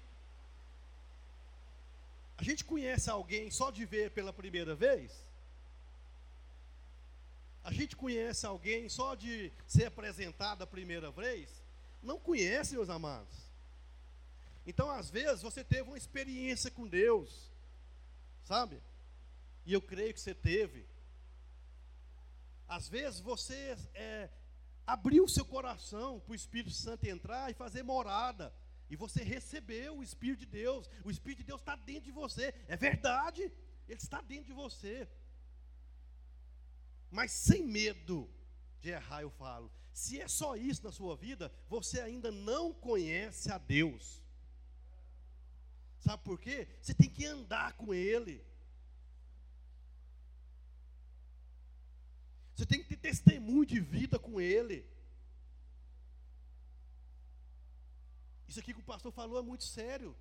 a 2.38 2.44
gente 2.44 2.62
conhece 2.62 3.10
alguém 3.10 3.50
só 3.50 3.72
de 3.72 3.84
ver 3.84 4.12
pela 4.12 4.32
primeira 4.32 4.76
vez? 4.76 5.33
A 7.64 7.72
gente 7.72 7.96
conhece 7.96 8.44
alguém 8.44 8.90
só 8.90 9.14
de 9.14 9.50
ser 9.66 9.86
apresentado 9.86 10.62
a 10.62 10.66
primeira 10.66 11.10
vez? 11.10 11.50
Não 12.02 12.20
conhece, 12.20 12.74
meus 12.74 12.90
amados. 12.90 13.34
Então, 14.66 14.90
às 14.90 15.10
vezes, 15.10 15.40
você 15.40 15.64
teve 15.64 15.88
uma 15.88 15.96
experiência 15.96 16.70
com 16.70 16.86
Deus, 16.86 17.50
sabe? 18.44 18.82
E 19.64 19.72
eu 19.72 19.80
creio 19.80 20.12
que 20.12 20.20
você 20.20 20.34
teve. 20.34 20.84
Às 22.68 22.86
vezes, 22.86 23.20
você 23.20 23.76
é, 23.94 24.28
abriu 24.86 25.26
seu 25.26 25.44
coração 25.46 26.20
para 26.20 26.32
o 26.32 26.34
Espírito 26.34 26.74
Santo 26.74 27.06
entrar 27.06 27.50
e 27.50 27.54
fazer 27.54 27.82
morada. 27.82 28.52
E 28.90 28.96
você 28.96 29.22
recebeu 29.22 29.96
o 29.96 30.02
Espírito 30.02 30.40
de 30.40 30.46
Deus. 30.46 30.90
O 31.02 31.10
Espírito 31.10 31.38
de 31.38 31.44
Deus 31.44 31.60
está 31.60 31.76
dentro 31.76 32.04
de 32.04 32.12
você. 32.12 32.54
É 32.68 32.76
verdade. 32.76 33.50
Ele 33.88 33.98
está 33.98 34.20
dentro 34.20 34.46
de 34.46 34.52
você. 34.52 35.08
Mas 37.14 37.30
sem 37.30 37.62
medo 37.62 38.28
de 38.80 38.88
errar, 38.90 39.22
eu 39.22 39.30
falo. 39.30 39.70
Se 39.92 40.20
é 40.20 40.26
só 40.26 40.56
isso 40.56 40.82
na 40.82 40.90
sua 40.90 41.14
vida, 41.14 41.52
você 41.68 42.00
ainda 42.00 42.32
não 42.32 42.72
conhece 42.72 43.52
a 43.52 43.56
Deus. 43.56 44.20
Sabe 46.00 46.24
por 46.24 46.40
quê? 46.40 46.66
Você 46.82 46.92
tem 46.92 47.08
que 47.08 47.24
andar 47.24 47.74
com 47.74 47.94
Ele. 47.94 48.44
Você 52.56 52.66
tem 52.66 52.82
que 52.82 52.88
ter 52.88 52.96
testemunho 52.96 53.64
de 53.64 53.78
vida 53.78 54.18
com 54.18 54.40
Ele. 54.40 54.84
Isso 58.48 58.58
aqui 58.58 58.74
que 58.74 58.80
o 58.80 58.90
pastor 58.92 59.12
falou 59.12 59.38
é 59.38 59.42
muito 59.42 59.62
sério. 59.62 60.16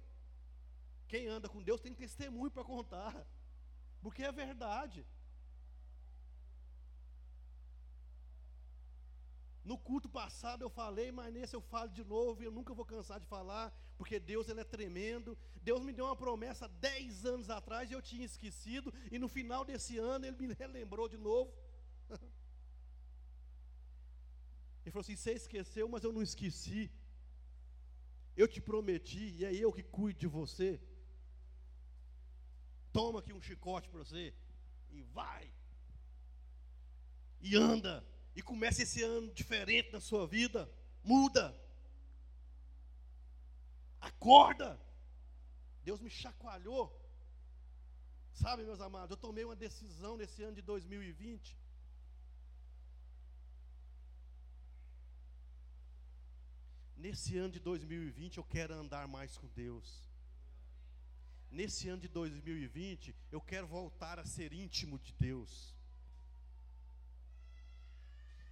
Quem 1.07 1.25
anda 1.25 1.49
com 1.49 1.63
Deus 1.63 1.81
tem 1.81 1.91
testemunho 1.91 2.51
para 2.51 2.63
contar, 2.63 3.15
porque 3.99 4.21
é 4.21 4.31
verdade. 4.31 5.03
No 9.63 9.77
culto 9.77 10.09
passado 10.09 10.61
eu 10.61 10.69
falei, 10.69 11.11
mas 11.11 11.33
nesse 11.33 11.55
eu 11.55 11.61
falo 11.61 11.89
de 11.89 12.03
novo 12.03 12.41
e 12.41 12.45
eu 12.45 12.51
nunca 12.51 12.73
vou 12.73 12.85
cansar 12.85 13.19
de 13.19 13.25
falar, 13.25 13.73
porque 13.97 14.19
Deus 14.19 14.49
ele 14.49 14.59
é 14.59 14.63
tremendo. 14.63 15.37
Deus 15.61 15.81
me 15.81 15.93
deu 15.93 16.05
uma 16.05 16.15
promessa 16.15 16.67
dez 16.67 17.25
anos 17.25 17.49
atrás 17.49 17.89
e 17.89 17.93
eu 17.93 18.01
tinha 18.01 18.25
esquecido, 18.25 18.93
e 19.09 19.17
no 19.17 19.29
final 19.29 19.63
desse 19.63 19.97
ano 19.97 20.25
ele 20.25 20.37
me 20.37 20.53
relembrou 20.53 21.07
de 21.07 21.17
novo. 21.17 21.53
Ele 24.85 24.91
falou 24.91 25.01
assim: 25.01 25.15
Você 25.15 25.31
esqueceu, 25.31 25.87
mas 25.87 26.03
eu 26.03 26.11
não 26.11 26.21
esqueci. 26.21 26.91
Eu 28.35 28.49
te 28.49 28.59
prometi, 28.59 29.25
e 29.37 29.45
é 29.45 29.53
eu 29.53 29.71
que 29.71 29.81
cuido 29.81 30.19
de 30.19 30.27
você. 30.27 30.81
Toma 32.91 33.19
aqui 33.19 33.31
um 33.31 33.41
chicote 33.41 33.87
para 33.87 33.99
você, 33.99 34.33
e 34.91 35.01
vai. 35.03 35.49
E 37.39 37.55
anda. 37.55 38.05
E 38.35 38.41
começa 38.41 38.83
esse 38.83 39.03
ano 39.03 39.31
diferente 39.33 39.91
na 39.91 39.99
sua 39.99 40.27
vida. 40.27 40.69
Muda. 41.03 41.55
Acorda. 43.99 44.79
Deus 45.83 45.99
me 45.99 46.09
chacoalhou. 46.09 46.99
Sabe, 48.33 48.63
meus 48.63 48.81
amados, 48.81 49.11
eu 49.11 49.17
tomei 49.17 49.43
uma 49.43 49.55
decisão 49.55 50.17
nesse 50.17 50.41
ano 50.41 50.55
de 50.55 50.61
2020 50.61 51.63
Nesse 57.03 57.37
ano 57.37 57.51
de 57.51 57.59
2020 57.59 58.37
eu 58.37 58.45
quero 58.45 58.73
andar 58.73 59.09
mais 59.09 59.37
com 59.37 59.45
Deus. 59.47 60.09
Nesse 61.51 61.89
ano 61.89 62.01
de 62.01 62.07
2020 62.07 63.13
eu 63.29 63.41
quero 63.41 63.67
voltar 63.67 64.19
a 64.19 64.25
ser 64.25 64.53
íntimo 64.53 64.97
de 64.97 65.11
Deus. 65.19 65.75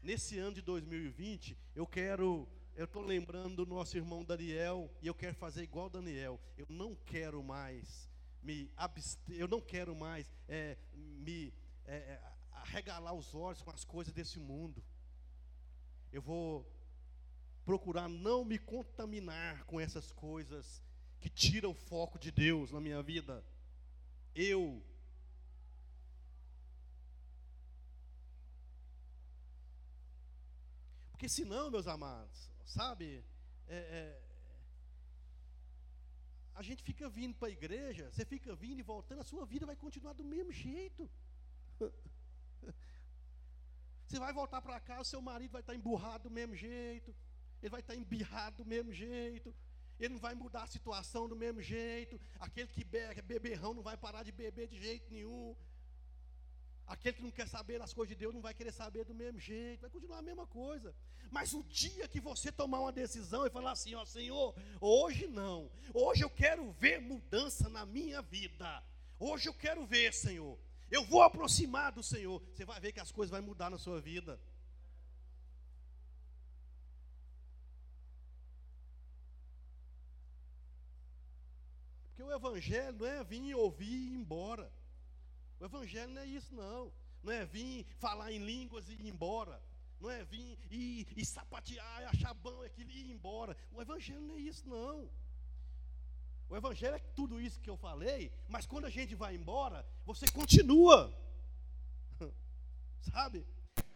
Nesse 0.01 0.39
ano 0.39 0.55
de 0.55 0.61
2020 0.61 1.55
eu 1.75 1.85
quero, 1.85 2.47
eu 2.75 2.85
estou 2.85 3.03
lembrando 3.03 3.63
do 3.63 3.65
nosso 3.67 3.95
irmão 3.95 4.23
Daniel 4.23 4.89
e 4.99 5.05
eu 5.05 5.13
quero 5.13 5.35
fazer 5.35 5.61
igual 5.61 5.89
Daniel. 5.89 6.39
Eu 6.57 6.65
não 6.69 6.95
quero 6.95 7.43
mais 7.43 8.09
me 8.41 8.71
abster, 8.75 9.35
eu 9.37 9.47
não 9.47 9.61
quero 9.61 9.95
mais 9.95 10.27
é, 10.47 10.75
me 10.93 11.53
é, 11.85 11.95
é 11.95 12.21
arregalar 12.51 13.13
os 13.13 13.35
olhos 13.35 13.61
com 13.61 13.69
as 13.69 13.83
coisas 13.83 14.11
desse 14.11 14.39
mundo. 14.39 14.83
Eu 16.11 16.21
vou 16.21 16.67
procurar 17.63 18.09
não 18.09 18.43
me 18.43 18.57
contaminar 18.57 19.63
com 19.65 19.79
essas 19.79 20.11
coisas 20.11 20.81
que 21.19 21.29
tiram 21.29 21.71
o 21.71 21.75
foco 21.75 22.17
de 22.17 22.31
Deus 22.31 22.71
na 22.71 22.81
minha 22.81 23.01
vida. 23.03 23.45
Eu. 24.33 24.81
Porque 31.21 31.29
senão, 31.29 31.69
meus 31.69 31.85
amados, 31.85 32.49
sabe, 32.65 33.23
é, 33.67 33.79
é, 33.99 34.21
a 36.55 36.63
gente 36.63 36.81
fica 36.81 37.07
vindo 37.07 37.35
para 37.35 37.47
a 37.47 37.51
igreja, 37.51 38.09
você 38.11 38.25
fica 38.25 38.55
vindo 38.55 38.79
e 38.79 38.81
voltando, 38.81 39.21
a 39.21 39.23
sua 39.23 39.45
vida 39.45 39.67
vai 39.67 39.75
continuar 39.75 40.13
do 40.13 40.23
mesmo 40.23 40.51
jeito. 40.51 41.07
Você 44.07 44.19
vai 44.19 44.33
voltar 44.33 44.61
para 44.61 44.79
casa, 44.79 45.11
seu 45.11 45.21
marido 45.21 45.51
vai 45.51 45.61
estar 45.61 45.75
emburrado 45.75 46.27
do 46.27 46.31
mesmo 46.31 46.55
jeito 46.55 47.15
ele 47.61 47.69
vai 47.69 47.81
estar 47.81 47.95
embirrado 47.95 48.63
do 48.63 48.65
mesmo 48.65 48.91
jeito, 48.91 49.53
ele 49.99 50.15
não 50.15 50.19
vai 50.19 50.33
mudar 50.33 50.63
a 50.63 50.67
situação 50.67 51.29
do 51.29 51.35
mesmo 51.35 51.61
jeito, 51.61 52.19
aquele 52.39 52.67
que 52.67 52.85
é 52.97 53.21
beberrão 53.21 53.73
não 53.73 53.83
vai 53.83 53.95
parar 53.95 54.23
de 54.23 54.31
beber 54.31 54.67
de 54.67 54.79
jeito 54.81 55.13
nenhum. 55.13 55.55
Aquele 56.91 57.15
que 57.15 57.23
não 57.23 57.31
quer 57.31 57.47
saber 57.47 57.79
das 57.79 57.93
coisas 57.93 58.09
de 58.09 58.19
Deus 58.19 58.33
não 58.33 58.41
vai 58.41 58.53
querer 58.53 58.73
saber 58.73 59.05
do 59.05 59.13
mesmo 59.13 59.39
jeito, 59.39 59.79
vai 59.79 59.89
continuar 59.89 60.17
a 60.17 60.21
mesma 60.21 60.45
coisa. 60.45 60.93
Mas 61.31 61.53
o 61.53 61.63
dia 61.63 62.05
que 62.05 62.19
você 62.19 62.51
tomar 62.51 62.81
uma 62.81 62.91
decisão 62.91 63.47
e 63.47 63.49
falar 63.49 63.71
assim, 63.71 63.95
ó 63.95 64.03
Senhor, 64.03 64.53
hoje 64.81 65.25
não, 65.25 65.71
hoje 65.93 66.21
eu 66.21 66.29
quero 66.29 66.69
ver 66.73 66.99
mudança 66.99 67.69
na 67.69 67.85
minha 67.85 68.21
vida. 68.21 68.83
Hoje 69.17 69.47
eu 69.47 69.53
quero 69.53 69.85
ver, 69.85 70.13
Senhor. 70.13 70.59
Eu 70.89 71.05
vou 71.05 71.21
aproximar 71.21 71.93
do 71.93 72.03
Senhor. 72.03 72.43
Você 72.53 72.65
vai 72.65 72.77
ver 72.81 72.91
que 72.91 72.99
as 72.99 73.09
coisas 73.09 73.31
vão 73.31 73.41
mudar 73.41 73.69
na 73.69 73.77
sua 73.77 74.01
vida. 74.01 74.37
Porque 82.03 82.21
o 82.21 82.33
Evangelho 82.33 82.97
não 82.99 83.07
é 83.07 83.23
vir 83.23 83.55
ouvir 83.55 83.85
e 83.85 84.07
ir 84.09 84.15
embora. 84.17 84.69
O 85.61 85.65
Evangelho 85.65 86.11
não 86.11 86.21
é 86.23 86.25
isso, 86.25 86.55
não. 86.55 86.91
Não 87.21 87.31
é 87.31 87.45
vir 87.45 87.85
falar 87.99 88.31
em 88.31 88.43
línguas 88.43 88.89
e 88.89 88.93
ir 88.93 89.05
embora. 89.05 89.61
Não 89.99 90.09
é 90.09 90.23
vir 90.23 90.57
e, 90.71 91.07
e 91.15 91.23
sapatear 91.23 92.09
achar 92.09 92.33
bom 92.33 92.63
aquilo 92.63 92.89
e 92.89 93.01
ir 93.01 93.11
embora. 93.11 93.55
O 93.71 93.79
Evangelho 93.79 94.21
não 94.21 94.35
é 94.37 94.39
isso, 94.39 94.67
não. 94.67 95.07
O 96.49 96.57
Evangelho 96.57 96.95
é 96.95 96.99
tudo 96.99 97.39
isso 97.39 97.61
que 97.61 97.69
eu 97.69 97.77
falei, 97.77 98.33
mas 98.49 98.65
quando 98.65 98.85
a 98.85 98.89
gente 98.89 99.13
vai 99.13 99.35
embora, 99.35 99.87
você 100.03 100.25
continua. 100.31 101.15
Sabe? 103.13 103.45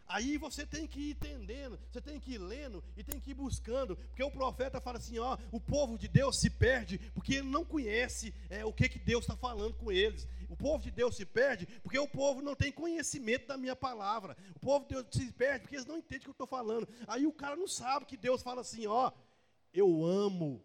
Aí 0.08 0.38
você 0.38 0.66
tem 0.66 0.86
que 0.86 1.00
ir 1.00 1.12
entendendo, 1.12 1.80
você 1.92 2.00
tem 2.00 2.20
que 2.20 2.34
ir 2.34 2.38
lendo 2.38 2.84
e 2.96 3.04
tem 3.04 3.20
que 3.20 3.32
ir 3.32 3.34
buscando, 3.34 3.96
porque 3.96 4.24
o 4.24 4.30
profeta 4.30 4.80
fala 4.80 5.00
assim: 5.00 5.18
ó, 5.18 5.38
o 5.52 5.60
povo 5.60 5.98
de 5.98 6.08
Deus 6.08 6.40
se 6.40 6.50
perde 6.50 7.00
porque 7.14 7.36
ele 7.36 7.50
não 7.50 7.66
conhece 7.66 8.34
é, 8.50 8.64
o 8.64 8.72
que, 8.72 8.88
que 8.88 9.00
Deus 9.00 9.24
está 9.24 9.36
falando 9.36 9.74
com 9.74 9.92
eles. 9.92 10.28
O 10.48 10.56
povo 10.56 10.84
de 10.84 10.92
Deus 10.92 11.16
se 11.16 11.26
perde 11.26 11.66
porque 11.82 11.98
o 11.98 12.08
povo 12.08 12.42
não 12.42 12.56
tem 12.56 12.72
conhecimento 12.72 13.48
da 13.48 13.58
minha 13.58 13.76
palavra. 13.76 14.38
O 14.56 14.60
povo 14.60 14.86
de 14.86 14.94
Deus 14.94 15.08
se 15.12 15.32
perde 15.32 15.62
porque 15.62 15.76
eles 15.76 15.88
não 15.88 15.98
entendem 15.98 16.20
o 16.20 16.22
que 16.22 16.30
eu 16.30 16.32
estou 16.34 16.48
falando. 16.48 16.88
Aí 17.08 17.26
o 17.26 17.34
cara 17.34 17.56
não 17.56 17.68
sabe 17.68 18.06
que 18.06 18.16
Deus 18.16 18.44
fala 18.44 18.62
assim: 18.62 18.86
ó, 18.86 19.12
eu 19.74 20.06
amo. 20.06 20.64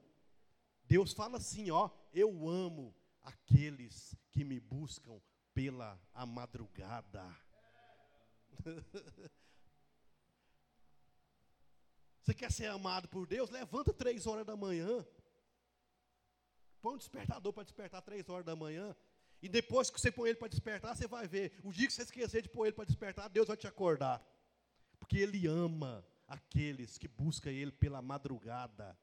Deus 0.85 1.15
fala 1.15 1.39
assim: 1.39 1.71
ó, 1.71 1.89
eu 2.13 2.47
amo 2.47 2.95
aqueles 3.23 4.15
que 4.31 4.45
me 4.45 4.61
buscam 4.61 5.19
pela 5.55 5.99
a 6.15 6.27
madrugada. 6.27 7.25
Você 12.23 12.35
quer 12.35 12.53
ser 12.53 12.67
amado 12.67 13.09
por 13.09 13.27
Deus? 13.27 13.51
Levanta 13.51 13.93
três 13.93 14.27
horas 14.27 14.47
da 14.47 14.57
manhã. 14.57 15.05
Põe 16.81 16.95
um 16.95 16.99
despertador 16.99 17.53
para 17.53 17.65
despertar 17.65 18.03
três 18.03 18.29
horas 18.29 18.45
da 18.45 18.55
manhã. 18.55 18.95
E 19.43 19.49
depois 19.49 19.91
que 19.91 20.01
você 20.01 20.13
põe 20.13 20.31
ele 20.31 20.39
para 20.39 20.49
despertar, 20.49 20.95
você 20.95 21.07
vai 21.07 21.27
ver. 21.27 21.59
O 21.65 21.73
dia 21.73 21.87
que 21.87 21.93
você 21.93 22.03
esquecer 22.03 22.43
de 22.43 22.49
pôr 22.49 22.67
ele 22.67 22.77
para 22.77 22.85
despertar, 22.85 23.29
Deus 23.29 23.49
vai 23.49 23.57
te 23.57 23.67
acordar. 23.67 24.23
Porque 24.99 25.19
Ele 25.19 25.47
ama 25.47 26.07
aqueles 26.29 26.99
que 26.99 27.09
buscam 27.09 27.51
Ele 27.51 27.73
pela 27.73 28.03
madrugada. 28.03 28.97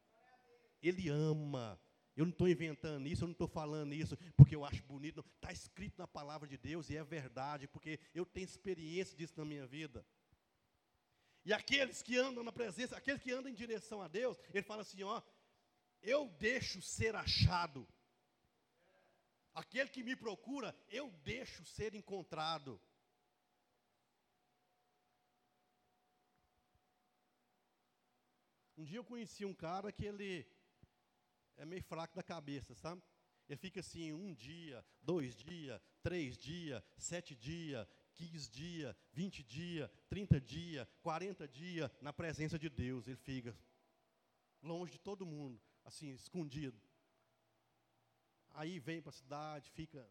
Ele 0.81 1.09
ama. 1.09 1.79
Eu 2.17 2.25
não 2.25 2.31
estou 2.31 2.49
inventando 2.49 3.07
isso, 3.07 3.23
eu 3.23 3.27
não 3.27 3.33
estou 3.33 3.47
falando 3.47 3.93
isso 3.93 4.17
porque 4.35 4.55
eu 4.55 4.65
acho 4.65 4.81
bonito. 4.83 5.23
Está 5.35 5.51
escrito 5.51 5.99
na 5.99 6.07
palavra 6.07 6.47
de 6.47 6.57
Deus 6.57 6.89
e 6.89 6.97
é 6.97 7.03
verdade, 7.03 7.67
porque 7.67 7.99
eu 8.11 8.25
tenho 8.25 8.43
experiência 8.43 9.15
disso 9.15 9.35
na 9.37 9.45
minha 9.45 9.67
vida. 9.67 10.03
E 11.45 11.53
aqueles 11.53 12.01
que 12.01 12.17
andam 12.17 12.43
na 12.43 12.51
presença, 12.51 12.97
aqueles 12.97 13.21
que 13.21 13.31
andam 13.31 13.51
em 13.51 13.53
direção 13.53 14.01
a 14.01 14.07
Deus, 14.07 14.35
ele 14.51 14.63
fala 14.63 14.81
assim: 14.81 15.03
ó, 15.03 15.21
eu 16.01 16.27
deixo 16.39 16.81
ser 16.81 17.15
achado. 17.15 17.87
Aquele 19.53 19.89
que 19.89 20.03
me 20.03 20.15
procura, 20.15 20.75
eu 20.89 21.11
deixo 21.23 21.63
ser 21.65 21.93
encontrado. 21.93 22.81
Um 28.75 28.83
dia 28.83 28.97
eu 28.97 29.03
conheci 29.03 29.45
um 29.45 29.53
cara 29.53 29.91
que 29.91 30.05
ele 30.05 30.47
é 31.57 31.65
meio 31.65 31.83
fraco 31.83 32.15
da 32.15 32.23
cabeça, 32.23 32.73
sabe? 32.75 33.01
Ele 33.49 33.57
fica 33.57 33.79
assim 33.79 34.11
um 34.13 34.33
dia, 34.33 34.85
dois 35.01 35.35
dias, 35.35 35.81
três 36.03 36.37
dias, 36.37 36.83
sete 36.97 37.33
dias, 37.35 37.87
quinze 38.13 38.49
dias, 38.49 38.95
vinte 39.13 39.43
dias, 39.43 39.89
trinta 40.09 40.39
dias, 40.39 40.87
quarenta 41.01 41.47
dias 41.47 41.89
na 42.01 42.11
presença 42.11 42.59
de 42.59 42.69
Deus. 42.69 43.07
Ele 43.07 43.15
fica 43.15 43.55
longe 44.61 44.93
de 44.93 44.99
todo 44.99 45.25
mundo, 45.25 45.61
assim, 45.85 46.13
escondido. 46.13 46.79
Aí 48.51 48.79
vem 48.79 49.01
para 49.01 49.11
a 49.11 49.13
cidade, 49.13 49.69
fica 49.71 50.05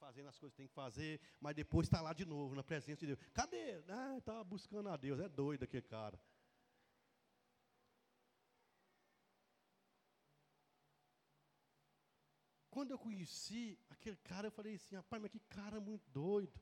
fazendo 0.00 0.28
as 0.28 0.36
coisas 0.36 0.52
que 0.52 0.62
tem 0.62 0.66
que 0.66 0.74
fazer, 0.74 1.20
mas 1.38 1.54
depois 1.54 1.86
está 1.86 2.00
lá 2.00 2.12
de 2.12 2.24
novo, 2.24 2.56
na 2.56 2.64
presença 2.64 3.00
de 3.00 3.14
Deus. 3.14 3.18
Cadê? 3.32 3.80
Ah, 3.88 4.16
estava 4.18 4.42
buscando 4.42 4.88
a 4.88 4.96
Deus. 4.96 5.20
É 5.20 5.28
doido 5.28 5.62
aquele 5.62 5.86
cara. 5.86 6.18
Quando 12.72 12.90
eu 12.90 12.98
conheci 12.98 13.78
aquele 13.90 14.16
cara, 14.16 14.46
eu 14.46 14.50
falei 14.50 14.76
assim, 14.76 14.96
rapaz, 14.96 15.20
mas 15.20 15.30
que 15.30 15.38
cara 15.40 15.78
muito 15.78 16.08
doido. 16.10 16.58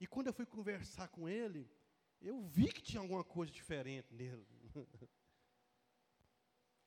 E 0.00 0.06
quando 0.06 0.28
eu 0.28 0.32
fui 0.32 0.46
conversar 0.46 1.08
com 1.08 1.28
ele, 1.28 1.70
eu 2.22 2.40
vi 2.40 2.72
que 2.72 2.80
tinha 2.80 3.02
alguma 3.02 3.22
coisa 3.22 3.52
diferente 3.52 4.14
nele. 4.14 4.46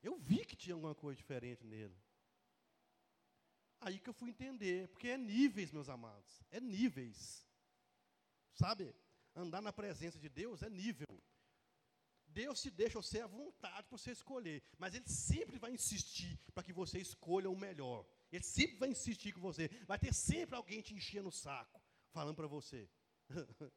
Eu 0.03 0.17
vi 0.17 0.43
que 0.43 0.55
tinha 0.55 0.73
alguma 0.73 0.95
coisa 0.95 1.15
diferente 1.15 1.63
nele. 1.63 1.95
Aí 3.79 3.99
que 3.99 4.09
eu 4.09 4.13
fui 4.15 4.31
entender, 4.31 4.87
porque 4.87 5.09
é 5.09 5.15
níveis, 5.15 5.71
meus 5.71 5.89
amados, 5.89 6.43
é 6.49 6.59
níveis. 6.59 7.47
Sabe? 8.55 8.95
Andar 9.35 9.61
na 9.61 9.71
presença 9.71 10.17
de 10.17 10.27
Deus 10.27 10.63
é 10.63 10.69
nível. 10.71 11.07
Deus 12.33 12.61
te 12.61 12.69
deixa 12.69 13.01
você 13.01 13.19
à 13.21 13.27
vontade 13.27 13.87
para 13.87 13.97
você 13.97 14.11
escolher, 14.11 14.63
mas 14.77 14.93
Ele 14.95 15.07
sempre 15.07 15.57
vai 15.59 15.71
insistir 15.71 16.39
para 16.53 16.63
que 16.63 16.73
você 16.73 16.99
escolha 16.99 17.49
o 17.49 17.57
melhor. 17.57 18.05
Ele 18.31 18.43
sempre 18.43 18.77
vai 18.77 18.89
insistir 18.89 19.33
com 19.33 19.41
você. 19.41 19.69
Vai 19.85 19.99
ter 19.99 20.13
sempre 20.13 20.55
alguém 20.55 20.81
te 20.81 20.93
enchendo 20.93 21.29
o 21.29 21.31
saco, 21.31 21.81
falando 22.11 22.35
para 22.35 22.47
você. 22.47 22.89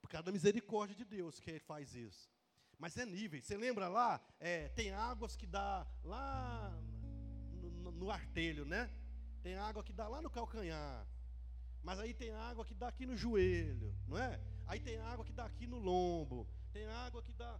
Por 0.00 0.08
causa 0.08 0.24
da 0.24 0.32
misericórdia 0.32 0.96
de 0.96 1.04
Deus 1.04 1.40
que 1.40 1.50
Ele 1.50 1.60
faz 1.60 1.94
isso. 1.94 2.30
Mas 2.78 2.96
é 2.96 3.04
nível. 3.04 3.40
Você 3.40 3.56
lembra 3.56 3.88
lá? 3.88 4.20
É, 4.38 4.68
tem 4.68 4.90
águas 4.92 5.36
que 5.36 5.46
dá 5.46 5.86
lá 6.02 6.70
no, 7.60 7.70
no, 7.70 7.90
no 7.92 8.10
artelho, 8.10 8.64
né? 8.64 8.92
Tem 9.42 9.56
água 9.56 9.82
que 9.82 9.92
dá 9.92 10.06
lá 10.08 10.22
no 10.22 10.30
calcanhar. 10.30 11.06
Mas 11.82 11.98
aí 11.98 12.14
tem 12.14 12.30
água 12.30 12.64
que 12.64 12.74
dá 12.74 12.88
aqui 12.88 13.04
no 13.04 13.16
joelho, 13.16 13.94
não 14.06 14.16
é? 14.16 14.40
Aí 14.66 14.80
tem 14.80 14.96
água 14.96 15.24
que 15.24 15.32
dá 15.32 15.44
aqui 15.44 15.66
no 15.66 15.78
lombo 15.78 16.48
tem 16.74 16.86
água 16.86 17.22
que 17.22 17.32
dá. 17.32 17.56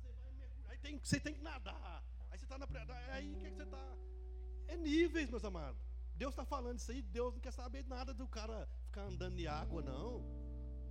Você 0.00 0.12
vai 0.22 0.32
mergulhar, 0.32 0.70
aí 0.70 0.78
tem, 0.78 0.98
você 0.98 1.20
tem 1.20 1.34
que 1.34 1.42
nadar. 1.42 2.02
Aí 2.30 2.38
você 2.38 2.46
está 2.46 2.56
na 2.56 2.66
praia. 2.66 2.86
Aí 3.12 3.30
o 3.34 3.38
que, 3.38 3.46
é 3.46 3.50
que 3.50 3.56
você 3.56 3.64
está? 3.64 3.86
É 4.68 4.76
níveis, 4.76 5.28
meus 5.28 5.44
amados. 5.44 5.80
Deus 6.14 6.32
está 6.32 6.46
falando 6.46 6.78
isso 6.78 6.90
aí, 6.90 7.02
Deus 7.02 7.34
não 7.34 7.40
quer 7.40 7.52
saber 7.52 7.84
nada 7.84 8.14
do 8.14 8.26
cara 8.26 8.66
ficar 8.86 9.02
andando 9.02 9.38
em 9.38 9.46
água, 9.46 9.82
não. 9.82 10.24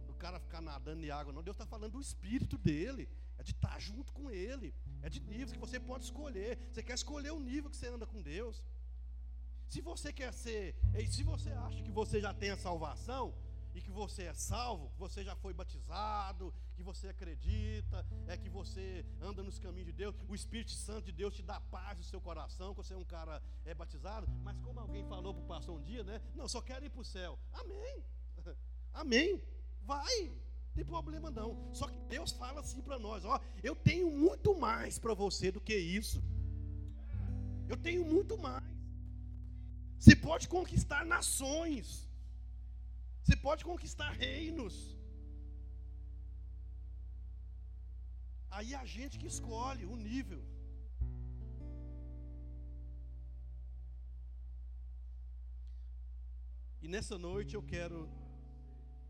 Do 0.05 0.13
cara 0.13 0.39
ficar 0.39 0.61
nadando 0.61 1.03
em 1.03 1.09
água, 1.09 1.33
não. 1.33 1.41
Deus 1.41 1.55
está 1.55 1.65
falando 1.65 1.93
do 1.93 2.01
espírito 2.01 2.55
dele. 2.59 3.09
É 3.39 3.43
de 3.43 3.51
estar 3.51 3.69
tá 3.69 3.79
junto 3.79 4.13
com 4.13 4.29
ele. 4.29 4.73
É 5.01 5.09
de 5.09 5.19
níveis 5.19 5.51
que 5.51 5.57
você 5.57 5.79
pode 5.79 6.03
escolher. 6.03 6.59
Você 6.71 6.83
quer 6.83 6.93
escolher 6.93 7.31
o 7.31 7.39
nível 7.39 7.71
que 7.71 7.77
você 7.77 7.87
anda 7.87 8.05
com 8.05 8.21
Deus. 8.21 8.63
Se 9.67 9.81
você 9.81 10.13
quer 10.13 10.31
ser, 10.31 10.75
se 11.09 11.23
você 11.23 11.51
acha 11.51 11.81
que 11.81 11.91
você 11.91 12.21
já 12.21 12.31
tem 12.31 12.51
a 12.51 12.57
salvação, 12.57 13.33
e 13.75 13.81
que 13.81 13.91
você 13.91 14.23
é 14.23 14.33
salvo, 14.33 14.89
que 14.91 14.99
você 14.99 15.21
já 15.21 15.35
foi 15.35 15.53
batizado, 15.53 16.53
que 16.75 16.81
você 16.81 17.09
acredita, 17.09 18.05
é 18.25 18.37
que 18.37 18.49
você 18.49 19.05
anda 19.21 19.43
nos 19.43 19.59
caminhos 19.59 19.87
de 19.87 19.91
Deus, 19.91 20.15
o 20.29 20.33
Espírito 20.33 20.71
Santo 20.71 21.07
de 21.07 21.11
Deus 21.11 21.35
te 21.35 21.43
dá 21.43 21.59
paz 21.59 21.97
no 21.97 22.03
seu 22.03 22.21
coração, 22.21 22.73
que 22.73 22.77
você 22.77 22.93
é 22.93 22.97
um 22.97 23.03
cara 23.03 23.43
é 23.65 23.73
batizado, 23.73 24.27
mas 24.43 24.57
como 24.61 24.79
alguém 24.79 25.03
falou 25.09 25.33
para 25.33 25.43
o 25.43 25.47
pastor 25.47 25.77
um 25.77 25.83
dia, 25.83 26.05
né? 26.05 26.21
Não, 26.33 26.47
só 26.47 26.61
quero 26.61 26.85
ir 26.85 26.89
para 26.89 27.01
o 27.01 27.05
céu. 27.05 27.37
Amém. 27.51 28.03
Amém. 28.93 29.43
Vai. 29.81 30.29
Não 30.29 30.73
tem 30.73 30.85
problema 30.85 31.29
não. 31.29 31.69
Só 31.73 31.87
que 31.87 31.99
Deus 32.07 32.31
fala 32.31 32.61
assim 32.61 32.81
para 32.81 32.97
nós, 32.97 33.25
ó, 33.25 33.41
eu 33.61 33.75
tenho 33.75 34.09
muito 34.09 34.57
mais 34.57 34.97
para 34.97 35.13
você 35.13 35.51
do 35.51 35.59
que 35.59 35.75
isso. 35.75 36.23
Eu 37.67 37.75
tenho 37.75 38.05
muito 38.05 38.37
mais. 38.37 38.63
Você 39.99 40.15
pode 40.15 40.47
conquistar 40.47 41.05
nações. 41.05 42.07
Você 43.25 43.35
pode 43.35 43.65
conquistar 43.65 44.11
reinos. 44.11 44.75
Aí 48.51 48.75
a 48.75 48.85
gente 48.85 49.17
que 49.17 49.25
escolhe 49.25 49.83
o 49.83 49.95
nível. 49.95 50.41
E 56.83 56.87
nessa 56.87 57.17
noite 57.17 57.55
eu 57.55 57.63
quero 57.63 58.07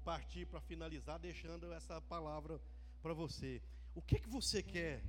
partir 0.05 0.45
para 0.45 0.61
finalizar 0.61 1.19
deixando 1.19 1.73
essa 1.73 1.99
palavra 1.99 2.61
para 3.03 3.13
você. 3.13 3.61
O 3.93 4.01
que 4.01 4.17
que 4.17 4.29
você 4.29 4.63
quer 4.63 5.03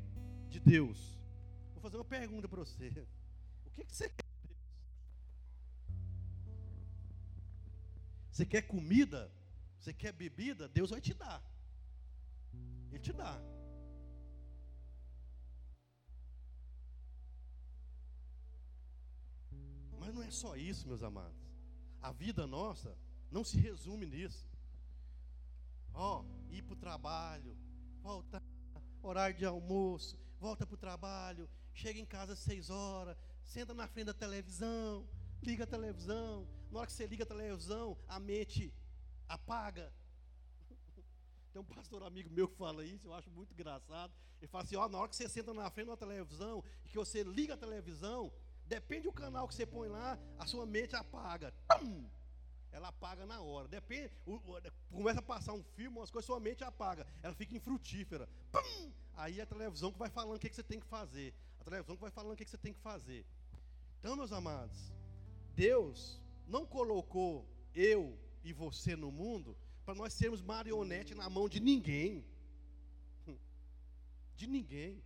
de 0.49 0.59
Deus? 0.59 1.17
Vou 1.75 1.81
fazer 1.81 1.97
uma 1.97 2.13
pergunta 2.19 2.49
para 2.49 2.59
você. 2.59 2.89
O 3.67 3.71
que 3.71 3.85
que 3.85 3.95
você 3.95 4.09
quer 4.09 4.26
Você 8.37 8.45
quer 8.45 8.61
comida? 8.61 9.32
Você 9.78 9.95
quer 9.95 10.12
bebida? 10.12 10.68
Deus 10.68 10.91
vai 10.91 11.01
te 11.01 11.14
dar. 11.14 11.43
Ele 12.91 12.99
te 12.99 13.11
dá. 13.11 13.41
Mas 19.99 20.14
não 20.14 20.22
é 20.22 20.30
só 20.30 20.55
isso, 20.55 20.87
meus 20.87 21.03
amados. 21.03 21.41
A 22.03 22.12
vida 22.12 22.47
nossa 22.47 22.95
não 23.30 23.43
se 23.43 23.59
resume 23.59 24.05
nisso. 24.05 24.47
Ó, 25.95 26.20
oh, 26.20 26.53
ir 26.53 26.61
para 26.61 26.74
o 26.74 26.76
trabalho, 26.76 27.57
voltar, 28.03 28.43
horário 29.01 29.34
de 29.34 29.47
almoço, 29.47 30.20
volta 30.39 30.66
para 30.66 30.74
o 30.74 30.76
trabalho, 30.76 31.49
chega 31.72 31.99
em 31.99 32.05
casa 32.05 32.34
às 32.34 32.41
seis 32.41 32.68
horas, 32.68 33.16
senta 33.43 33.72
na 33.72 33.89
frente 33.89 34.09
da 34.09 34.14
televisão, 34.14 35.09
liga 35.43 35.64
a 35.64 35.66
televisão. 35.66 36.47
Na 36.71 36.81
hora 36.81 36.87
que 36.87 36.93
você 36.93 37.07
liga 37.07 37.25
a 37.25 37.27
televisão, 37.27 37.97
a 38.09 38.19
mente 38.19 38.73
apaga. 39.29 39.93
Tem 41.53 41.61
um 41.61 41.64
pastor 41.64 42.03
amigo 42.03 42.31
meu 42.31 42.49
que 42.49 42.57
fala 42.57 42.85
isso, 42.85 43.07
eu 43.07 43.14
acho 43.14 43.31
muito 43.31 43.53
engraçado. 43.53 44.12
Ele 44.41 44.49
fala 44.49 44.64
assim: 44.64 44.77
ó, 44.77 44.89
na 44.89 44.99
hora 44.99 45.09
que 45.09 45.17
você 45.17 45.29
senta 45.29 45.55
na 45.55 45.71
frente 45.71 45.89
da 45.89 45.97
televisão 45.97 46.62
e 46.85 46.89
que 46.89 46.97
você 46.97 47.23
liga 47.23 47.55
a 47.55 47.57
televisão, 47.57 48.33
depende 48.67 49.05
do 49.05 49.12
canal 49.12 49.49
que 49.49 49.55
você 49.55 49.64
põe 49.67 49.89
lá, 49.89 50.19
a 50.39 50.47
sua 50.47 50.67
mente 50.67 50.95
apaga. 50.95 51.53
Tum! 51.69 52.09
Ela 52.73 52.89
apaga 52.89 53.25
na 53.25 53.41
hora. 53.41 53.69
Depende, 53.69 54.11
começa 54.91 55.21
a 55.21 55.23
passar 55.23 55.55
um 55.55 55.62
filme, 55.62 55.97
umas 55.97 56.11
coisas, 56.11 56.27
sua 56.27 56.39
mente 56.39 56.62
apaga. 56.62 57.07
Ela 57.23 57.35
fica 57.35 57.57
infrutífera. 57.57 58.29
Pum! 58.53 58.93
Aí 59.14 59.41
é 59.41 59.43
a 59.43 59.47
televisão 59.47 59.91
que 59.91 59.99
vai 59.99 60.11
falando 60.11 60.37
o 60.37 60.39
que, 60.39 60.51
que 60.51 60.57
você 60.57 60.62
tem 60.62 60.79
que 60.79 60.87
fazer. 60.87 61.33
A 61.59 61.64
televisão 61.64 61.97
que 61.97 62.03
vai 62.03 62.11
falando 62.11 62.35
o 62.35 62.37
que, 62.37 62.45
que 62.45 62.51
você 62.51 62.59
tem 62.59 62.75
que 62.75 62.81
fazer. 62.81 63.25
Então, 63.99 64.14
meus 64.14 64.31
amados, 64.31 64.93
Deus 65.55 66.21
não 66.47 66.65
colocou 66.65 67.47
eu 67.75 68.19
e 68.45 68.53
você 68.53 68.95
no 68.95 69.11
mundo 69.11 69.57
para 69.85 69.95
nós 69.95 70.13
sermos 70.13 70.43
marionete 70.43 71.15
na 71.15 71.31
mão 71.31 71.49
de 71.49 71.61
ninguém. 71.61 72.25
De 74.37 74.47
ninguém. 74.47 75.03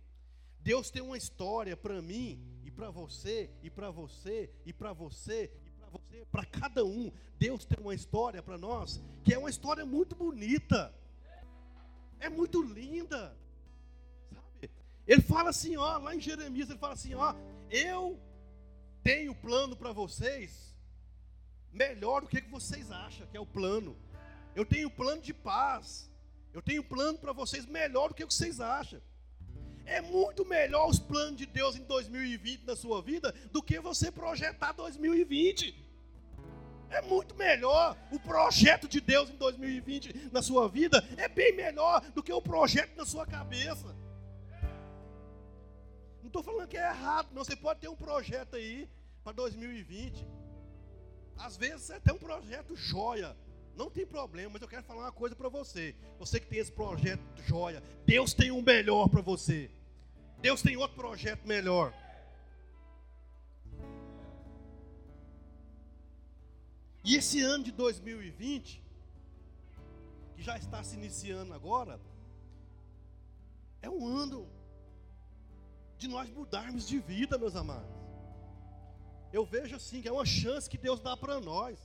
Deus 0.59 0.89
tem 0.89 1.01
uma 1.01 1.17
história 1.17 1.75
para 1.75 2.01
mim 2.01 2.39
e 2.63 2.71
para 2.71 2.89
você 2.89 3.49
e 3.61 3.69
para 3.69 3.89
você 3.89 4.49
e 4.65 4.73
para 4.73 4.93
você 4.93 5.51
e 5.65 5.71
para 5.71 5.89
você, 5.89 6.25
para 6.31 6.45
cada 6.45 6.85
um. 6.85 7.11
Deus 7.37 7.65
tem 7.65 7.79
uma 7.79 7.95
história 7.95 8.41
para 8.41 8.57
nós 8.57 9.01
que 9.23 9.33
é 9.33 9.37
uma 9.37 9.49
história 9.49 9.85
muito 9.85 10.15
bonita. 10.15 10.93
É 12.19 12.29
muito 12.29 12.61
linda. 12.61 13.35
Sabe? 14.31 14.69
Ele 15.07 15.21
fala 15.21 15.49
assim, 15.49 15.75
ó, 15.77 15.97
lá 15.97 16.15
em 16.15 16.19
Jeremias, 16.19 16.69
ele 16.69 16.79
fala 16.79 16.93
assim, 16.93 17.15
ó, 17.15 17.35
eu 17.69 18.19
tenho 19.03 19.33
plano 19.33 19.75
para 19.75 19.91
vocês 19.91 20.70
melhor 21.71 22.21
do 22.21 22.27
que, 22.27 22.41
vocês 22.41 22.91
acham 22.91 23.27
que 23.27 23.37
é 23.37 23.39
o 23.39 23.45
plano. 23.45 23.97
Eu 24.55 24.65
tenho 24.65 24.89
plano 24.89 25.21
de 25.21 25.33
paz. 25.33 26.09
Eu 26.53 26.61
tenho 26.61 26.83
plano 26.83 27.17
para 27.17 27.31
vocês 27.31 27.65
melhor 27.65 28.09
do 28.09 28.11
o 28.11 28.15
que 28.15 28.25
vocês 28.25 28.59
acham. 28.59 29.01
É 29.85 30.01
muito 30.01 30.45
melhor 30.45 30.89
os 30.89 30.99
planos 30.99 31.37
de 31.37 31.45
Deus 31.45 31.75
em 31.75 31.83
2020 31.83 32.65
na 32.65 32.75
sua 32.75 33.01
vida 33.01 33.33
do 33.51 33.63
que 33.63 33.79
você 33.79 34.11
projetar 34.11 34.73
2020. 34.73 35.73
É 36.89 37.01
muito 37.01 37.33
melhor 37.35 37.97
o 38.11 38.19
projeto 38.19 38.87
de 38.87 38.99
Deus 38.99 39.29
em 39.29 39.37
2020 39.37 40.29
na 40.31 40.41
sua 40.41 40.67
vida. 40.67 41.03
É 41.17 41.27
bem 41.27 41.55
melhor 41.55 42.01
do 42.11 42.21
que 42.21 42.33
o 42.33 42.41
projeto 42.41 42.95
na 42.97 43.05
sua 43.05 43.25
cabeça. 43.25 43.95
Não 46.19 46.27
estou 46.27 46.43
falando 46.43 46.67
que 46.67 46.77
é 46.77 46.89
errado, 46.89 47.29
não. 47.33 47.43
Você 47.43 47.55
pode 47.55 47.79
ter 47.79 47.87
um 47.87 47.95
projeto 47.95 48.55
aí 48.57 48.89
para 49.23 49.31
2020. 49.31 50.25
Às 51.41 51.57
vezes 51.57 51.89
é 51.89 51.95
até 51.95 52.13
um 52.13 52.19
projeto 52.19 52.75
joia. 52.75 53.35
Não 53.75 53.89
tem 53.89 54.05
problema, 54.05 54.51
mas 54.53 54.61
eu 54.61 54.67
quero 54.67 54.83
falar 54.83 55.01
uma 55.05 55.11
coisa 55.11 55.35
para 55.35 55.49
você. 55.49 55.95
Você 56.19 56.39
que 56.39 56.45
tem 56.45 56.59
esse 56.59 56.71
projeto 56.71 57.21
joia, 57.47 57.81
Deus 58.05 58.33
tem 58.33 58.51
um 58.51 58.61
melhor 58.61 59.09
para 59.09 59.21
você. 59.21 59.69
Deus 60.39 60.61
tem 60.61 60.77
outro 60.77 60.95
projeto 60.95 61.47
melhor. 61.47 61.93
E 67.03 67.15
esse 67.15 67.41
ano 67.41 67.63
de 67.63 67.71
2020, 67.71 68.83
que 70.35 70.43
já 70.43 70.57
está 70.57 70.83
se 70.83 70.95
iniciando 70.95 71.53
agora, 71.53 71.99
é 73.81 73.89
um 73.89 74.05
ano 74.05 74.47
de 75.97 76.07
nós 76.07 76.29
mudarmos 76.29 76.87
de 76.87 76.99
vida, 76.99 77.37
meus 77.39 77.55
amados. 77.55 78.00
Eu 79.31 79.45
vejo 79.45 79.75
assim 79.75 80.01
que 80.01 80.07
é 80.07 80.11
uma 80.11 80.25
chance 80.25 80.69
que 80.69 80.77
Deus 80.77 80.99
dá 80.99 81.15
para 81.15 81.39
nós. 81.39 81.79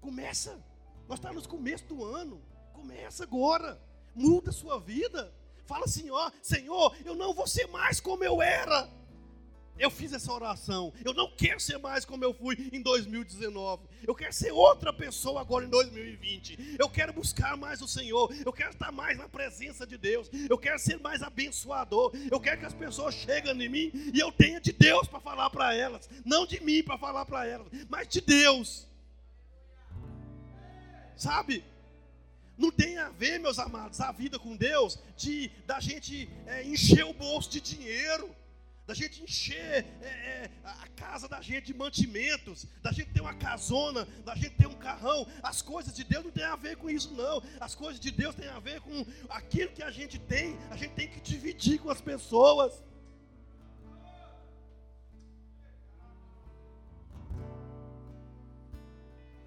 Começa. 0.00 0.62
Nós 1.08 1.18
estamos 1.18 1.44
no 1.44 1.48
começo 1.48 1.84
do 1.86 2.04
ano. 2.04 2.42
Começa 2.72 3.24
agora. 3.24 3.80
Muda 4.14 4.50
a 4.50 4.52
sua 4.52 4.78
vida. 4.78 5.32
Fala 5.64 5.84
assim, 5.84 6.10
ó, 6.10 6.30
Senhor, 6.42 6.96
eu 7.04 7.14
não 7.14 7.32
vou 7.32 7.46
ser 7.46 7.66
mais 7.68 8.00
como 8.00 8.24
eu 8.24 8.42
era. 8.42 8.88
Eu 9.80 9.90
fiz 9.90 10.12
essa 10.12 10.30
oração. 10.30 10.92
Eu 11.02 11.14
não 11.14 11.28
quero 11.30 11.58
ser 11.58 11.78
mais 11.78 12.04
como 12.04 12.22
eu 12.22 12.34
fui 12.34 12.68
em 12.70 12.82
2019. 12.82 13.88
Eu 14.06 14.14
quero 14.14 14.32
ser 14.32 14.52
outra 14.52 14.92
pessoa 14.92 15.40
agora 15.40 15.64
em 15.64 15.70
2020. 15.70 16.76
Eu 16.78 16.88
quero 16.90 17.14
buscar 17.14 17.56
mais 17.56 17.80
o 17.80 17.88
Senhor. 17.88 18.30
Eu 18.44 18.52
quero 18.52 18.72
estar 18.72 18.92
mais 18.92 19.16
na 19.16 19.26
presença 19.26 19.86
de 19.86 19.96
Deus. 19.96 20.30
Eu 20.50 20.58
quero 20.58 20.78
ser 20.78 21.00
mais 21.00 21.22
abençoador. 21.22 22.12
Eu 22.30 22.38
quero 22.38 22.60
que 22.60 22.66
as 22.66 22.74
pessoas 22.74 23.14
cheguem 23.14 23.60
em 23.62 23.68
mim 23.70 23.90
e 24.12 24.20
eu 24.20 24.30
tenha 24.30 24.60
de 24.60 24.70
Deus 24.70 25.08
para 25.08 25.18
falar 25.18 25.48
para 25.48 25.74
elas. 25.74 26.08
Não 26.26 26.46
de 26.46 26.62
mim 26.62 26.82
para 26.82 26.98
falar 26.98 27.24
para 27.24 27.46
elas, 27.46 27.66
mas 27.88 28.06
de 28.06 28.20
Deus. 28.20 28.86
Sabe? 31.16 31.64
Não 32.58 32.70
tem 32.70 32.98
a 32.98 33.08
ver, 33.08 33.38
meus 33.38 33.58
amados, 33.58 33.98
a 34.02 34.12
vida 34.12 34.38
com 34.38 34.54
Deus, 34.54 34.98
de 35.16 35.50
da 35.66 35.80
gente 35.80 36.28
é, 36.46 36.62
encher 36.62 37.06
o 37.06 37.14
bolso 37.14 37.48
de 37.48 37.58
dinheiro, 37.58 38.28
da 38.90 38.94
gente 38.94 39.22
encher 39.22 39.86
é, 40.02 40.04
é, 40.04 40.50
a 40.64 40.88
casa 40.88 41.28
da 41.28 41.40
gente 41.40 41.66
de 41.66 41.74
mantimentos, 41.74 42.66
da 42.82 42.90
gente 42.90 43.10
ter 43.12 43.20
uma 43.20 43.34
casona, 43.34 44.04
da 44.24 44.34
gente 44.34 44.56
ter 44.56 44.66
um 44.66 44.74
carrão. 44.74 45.24
As 45.44 45.62
coisas 45.62 45.94
de 45.94 46.02
Deus 46.02 46.24
não 46.24 46.32
tem 46.32 46.42
a 46.42 46.56
ver 46.56 46.76
com 46.76 46.90
isso, 46.90 47.14
não. 47.14 47.40
As 47.60 47.72
coisas 47.72 48.00
de 48.00 48.10
Deus 48.10 48.34
têm 48.34 48.48
a 48.48 48.58
ver 48.58 48.80
com 48.80 49.06
aquilo 49.28 49.70
que 49.70 49.84
a 49.84 49.92
gente 49.92 50.18
tem, 50.18 50.58
a 50.72 50.76
gente 50.76 50.94
tem 50.94 51.06
que 51.06 51.20
dividir 51.20 51.78
com 51.78 51.88
as 51.88 52.00
pessoas. 52.00 52.82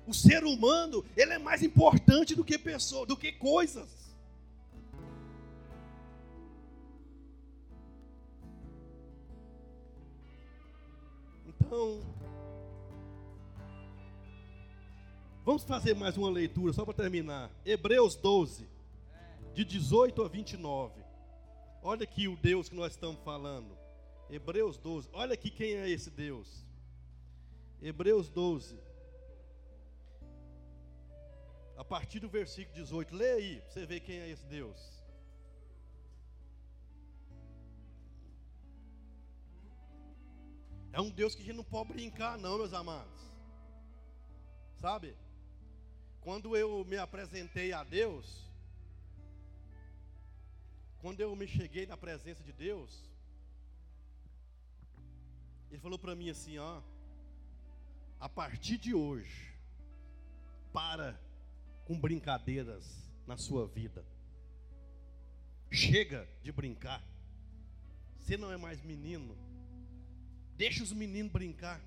O 0.07 0.13
ser 0.13 0.45
humano, 0.45 1.03
ele 1.17 1.33
é 1.33 1.37
mais 1.37 1.61
importante 1.61 2.33
do 2.33 2.45
que 2.45 2.57
pessoa, 2.57 3.05
do 3.05 3.17
que 3.17 3.33
coisas. 3.33 4.02
Então, 11.73 11.99
vamos 15.43 15.63
fazer 15.63 15.95
mais 15.95 16.15
uma 16.15 16.29
leitura 16.29 16.71
só 16.71 16.85
para 16.85 16.93
terminar. 16.93 17.49
Hebreus 17.65 18.15
12, 18.15 18.69
de 19.55 19.65
18 19.65 20.21
a 20.21 20.27
29. 20.27 21.03
Olha 21.81 22.03
aqui 22.03 22.27
o 22.27 22.37
Deus 22.37 22.69
que 22.69 22.75
nós 22.75 22.91
estamos 22.91 23.19
falando. 23.23 23.75
Hebreus 24.29 24.77
12. 24.77 25.09
Olha 25.13 25.33
aqui 25.33 25.49
quem 25.49 25.73
é 25.73 25.89
esse 25.89 26.11
Deus. 26.11 26.63
Hebreus 27.81 28.29
12, 28.29 28.79
a 31.75 31.83
partir 31.83 32.19
do 32.19 32.29
versículo 32.29 32.75
18. 32.75 33.15
Lê 33.15 33.31
aí, 33.31 33.61
para 33.61 33.71
você 33.71 33.85
ver 33.87 33.99
quem 34.01 34.19
é 34.19 34.29
esse 34.29 34.45
Deus. 34.45 35.02
É 40.93 41.01
um 41.01 41.09
Deus 41.09 41.33
que 41.33 41.41
a 41.41 41.45
gente 41.45 41.55
não 41.55 41.63
pode 41.63 41.91
brincar, 41.91 42.37
não, 42.37 42.57
meus 42.59 42.71
amados. 42.71 43.19
Sabe? 44.79 45.17
Quando 46.21 46.55
eu 46.55 46.85
me 46.85 46.97
apresentei 46.97 47.73
a 47.73 47.83
Deus, 47.83 48.47
quando 50.99 51.19
eu 51.19 51.35
me 51.35 51.47
cheguei 51.47 51.87
na 51.87 51.97
presença 51.97 52.43
de 52.43 52.53
Deus, 52.53 53.03
Ele 55.71 55.79
falou 55.79 55.97
para 55.97 56.15
mim 56.15 56.29
assim: 56.29 56.59
ó, 56.59 56.81
a 58.19 58.29
partir 58.29 58.77
de 58.77 58.93
hoje, 58.93 59.51
para 60.71 61.19
com 61.85 61.99
brincadeiras 61.99 62.85
na 63.25 63.35
sua 63.35 63.65
vida. 63.65 64.05
Chega 65.71 66.29
de 66.43 66.51
brincar. 66.51 67.03
Você 68.19 68.37
não 68.37 68.51
é 68.51 68.57
mais 68.57 68.79
menino. 68.83 69.35
Deixa 70.55 70.83
os 70.83 70.93
meninos 70.93 71.31
brincar. 71.31 71.81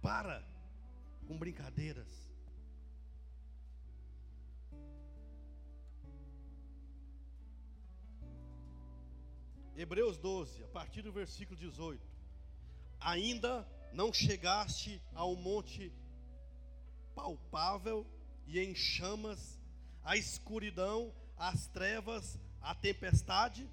Para 0.00 0.44
com 1.26 1.36
brincadeiras. 1.38 2.24
Hebreus 9.76 10.16
12, 10.18 10.62
a 10.62 10.68
partir 10.68 11.02
do 11.02 11.12
versículo 11.12 11.58
18. 11.58 12.00
Ainda 13.00 13.66
não 13.92 14.12
chegaste 14.12 15.02
ao 15.14 15.34
monte 15.34 15.92
palpável 17.14 18.06
e 18.46 18.60
em 18.60 18.74
chamas, 18.74 19.58
a 20.02 20.16
escuridão, 20.16 21.12
as 21.36 21.66
trevas, 21.68 22.38
a 22.60 22.74
tempestade, 22.74 23.68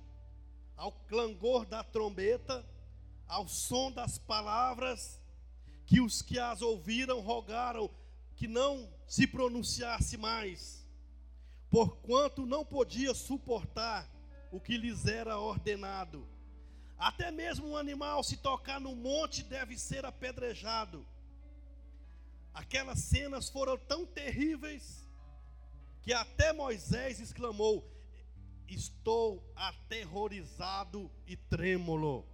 ao 0.82 0.91
clangor 0.91 1.63
da 1.63 1.84
trombeta, 1.84 2.65
ao 3.27 3.47
som 3.47 3.91
das 3.91 4.17
palavras, 4.17 5.21
que 5.86 6.01
os 6.01 6.23
que 6.23 6.39
as 6.39 6.63
ouviram 6.63 7.19
rogaram 7.19 7.88
que 8.36 8.47
não 8.47 8.91
se 9.05 9.27
pronunciasse 9.27 10.17
mais, 10.17 10.84
porquanto 11.69 12.47
não 12.47 12.65
podia 12.65 13.13
suportar 13.13 14.09
o 14.51 14.59
que 14.59 14.75
lhes 14.75 15.05
era 15.05 15.38
ordenado. 15.38 16.27
Até 16.97 17.29
mesmo 17.29 17.67
um 17.67 17.77
animal, 17.77 18.23
se 18.23 18.38
tocar 18.38 18.82
no 18.82 18.95
monte, 18.95 19.43
deve 19.43 19.77
ser 19.77 20.03
apedrejado. 20.03 21.05
Aquelas 22.55 22.97
cenas 23.01 23.49
foram 23.49 23.77
tão 23.77 24.03
terríveis 24.03 25.07
que 26.01 26.11
até 26.11 26.51
Moisés 26.51 27.19
exclamou: 27.19 27.88
Estou 28.74 29.43
aterrorizado 29.53 31.11
e 31.28 31.36
trêmulo. 31.36 32.26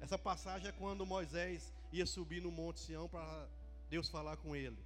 Essa 0.00 0.18
passagem 0.18 0.68
é 0.68 0.72
quando 0.72 1.06
Moisés 1.06 1.72
ia 1.92 2.04
subir 2.04 2.42
no 2.42 2.50
Monte 2.50 2.80
Sião 2.80 3.08
para 3.08 3.48
Deus 3.88 4.08
falar 4.08 4.36
com 4.36 4.56
ele. 4.56 4.84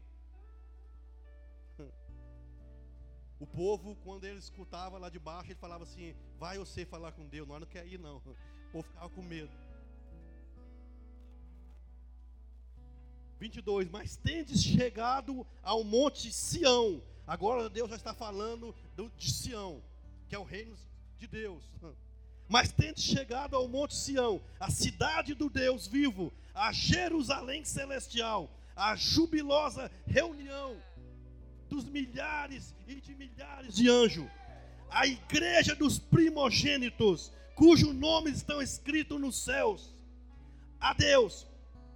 O 3.41 3.47
povo, 3.47 3.97
quando 3.97 4.25
ele 4.25 4.39
escutava 4.39 4.97
lá 4.97 5.09
de 5.11 5.19
baixo, 5.19 5.51
ele 5.51 5.59
falava 5.59 5.85
assim: 5.85 6.15
Vai 6.39 6.57
você 6.57 6.87
falar 6.87 7.13
com 7.13 7.27
Deus, 7.27 7.49
nós 7.49 7.61
não 7.61 7.67
quer 7.67 7.87
ir, 7.87 7.99
não. 7.99 8.19
O 8.69 8.73
povo 8.73 8.83
ficava 8.89 9.09
com 9.09 9.23
medo. 9.23 9.53
22, 13.39 13.89
mas 13.91 14.17
tendes 14.17 14.63
chegado 14.63 15.47
ao 15.63 15.83
monte 15.83 16.33
Sião. 16.33 17.03
Agora 17.27 17.69
Deus 17.71 17.89
já 17.91 17.97
está 17.97 18.13
falando 18.13 18.75
do, 18.95 19.11
de 19.17 19.33
Sião, 19.33 19.83
que 20.29 20.35
é 20.35 20.39
o 20.39 20.45
reino 20.45 20.77
de 21.19 21.27
Deus. 21.27 21.63
Mas 22.49 22.71
tendes 22.71 23.03
chegado 23.03 23.57
ao 23.57 23.67
monte 23.67 23.95
Sião, 23.95 24.43
a 24.61 24.71
cidade 24.71 25.35
do 25.35 25.49
Deus 25.49 25.87
vivo, 25.87 26.33
a 26.55 26.71
Jerusalém 26.73 27.65
celestial, 27.65 28.51
a 28.77 28.95
jubilosa 28.95 29.91
reunião 30.07 30.77
dos 31.69 31.85
milhares 31.87 32.75
e 32.87 32.97
de 32.97 33.15
milhares 33.15 33.75
de 33.75 33.89
anjos, 33.89 34.29
a 34.91 35.07
igreja 35.07 35.75
dos 35.75 35.99
primogênitos, 35.99 37.33
cujos 37.55 37.95
nomes 37.95 38.37
estão 38.37 38.61
escritos 38.61 39.19
nos 39.19 39.43
céus. 39.43 39.95
A 40.79 40.93
Deus, 40.93 41.47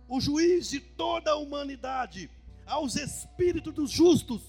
o 0.08 0.20
juiz 0.20 0.70
de 0.70 0.80
toda 0.80 1.32
a 1.32 1.36
humanidade, 1.36 2.30
aos 2.64 2.96
espíritos 2.96 3.74
dos 3.74 3.90
justos, 3.90 4.42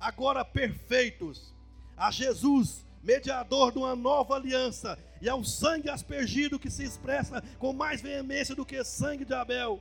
agora 0.00 0.44
perfeitos, 0.44 1.54
a 1.96 2.10
Jesus, 2.10 2.84
mediador 3.02 3.70
de 3.70 3.78
uma 3.78 3.94
nova 3.94 4.34
aliança, 4.34 4.98
e 5.20 5.28
ao 5.28 5.44
sangue 5.44 5.90
aspergido 5.90 6.58
que 6.58 6.70
se 6.70 6.82
expressa 6.82 7.42
com 7.58 7.72
mais 7.72 8.00
veemência 8.00 8.54
do 8.54 8.64
que 8.64 8.82
sangue 8.82 9.24
de 9.24 9.34
Abel. 9.34 9.80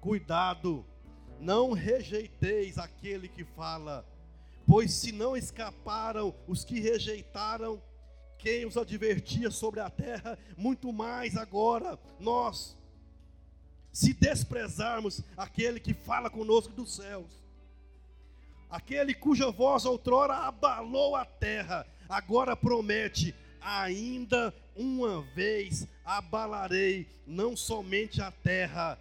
Cuidado, 0.00 0.84
não 1.40 1.72
rejeiteis 1.72 2.78
aquele 2.78 3.28
que 3.28 3.44
fala, 3.44 4.04
pois 4.66 4.92
se 4.92 5.10
não 5.10 5.36
escaparam 5.36 6.34
os 6.46 6.64
que 6.64 6.78
rejeitaram, 6.78 7.82
quem 8.38 8.64
os 8.66 8.76
advertia 8.76 9.50
sobre 9.50 9.80
a 9.80 9.90
terra, 9.90 10.38
muito 10.56 10.92
mais 10.92 11.36
agora 11.36 11.98
nós 12.20 12.76
se 13.92 14.12
desprezarmos 14.12 15.22
aquele 15.36 15.80
que 15.80 15.92
fala 15.92 16.30
conosco 16.30 16.72
dos 16.72 16.94
céus, 16.94 17.47
aquele 18.70 19.14
cuja 19.14 19.50
voz 19.50 19.84
outrora 19.84 20.34
abalou 20.34 21.16
a 21.16 21.24
terra, 21.24 21.86
agora 22.08 22.56
promete: 22.56 23.34
ainda 23.60 24.54
uma 24.76 25.22
vez 25.34 25.86
abalarei 26.04 27.06
não 27.26 27.56
somente 27.56 28.20
a 28.22 28.30
terra, 28.30 28.98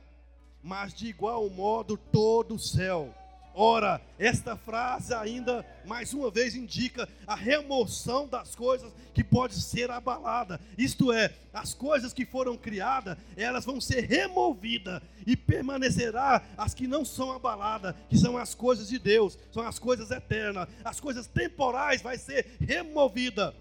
mas 0.64 0.94
de 0.94 1.08
igual 1.08 1.50
modo 1.50 1.98
todo 1.98 2.56
o 2.56 2.60
céu. 2.60 3.14
Ora, 3.60 4.00
esta 4.20 4.56
frase 4.56 5.16
ainda 5.16 5.66
mais 5.84 6.14
uma 6.14 6.30
vez 6.30 6.54
indica 6.54 7.10
a 7.26 7.34
remoção 7.34 8.28
das 8.28 8.54
coisas 8.54 8.94
que 9.16 9.24
pode 9.24 9.56
ser 9.56 9.90
abalada. 9.90 10.62
Isto 10.78 11.12
é, 11.12 11.34
as 11.52 11.74
coisas 11.74 12.14
que 12.14 12.24
foram 12.24 12.56
criadas, 12.56 13.18
elas 13.36 13.66
vão 13.66 13.82
ser 13.82 14.02
removidas 14.02 15.02
e 15.26 15.36
permanecerá 15.36 16.46
as 16.56 16.76
que 16.76 16.86
não 16.86 17.04
são 17.04 17.32
abaladas, 17.32 17.96
que 18.08 18.16
são 18.16 18.38
as 18.38 18.54
coisas 18.54 18.90
de 18.90 19.00
Deus, 19.00 19.40
são 19.52 19.64
as 19.64 19.80
coisas 19.80 20.12
eternas. 20.12 20.70
As 20.84 21.00
coisas 21.00 21.26
temporais 21.26 22.00
vai 22.00 22.20
ser 22.20 22.58
removida. 22.60 23.56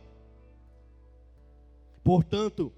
Portanto, 2.05 2.70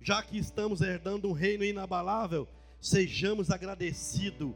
já 0.00 0.20
que 0.20 0.36
estamos 0.36 0.80
herdando 0.80 1.28
um 1.28 1.32
reino 1.32 1.62
inabalável, 1.62 2.48
sejamos 2.80 3.52
agradecidos 3.52 4.52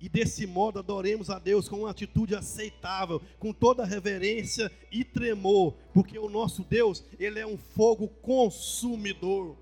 e 0.00 0.08
desse 0.08 0.46
modo 0.46 0.78
adoremos 0.78 1.28
a 1.28 1.38
Deus 1.38 1.68
com 1.68 1.80
uma 1.80 1.90
atitude 1.90 2.34
aceitável, 2.34 3.20
com 3.38 3.52
toda 3.52 3.84
reverência 3.84 4.70
e 4.90 5.04
tremor, 5.04 5.74
porque 5.92 6.18
o 6.18 6.28
nosso 6.28 6.62
Deus, 6.62 7.04
ele 7.18 7.40
é 7.40 7.46
um 7.46 7.58
fogo 7.58 8.08
consumidor. 8.08 9.56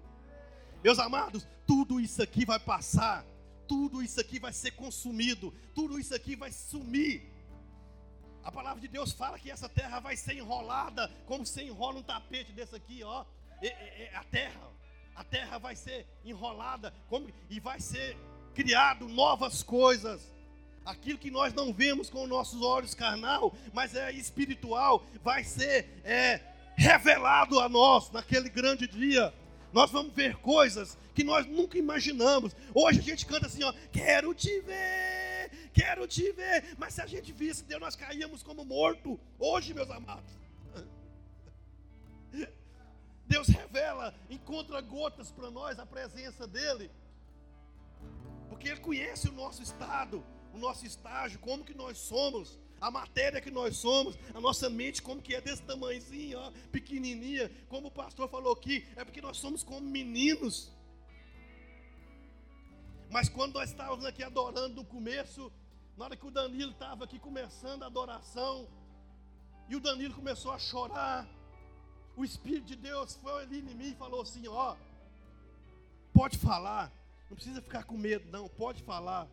Meus 0.84 0.98
amados, 0.98 1.46
tudo 1.66 1.98
isso 1.98 2.22
aqui 2.22 2.44
vai 2.44 2.60
passar, 2.60 3.24
tudo 3.66 4.02
isso 4.02 4.20
aqui 4.20 4.38
vai 4.38 4.52
ser 4.52 4.72
consumido, 4.72 5.52
tudo 5.74 5.98
isso 5.98 6.14
aqui 6.14 6.36
vai 6.36 6.52
sumir. 6.52 7.22
A 8.44 8.52
palavra 8.52 8.80
de 8.80 8.88
Deus 8.88 9.12
fala 9.12 9.38
que 9.38 9.50
essa 9.50 9.68
terra 9.68 9.98
vai 9.98 10.16
ser 10.16 10.34
enrolada, 10.36 11.10
como 11.24 11.44
se 11.44 11.62
enrola 11.64 11.98
um 11.98 12.02
tapete 12.02 12.52
desse 12.52 12.76
aqui, 12.76 13.02
ó. 13.02 13.24
A 14.14 14.24
terra, 14.24 14.70
a 15.16 15.24
terra 15.24 15.58
vai 15.58 15.74
ser 15.74 16.06
enrolada 16.24 16.92
como, 17.08 17.28
e 17.50 17.58
vai 17.58 17.80
ser 17.80 18.16
criado 18.56 19.06
novas 19.06 19.62
coisas. 19.62 20.32
Aquilo 20.82 21.18
que 21.18 21.30
nós 21.30 21.52
não 21.52 21.74
vemos 21.74 22.08
com 22.08 22.26
nossos 22.26 22.62
olhos 22.62 22.94
carnal, 22.94 23.54
mas 23.74 23.94
é 23.94 24.10
espiritual, 24.12 25.04
vai 25.22 25.44
ser 25.44 26.00
é, 26.04 26.40
revelado 26.74 27.60
a 27.60 27.68
nós 27.68 28.10
naquele 28.10 28.48
grande 28.48 28.86
dia. 28.86 29.34
Nós 29.74 29.90
vamos 29.90 30.14
ver 30.14 30.36
coisas 30.36 30.96
que 31.14 31.22
nós 31.22 31.44
nunca 31.46 31.76
imaginamos. 31.76 32.56
Hoje 32.72 33.00
a 33.00 33.02
gente 33.02 33.26
canta 33.26 33.46
assim, 33.46 33.62
ó, 33.62 33.74
quero 33.92 34.32
te 34.32 34.60
ver, 34.60 35.50
quero 35.74 36.06
te 36.06 36.32
ver. 36.32 36.76
Mas 36.78 36.94
se 36.94 37.02
a 37.02 37.06
gente 37.06 37.32
visse 37.32 37.62
Deus, 37.64 37.80
nós 37.80 37.94
caíamos 37.96 38.42
como 38.42 38.64
morto. 38.64 39.20
Hoje, 39.38 39.74
meus 39.74 39.90
amados. 39.90 40.32
Deus 43.26 43.48
revela, 43.48 44.14
encontra 44.30 44.80
gotas 44.80 45.30
para 45.30 45.50
nós 45.50 45.78
a 45.78 45.84
presença 45.84 46.46
dele. 46.46 46.90
Porque 48.48 48.68
Ele 48.68 48.80
conhece 48.80 49.28
o 49.28 49.32
nosso 49.32 49.62
estado, 49.62 50.24
o 50.52 50.58
nosso 50.58 50.86
estágio, 50.86 51.38
como 51.38 51.64
que 51.64 51.74
nós 51.74 51.98
somos, 51.98 52.58
a 52.80 52.90
matéria 52.90 53.40
que 53.40 53.50
nós 53.50 53.76
somos, 53.76 54.18
a 54.34 54.40
nossa 54.40 54.68
mente 54.68 55.02
como 55.02 55.22
que 55.22 55.34
é 55.34 55.40
desse 55.40 55.62
tamanhozinho, 55.62 56.38
ó, 56.38 56.50
pequenininha, 56.70 57.50
como 57.68 57.88
o 57.88 57.90
pastor 57.90 58.28
falou 58.28 58.52
aqui, 58.52 58.86
é 58.96 59.04
porque 59.04 59.20
nós 59.20 59.38
somos 59.38 59.62
como 59.62 59.80
meninos. 59.80 60.72
Mas 63.10 63.28
quando 63.28 63.54
nós 63.54 63.70
estávamos 63.70 64.04
aqui 64.04 64.22
adorando 64.22 64.74
no 64.74 64.84
começo, 64.84 65.52
na 65.96 66.04
hora 66.04 66.16
que 66.16 66.26
o 66.26 66.30
Danilo 66.30 66.72
estava 66.72 67.04
aqui 67.04 67.18
começando 67.18 67.82
a 67.82 67.86
adoração, 67.86 68.68
e 69.68 69.74
o 69.74 69.80
Danilo 69.80 70.14
começou 70.14 70.52
a 70.52 70.58
chorar, 70.58 71.26
o 72.16 72.24
Espírito 72.24 72.66
de 72.66 72.76
Deus 72.76 73.14
foi 73.14 73.42
ali 73.42 73.58
em 73.60 73.74
mim 73.74 73.90
e 73.90 73.94
falou 73.94 74.22
assim: 74.22 74.46
Ó, 74.48 74.76
pode 76.12 76.38
falar, 76.38 76.92
não 77.28 77.36
precisa 77.36 77.60
ficar 77.60 77.84
com 77.84 77.96
medo, 77.96 78.30
não. 78.30 78.48
Pode 78.48 78.82
falar. 78.82 79.28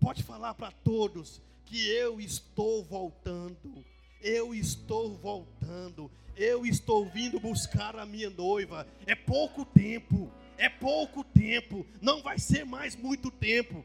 Pode 0.00 0.22
falar 0.22 0.54
para 0.54 0.70
todos 0.70 1.40
que 1.64 1.88
eu 1.88 2.20
estou 2.20 2.84
voltando. 2.84 3.84
Eu 4.22 4.54
estou 4.54 5.16
voltando. 5.16 6.10
Eu 6.36 6.66
estou 6.66 7.06
vindo 7.06 7.40
buscar 7.40 7.96
a 7.96 8.06
minha 8.06 8.30
noiva. 8.30 8.86
É 9.06 9.14
pouco 9.14 9.64
tempo. 9.64 10.30
É 10.58 10.68
pouco 10.68 11.22
tempo. 11.24 11.86
Não 12.00 12.22
vai 12.22 12.38
ser 12.38 12.64
mais 12.64 12.96
muito 12.96 13.30
tempo. 13.30 13.84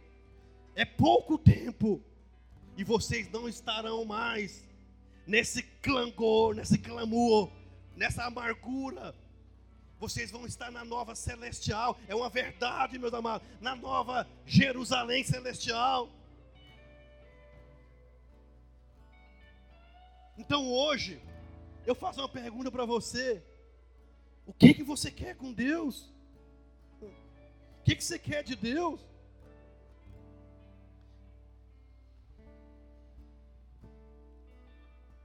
É 0.75 0.85
pouco 0.85 1.37
tempo. 1.37 2.01
E 2.77 2.83
vocês 2.83 3.29
não 3.29 3.49
estarão 3.49 4.05
mais 4.05 4.63
nesse 5.27 5.63
clangor, 5.81 6.55
nesse 6.55 6.77
clamor, 6.77 7.51
nessa 7.95 8.23
amargura, 8.23 9.13
vocês 10.01 10.31
vão 10.31 10.47
estar 10.47 10.71
na 10.71 10.83
nova 10.83 11.13
celestial. 11.13 11.95
É 12.07 12.15
uma 12.15 12.27
verdade, 12.27 12.97
meus 12.97 13.13
amados. 13.13 13.47
Na 13.61 13.75
nova 13.75 14.27
Jerusalém 14.47 15.23
celestial. 15.23 16.09
Então 20.35 20.67
hoje, 20.67 21.21
eu 21.85 21.93
faço 21.93 22.19
uma 22.19 22.27
pergunta 22.27 22.71
para 22.71 22.83
você. 22.83 23.43
O 24.47 24.51
que 24.51 24.73
que 24.73 24.81
você 24.81 25.11
quer 25.11 25.35
com 25.35 25.53
Deus? 25.53 26.11
O 26.99 27.83
que, 27.83 27.95
que 27.95 28.03
você 28.03 28.17
quer 28.17 28.43
de 28.43 28.55
Deus? 28.55 28.99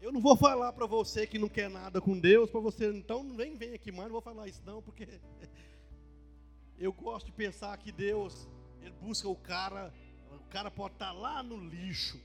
Eu 0.06 0.12
não 0.12 0.20
vou 0.20 0.36
falar 0.36 0.72
para 0.72 0.86
você 0.86 1.26
que 1.26 1.36
não 1.36 1.48
quer 1.48 1.68
nada 1.68 2.00
com 2.00 2.16
Deus, 2.16 2.48
para 2.48 2.60
você, 2.60 2.92
então 2.92 3.24
nem 3.24 3.56
vem 3.56 3.74
aqui 3.74 3.90
mais, 3.90 4.04
não 4.04 4.12
vou 4.12 4.20
falar 4.20 4.46
isso 4.46 4.62
não, 4.64 4.80
porque 4.80 5.18
eu 6.78 6.92
gosto 6.92 7.26
de 7.26 7.32
pensar 7.32 7.76
que 7.76 7.90
Deus, 7.90 8.48
ele 8.80 8.94
busca 9.02 9.28
o 9.28 9.34
cara, 9.34 9.92
o 10.30 10.48
cara 10.48 10.70
pode 10.70 10.94
estar 10.94 11.06
tá 11.06 11.12
lá 11.12 11.42
no 11.42 11.56
lixo, 11.56 12.18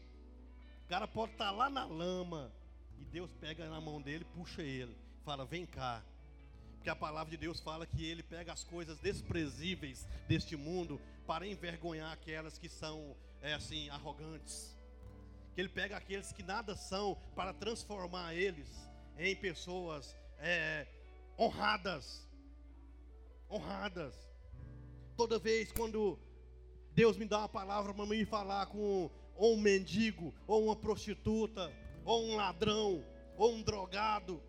o 0.86 0.90
cara 0.90 1.08
pode 1.08 1.32
estar 1.32 1.46
tá 1.46 1.52
lá 1.52 1.72
na 1.72 1.84
lama, 1.84 2.54
e 3.00 3.06
Deus 3.06 3.32
pega 3.40 3.68
na 3.68 3.82
mão 3.82 4.00
dele, 4.00 4.28
puxa 4.36 4.62
ele, 4.62 4.96
fala: 5.26 5.44
"Vem 5.44 5.66
cá". 5.66 6.04
Porque 6.76 6.90
a 6.92 6.96
palavra 6.96 7.32
de 7.32 7.38
Deus 7.38 7.60
fala 7.62 7.88
que 7.88 8.06
ele 8.06 8.22
pega 8.22 8.54
as 8.54 8.64
coisas 8.64 9.00
desprezíveis 9.00 10.08
deste 10.28 10.56
mundo 10.56 11.02
para 11.26 11.48
envergonhar 11.48 12.12
aquelas 12.12 12.60
que 12.60 12.70
são 12.70 13.16
é 13.42 13.56
assim 13.56 13.90
arrogantes 13.90 14.80
que 15.54 15.62
ele 15.62 15.70
pega 15.70 15.98
aqueles 15.98 16.32
que 16.32 16.44
nada 16.44 16.76
são 16.76 17.18
para 17.36 17.54
transformar 17.54 18.34
eles 18.34 18.70
em 19.18 19.36
pessoas 19.36 20.16
é, 20.40 20.88
honradas. 21.38 22.28
Honradas. 23.50 24.16
Toda 25.18 25.38
vez 25.38 25.72
quando 25.72 26.18
Deus 26.94 27.18
me 27.18 27.26
dá 27.26 27.40
uma 27.40 27.50
palavra 27.50 27.94
para 27.94 28.06
me 28.06 28.26
falar 28.26 28.66
com 28.68 29.10
ou 29.36 29.56
um 29.56 29.60
mendigo, 29.60 30.34
ou 30.46 30.66
uma 30.66 30.76
prostituta, 30.76 31.74
ou 32.06 32.26
um 32.26 32.36
ladrão, 32.36 33.04
ou 33.38 33.54
um 33.56 33.62
drogado, 33.62 34.42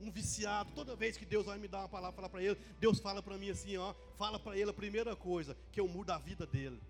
um 0.00 0.10
viciado, 0.10 0.70
toda 0.72 0.94
vez 0.94 1.16
que 1.16 1.24
Deus 1.24 1.46
vai 1.46 1.58
me 1.58 1.66
dar 1.66 1.78
uma 1.78 1.88
palavra 1.88 2.14
falar 2.14 2.28
para 2.28 2.42
ele, 2.42 2.58
Deus 2.78 3.00
fala 3.00 3.22
para 3.22 3.38
mim 3.38 3.50
assim, 3.50 3.76
ó, 3.76 3.94
fala 4.18 4.38
para 4.38 4.56
ele 4.56 4.70
a 4.70 4.74
primeira 4.74 5.16
coisa, 5.16 5.56
que 5.72 5.80
eu 5.80 5.88
mudo 5.88 6.10
a 6.10 6.18
vida 6.18 6.46
dele. 6.46 6.80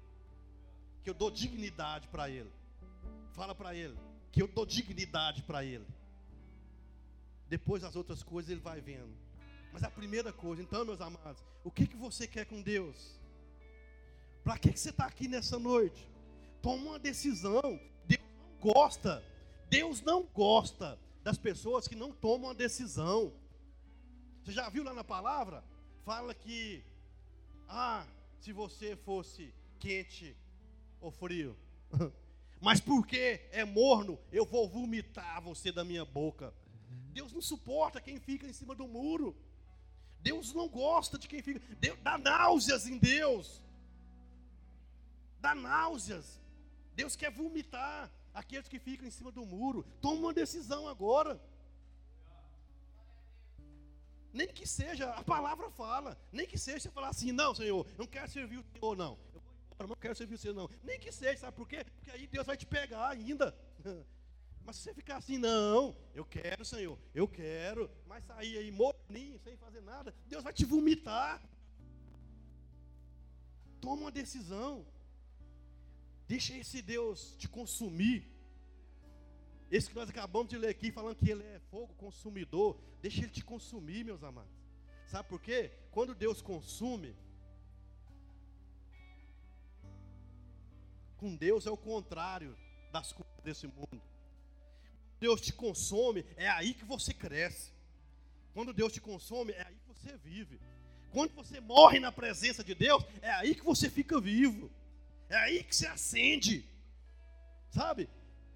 Que 1.03 1.11
eu 1.11 1.15
dou 1.15 1.31
dignidade 1.31 2.09
para 2.09 2.29
ele. 2.29 2.51
Fala 3.35 3.55
para 3.55 3.75
ele 3.75 3.99
que 4.31 4.41
eu 4.41 4.49
dou 4.49 4.65
dignidade 4.65 5.43
para 5.43 5.65
ele. 5.65 5.87
Depois 7.49 7.85
as 7.85 7.97
outras 7.97 8.23
coisas 8.23 8.51
ele 8.51 8.61
vai 8.61 8.81
vendo. 8.81 9.13
Mas 9.73 9.83
a 9.83 9.91
primeira 9.91 10.33
coisa, 10.33 10.63
então, 10.63 10.85
meus 10.85 11.01
amados, 11.01 11.43
o 11.65 11.71
que, 11.71 11.87
que 11.87 11.97
você 11.97 12.29
quer 12.29 12.47
com 12.47 12.63
Deus? 12.63 13.21
Para 14.45 14.57
que, 14.57 14.73
que 14.73 14.79
você 14.79 14.91
está 14.91 15.07
aqui 15.07 15.27
nessa 15.27 15.59
noite? 15.59 16.09
Toma 16.63 16.91
uma 16.91 16.99
decisão. 16.99 17.81
Deus 18.07 18.23
não 18.39 18.73
gosta. 18.73 19.25
Deus 19.69 20.01
não 20.01 20.23
gosta 20.23 20.99
das 21.25 21.37
pessoas 21.37 21.89
que 21.89 21.97
não 21.97 22.13
tomam 22.13 22.49
uma 22.49 22.55
decisão. 22.55 23.33
Você 24.45 24.53
já 24.53 24.69
viu 24.69 24.85
lá 24.85 24.95
na 24.95 25.03
palavra? 25.03 25.65
Fala 26.05 26.35
que, 26.35 26.85
ah, 27.69 28.07
se 28.39 28.53
você 28.53 28.95
fosse 28.95 29.53
quente 29.81 30.37
ou 31.01 31.11
frio. 31.11 31.57
mas 32.65 32.81
porque 32.81 33.43
é 33.53 33.63
morno, 33.63 34.19
eu 34.33 34.47
vou 34.47 34.67
vomitar 34.67 35.39
você 35.43 35.71
da 35.71 35.85
minha 35.85 36.03
boca. 36.03 36.51
Deus 37.13 37.31
não 37.31 37.43
suporta 37.43 38.01
quem 38.01 38.19
fica 38.19 38.47
em 38.47 38.55
cima 38.55 38.75
do 38.75 38.89
muro. 38.89 39.37
Deus 40.19 40.55
não 40.55 40.67
gosta 40.67 41.19
de 41.19 41.29
quem 41.29 41.43
fica. 41.43 41.61
Deus, 41.79 41.99
dá 42.03 42.17
náuseas 42.17 42.87
em 42.87 42.97
Deus. 42.97 43.63
Dá 45.39 45.55
náuseas. 45.55 46.41
Deus 46.95 47.15
quer 47.15 47.31
vomitar 47.31 48.11
aqueles 48.33 48.67
que 48.67 48.79
ficam 48.79 49.07
em 49.07 49.11
cima 49.11 49.31
do 49.31 49.45
muro. 49.45 49.85
Toma 50.01 50.21
uma 50.21 50.33
decisão 50.33 50.89
agora. 50.89 51.39
Nem 54.33 54.49
que 54.49 54.67
seja, 54.67 55.11
a 55.11 55.23
palavra 55.23 55.71
fala. 55.71 56.19
Nem 56.33 56.47
que 56.47 56.57
seja 56.57 56.81
você 56.81 56.91
falar 56.91 57.11
assim, 57.11 57.31
não, 57.31 57.55
Senhor, 57.55 57.87
eu 57.87 57.95
não 57.99 58.07
quero 58.07 58.31
servir 58.31 58.57
o 58.57 58.65
Senhor, 58.73 58.97
não 58.97 59.34
não 59.89 59.97
quero 59.97 60.15
servir 60.15 60.39
você 60.39 60.53
não. 60.53 60.69
Nem 60.83 60.99
que 60.99 61.13
seja, 61.13 61.41
sabe 61.41 61.57
por 61.57 61.69
quê? 61.69 61.85
Porque 61.97 62.11
aí 62.11 62.27
Deus 62.27 62.47
vai 62.47 62.57
te 62.57 62.67
pegar 62.67 63.09
ainda. 63.09 63.57
Mas 64.65 64.77
se 64.77 64.83
você 64.83 64.95
ficar 64.95 65.17
assim, 65.19 65.37
não, 65.37 65.95
eu 66.15 66.25
quero, 66.25 66.65
Senhor, 66.65 66.99
eu 67.15 67.29
quero, 67.29 67.91
mas 68.07 68.25
sair 68.25 68.57
aí 68.57 68.71
morninho, 68.71 69.39
sem 69.39 69.59
fazer 69.59 69.83
nada, 69.83 70.15
Deus 70.27 70.43
vai 70.43 70.55
te 70.55 70.65
vomitar. 70.65 71.43
Toma 73.79 74.03
uma 74.03 74.11
decisão. 74.11 74.87
Deixa 76.27 76.57
esse 76.57 76.81
Deus 76.81 77.37
te 77.37 77.47
consumir. 77.47 78.27
Esse 79.71 79.91
que 79.91 79.97
nós 79.97 80.09
acabamos 80.09 80.49
de 80.49 80.57
ler 80.57 80.69
aqui, 80.69 80.91
falando 80.91 81.17
que 81.17 81.31
ele 81.31 81.43
é 81.43 81.61
fogo 81.71 81.93
consumidor, 81.95 82.81
deixa 83.03 83.21
ele 83.21 83.33
te 83.33 83.45
consumir, 83.45 84.03
meus 84.03 84.23
amados. 84.23 84.51
Sabe 85.07 85.29
por 85.29 85.41
quê? 85.41 85.73
Quando 85.91 86.15
Deus 86.15 86.41
consome, 86.41 87.15
Com 91.17 91.35
Deus 91.35 91.67
é 91.67 91.71
o 91.71 91.77
contrário 91.77 92.57
das 92.93 93.13
coisas 93.13 93.43
desse 93.43 93.67
mundo. 93.67 94.03
Deus 95.21 95.41
te 95.41 95.53
consome, 95.53 96.25
é 96.37 96.49
aí 96.49 96.75
que 96.75 96.85
você 96.85 97.15
cresce. 97.15 97.73
Quando 98.53 98.73
Deus 98.73 98.93
te 98.93 99.01
consome, 99.01 99.53
é 99.53 99.63
aí 99.67 99.77
que 99.77 99.89
você 99.89 100.17
vive. 100.19 100.61
Quando 101.11 101.33
você 101.35 101.61
morre 101.61 101.99
na 102.01 102.13
presença 102.13 102.63
de 102.63 102.75
Deus, 102.75 103.05
é 103.23 103.31
aí 103.31 103.55
que 103.55 103.65
você 103.65 103.89
fica 103.89 104.21
vivo. 104.21 104.71
É 105.29 105.37
aí 105.37 105.65
que 105.65 105.75
você 105.75 105.87
acende. 105.87 106.65
Sabe? 107.71 108.09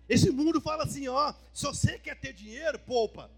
Esse 0.09 0.31
mundo 0.31 0.61
fala 0.61 0.85
assim, 0.85 1.09
ó, 1.09 1.33
se 1.53 1.65
você 1.65 1.99
quer 1.99 2.19
ter 2.19 2.33
dinheiro, 2.33 2.79
poupa. 2.81 3.31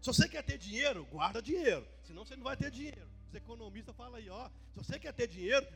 Se 0.00 0.06
você 0.06 0.28
quer 0.28 0.42
ter 0.42 0.58
dinheiro, 0.58 1.04
guarda 1.06 1.42
dinheiro. 1.42 1.86
Senão 2.04 2.24
você 2.24 2.36
não 2.36 2.44
vai 2.44 2.56
ter 2.56 2.70
dinheiro. 2.70 3.08
Os 3.28 3.34
economistas 3.34 3.94
falam 3.96 4.16
aí, 4.16 4.30
ó, 4.30 4.48
se 4.48 4.76
você 4.76 4.98
quer 4.98 5.12
ter 5.12 5.26
dinheiro. 5.26 5.66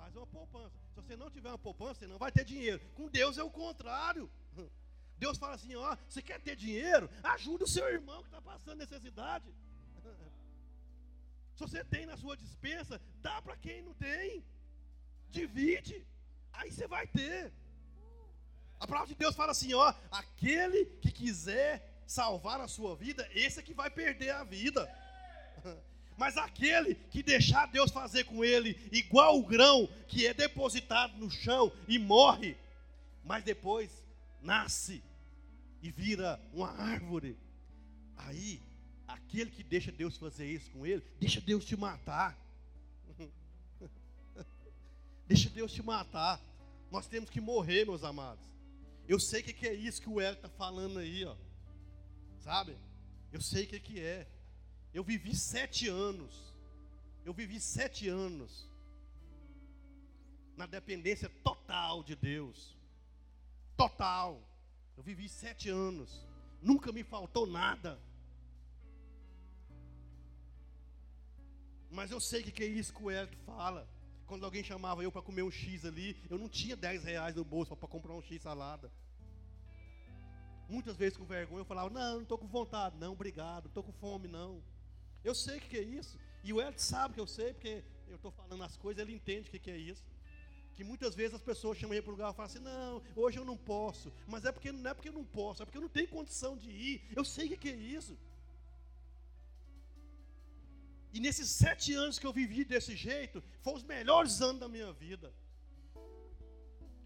Faz 0.00 0.16
uma 0.16 0.26
poupança. 0.26 0.74
Se 0.88 0.94
você 0.94 1.14
não 1.14 1.30
tiver 1.30 1.50
uma 1.50 1.58
poupança, 1.58 2.00
você 2.00 2.06
não 2.06 2.16
vai 2.16 2.32
ter 2.32 2.42
dinheiro. 2.42 2.80
Com 2.94 3.06
Deus 3.08 3.36
é 3.36 3.42
o 3.42 3.50
contrário. 3.50 4.30
Deus 5.18 5.36
fala 5.36 5.54
assim: 5.56 5.74
ó, 5.74 5.94
você 6.08 6.22
quer 6.22 6.40
ter 6.40 6.56
dinheiro? 6.56 7.10
Ajude 7.22 7.64
o 7.64 7.68
seu 7.68 7.86
irmão 7.86 8.22
que 8.22 8.28
está 8.28 8.40
passando 8.40 8.78
necessidade. 8.78 9.54
Se 11.54 11.60
você 11.64 11.84
tem 11.84 12.06
na 12.06 12.16
sua 12.16 12.34
dispensa, 12.34 12.98
dá 13.16 13.42
para 13.42 13.58
quem 13.58 13.82
não 13.82 13.92
tem. 13.92 14.42
Divide. 15.28 16.06
Aí 16.54 16.72
você 16.72 16.86
vai 16.88 17.06
ter. 17.06 17.52
A 18.78 18.86
palavra 18.86 19.08
de 19.08 19.14
Deus 19.16 19.36
fala 19.36 19.52
assim: 19.52 19.74
ó, 19.74 19.92
aquele 20.10 20.86
que 21.02 21.12
quiser 21.12 22.02
salvar 22.06 22.58
a 22.58 22.68
sua 22.68 22.96
vida, 22.96 23.28
esse 23.32 23.60
é 23.60 23.62
que 23.62 23.74
vai 23.74 23.90
perder 23.90 24.30
a 24.30 24.44
vida. 24.44 24.82
Mas 26.20 26.36
aquele 26.36 26.96
que 26.96 27.22
deixar 27.22 27.64
Deus 27.64 27.90
fazer 27.90 28.24
com 28.24 28.44
ele, 28.44 28.78
igual 28.92 29.38
o 29.38 29.42
grão 29.42 29.88
que 30.06 30.26
é 30.26 30.34
depositado 30.34 31.16
no 31.16 31.30
chão 31.30 31.72
e 31.88 31.98
morre, 31.98 32.58
mas 33.24 33.42
depois 33.42 33.90
nasce 34.42 35.02
e 35.80 35.90
vira 35.90 36.38
uma 36.52 36.72
árvore. 36.72 37.38
Aí, 38.18 38.60
aquele 39.08 39.50
que 39.50 39.64
deixa 39.64 39.90
Deus 39.90 40.18
fazer 40.18 40.46
isso 40.46 40.70
com 40.72 40.84
ele, 40.84 41.02
deixa 41.18 41.40
Deus 41.40 41.64
te 41.64 41.74
matar. 41.74 42.38
deixa 45.26 45.48
Deus 45.48 45.72
te 45.72 45.82
matar. 45.82 46.38
Nós 46.90 47.06
temos 47.06 47.30
que 47.30 47.40
morrer, 47.40 47.86
meus 47.86 48.04
amados. 48.04 48.44
Eu 49.08 49.18
sei 49.18 49.40
o 49.40 49.44
que 49.44 49.66
é 49.66 49.72
isso 49.72 50.02
que 50.02 50.10
o 50.10 50.20
Hélio 50.20 50.36
está 50.36 50.50
falando 50.50 50.98
aí, 50.98 51.24
ó. 51.24 51.34
Sabe? 52.40 52.76
Eu 53.32 53.40
sei 53.40 53.64
o 53.64 53.68
que 53.68 53.98
é. 53.98 54.28
Eu 54.92 55.04
vivi 55.04 55.34
sete 55.36 55.88
anos. 55.88 56.54
Eu 57.24 57.32
vivi 57.32 57.60
sete 57.60 58.08
anos 58.08 58.68
na 60.56 60.66
dependência 60.66 61.28
total 61.42 62.02
de 62.02 62.16
Deus. 62.16 62.76
Total. 63.76 64.42
Eu 64.96 65.02
vivi 65.02 65.28
sete 65.28 65.68
anos. 65.68 66.26
Nunca 66.60 66.92
me 66.92 67.02
faltou 67.02 67.46
nada. 67.46 67.98
Mas 71.90 72.10
eu 72.10 72.20
sei 72.20 72.42
que, 72.42 72.52
que 72.52 72.62
é 72.62 72.66
isso 72.66 72.92
que 72.92 73.02
o 73.02 73.10
Hélio 73.10 73.36
fala. 73.46 73.88
Quando 74.26 74.44
alguém 74.44 74.62
chamava 74.62 75.02
eu 75.02 75.10
para 75.10 75.22
comer 75.22 75.42
um 75.42 75.50
X 75.50 75.84
ali, 75.84 76.16
eu 76.30 76.38
não 76.38 76.48
tinha 76.48 76.76
10 76.76 77.02
reais 77.04 77.34
no 77.34 77.44
bolso 77.44 77.74
para 77.74 77.88
comprar 77.88 78.14
um 78.14 78.22
X 78.22 78.42
salada. 78.42 78.92
Muitas 80.68 80.96
vezes 80.96 81.18
com 81.18 81.24
vergonha 81.24 81.62
eu 81.62 81.64
falava, 81.64 81.90
não, 81.90 82.14
não 82.14 82.22
estou 82.22 82.38
com 82.38 82.46
vontade, 82.46 82.96
não, 82.96 83.12
obrigado, 83.12 83.66
estou 83.66 83.82
com 83.82 83.92
fome, 83.92 84.28
não. 84.28 84.62
Eu 85.24 85.34
sei 85.34 85.58
o 85.58 85.60
que 85.60 85.78
é 85.78 85.82
isso. 85.82 86.18
E 86.42 86.52
o 86.52 86.60
Ed 86.60 86.80
sabe 86.80 87.14
que 87.14 87.20
eu 87.20 87.26
sei, 87.26 87.52
porque 87.52 87.82
eu 88.08 88.16
estou 88.16 88.30
falando 88.30 88.62
as 88.62 88.76
coisas, 88.76 89.00
ele 89.02 89.14
entende 89.14 89.48
o 89.48 89.60
que 89.60 89.70
é 89.70 89.76
isso. 89.76 90.04
Que 90.74 90.82
muitas 90.82 91.14
vezes 91.14 91.34
as 91.34 91.42
pessoas 91.42 91.76
chamam 91.76 91.94
ele 91.94 92.02
para 92.02 92.10
o 92.10 92.16
lugar 92.16 92.32
e 92.32 92.34
falam 92.34 92.50
assim, 92.50 92.58
não, 92.60 93.02
hoje 93.14 93.38
eu 93.38 93.44
não 93.44 93.56
posso. 93.56 94.12
Mas 94.26 94.44
é 94.44 94.52
porque 94.52 94.72
não 94.72 94.90
é 94.90 94.94
porque 94.94 95.08
eu 95.08 95.12
não 95.12 95.24
posso, 95.24 95.62
é 95.62 95.66
porque 95.66 95.76
eu 95.76 95.82
não 95.82 95.88
tenho 95.88 96.08
condição 96.08 96.56
de 96.56 96.70
ir. 96.70 97.02
Eu 97.14 97.24
sei 97.24 97.52
o 97.52 97.58
que 97.58 97.68
é 97.68 97.76
isso. 97.76 98.16
E 101.12 101.20
nesses 101.20 101.50
sete 101.50 101.92
anos 101.92 102.18
que 102.18 102.26
eu 102.26 102.32
vivi 102.32 102.64
desse 102.64 102.94
jeito, 102.96 103.42
foram 103.62 103.76
os 103.78 103.82
melhores 103.82 104.40
anos 104.40 104.60
da 104.60 104.68
minha 104.68 104.92
vida. 104.92 105.32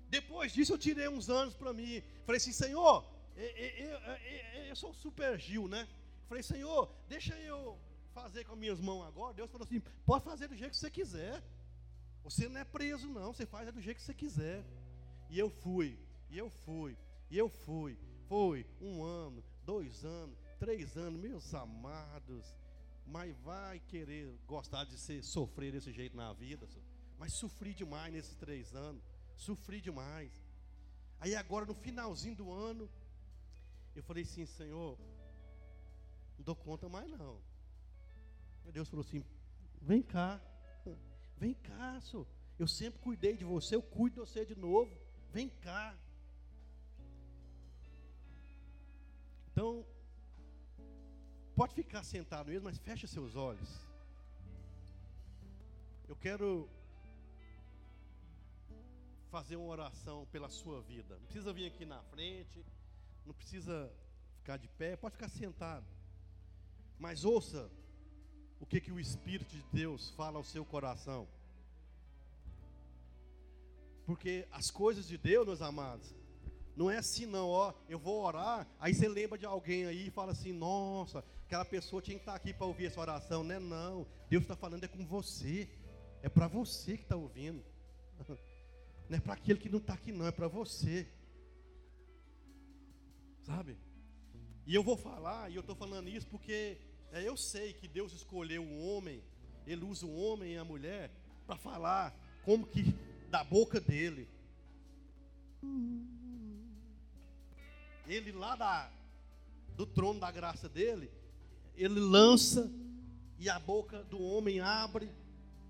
Depois 0.08 0.52
disso 0.52 0.74
eu 0.74 0.78
tirei 0.78 1.08
uns 1.08 1.28
anos 1.28 1.54
para 1.54 1.72
mim. 1.72 2.02
Falei 2.24 2.36
assim, 2.36 2.52
Senhor, 2.52 3.04
eu, 3.36 3.48
eu, 3.48 3.98
eu, 3.98 4.64
eu 4.66 4.76
sou 4.76 4.90
um 4.90 4.94
super 4.94 5.40
Gil, 5.40 5.66
né? 5.66 5.88
Falei, 6.28 6.42
Senhor, 6.42 6.88
deixa 7.08 7.34
eu 7.40 7.78
fazer 8.14 8.44
com 8.44 8.52
as 8.52 8.58
minhas 8.58 8.80
mãos 8.80 9.02
agora? 9.04 9.34
Deus 9.34 9.50
falou 9.50 9.66
assim: 9.66 9.80
pode 10.06 10.24
fazer 10.24 10.48
do 10.48 10.56
jeito 10.56 10.70
que 10.70 10.78
você 10.78 10.90
quiser. 10.90 11.42
Você 12.22 12.48
não 12.48 12.60
é 12.60 12.64
preso, 12.64 13.06
não. 13.08 13.32
Você 13.32 13.44
faz 13.44 13.70
do 13.72 13.80
jeito 13.80 13.98
que 13.98 14.02
você 14.02 14.14
quiser. 14.14 14.64
E 15.28 15.38
eu 15.38 15.50
fui, 15.50 15.98
e 16.30 16.38
eu 16.38 16.48
fui, 16.48 16.96
e 17.30 17.36
eu 17.36 17.48
fui. 17.48 17.98
Foi 18.28 18.66
um 18.80 19.04
ano, 19.04 19.44
dois 19.64 20.04
anos, 20.04 20.38
três 20.58 20.96
anos, 20.96 21.20
meus 21.20 21.52
amados. 21.54 22.56
Mas 23.06 23.36
vai 23.40 23.80
querer 23.80 24.34
gostar 24.46 24.84
de 24.84 24.96
ser, 24.96 25.22
sofrer 25.22 25.72
desse 25.72 25.92
jeito 25.92 26.16
na 26.16 26.32
vida. 26.32 26.66
Mas 27.18 27.34
sofri 27.34 27.74
demais 27.74 28.12
nesses 28.12 28.34
três 28.36 28.74
anos. 28.74 29.02
Sofri 29.36 29.80
demais. 29.80 30.32
Aí 31.20 31.34
agora 31.34 31.66
no 31.66 31.74
finalzinho 31.74 32.36
do 32.36 32.50
ano, 32.52 32.88
eu 33.94 34.02
falei 34.02 34.24
assim, 34.24 34.46
Senhor, 34.46 34.98
não 36.38 36.44
dou 36.44 36.56
conta 36.56 36.88
mais 36.88 37.10
não. 37.10 37.38
Deus 38.72 38.88
falou 38.88 39.04
assim, 39.04 39.24
vem 39.80 40.02
cá, 40.02 40.40
vem 41.36 41.54
cá, 41.54 42.00
senhor. 42.00 42.26
Eu 42.58 42.68
sempre 42.68 43.00
cuidei 43.00 43.36
de 43.36 43.44
você, 43.44 43.74
eu 43.74 43.82
cuido 43.82 44.14
de 44.14 44.30
você 44.30 44.44
de 44.44 44.54
novo. 44.54 44.96
Vem 45.32 45.48
cá. 45.48 45.96
Então, 49.50 49.86
pode 51.54 51.74
ficar 51.74 52.02
sentado 52.02 52.48
mesmo, 52.50 52.64
mas 52.64 52.78
fecha 52.78 53.06
seus 53.06 53.36
olhos. 53.36 53.70
Eu 56.08 56.16
quero 56.16 56.68
fazer 59.30 59.56
uma 59.56 59.66
oração 59.66 60.26
pela 60.30 60.48
sua 60.48 60.80
vida. 60.82 61.16
Não 61.18 61.26
precisa 61.26 61.52
vir 61.52 61.66
aqui 61.66 61.84
na 61.84 62.00
frente, 62.04 62.64
não 63.26 63.34
precisa 63.34 63.92
ficar 64.38 64.56
de 64.56 64.68
pé, 64.68 64.96
pode 64.96 65.16
ficar 65.16 65.28
sentado. 65.28 65.86
Mas 66.98 67.24
ouça 67.24 67.70
o 68.64 68.66
que, 68.66 68.80
que 68.80 68.90
o 68.90 68.98
Espírito 68.98 69.54
de 69.54 69.62
Deus 69.70 70.08
fala 70.16 70.38
ao 70.38 70.42
seu 70.42 70.64
coração. 70.64 71.28
Porque 74.06 74.48
as 74.50 74.70
coisas 74.70 75.06
de 75.06 75.18
Deus, 75.18 75.46
meus 75.46 75.60
amados, 75.60 76.14
não 76.74 76.90
é 76.90 76.96
assim 76.96 77.26
não, 77.26 77.50
ó, 77.50 77.74
eu 77.90 77.98
vou 77.98 78.24
orar, 78.24 78.66
aí 78.80 78.94
você 78.94 79.06
lembra 79.06 79.36
de 79.36 79.44
alguém 79.44 79.84
aí 79.84 80.06
e 80.06 80.10
fala 80.10 80.32
assim, 80.32 80.50
nossa, 80.50 81.22
aquela 81.44 81.66
pessoa 81.66 82.00
tinha 82.00 82.16
que 82.16 82.22
estar 82.22 82.34
aqui 82.34 82.54
para 82.54 82.64
ouvir 82.64 82.86
essa 82.86 82.98
oração, 82.98 83.44
não 83.44 83.54
é 83.54 83.58
não, 83.58 84.06
Deus 84.30 84.44
está 84.44 84.56
falando 84.56 84.84
é 84.84 84.88
com 84.88 85.04
você, 85.04 85.68
é 86.22 86.30
para 86.30 86.48
você 86.48 86.96
que 86.96 87.02
está 87.02 87.16
ouvindo. 87.16 87.62
Não 89.06 89.18
é 89.18 89.20
para 89.20 89.34
aquele 89.34 89.58
que 89.58 89.68
não 89.68 89.78
está 89.78 89.92
aqui, 89.92 90.10
não, 90.10 90.26
é 90.26 90.32
para 90.32 90.48
você. 90.48 91.06
Sabe? 93.42 93.76
E 94.66 94.74
eu 94.74 94.82
vou 94.82 94.96
falar, 94.96 95.50
e 95.50 95.56
eu 95.56 95.60
estou 95.60 95.76
falando 95.76 96.08
isso 96.08 96.26
porque 96.28 96.78
é, 97.14 97.26
eu 97.26 97.36
sei 97.36 97.72
que 97.72 97.86
Deus 97.86 98.12
escolheu 98.12 98.62
o 98.62 98.88
homem, 98.88 99.22
Ele 99.66 99.84
usa 99.84 100.04
o 100.04 100.16
homem 100.16 100.54
e 100.54 100.58
a 100.58 100.64
mulher 100.64 101.10
para 101.46 101.56
falar 101.56 102.14
como 102.44 102.66
que 102.66 102.94
da 103.30 103.42
boca 103.42 103.80
dele. 103.80 104.28
Ele 108.06 108.32
lá 108.32 108.56
da, 108.56 108.90
do 109.76 109.86
trono 109.86 110.20
da 110.20 110.30
graça 110.30 110.68
dele, 110.68 111.10
ele 111.76 111.98
lança 111.98 112.70
e 113.38 113.48
a 113.48 113.58
boca 113.58 114.02
do 114.04 114.20
homem 114.22 114.60
abre 114.60 115.08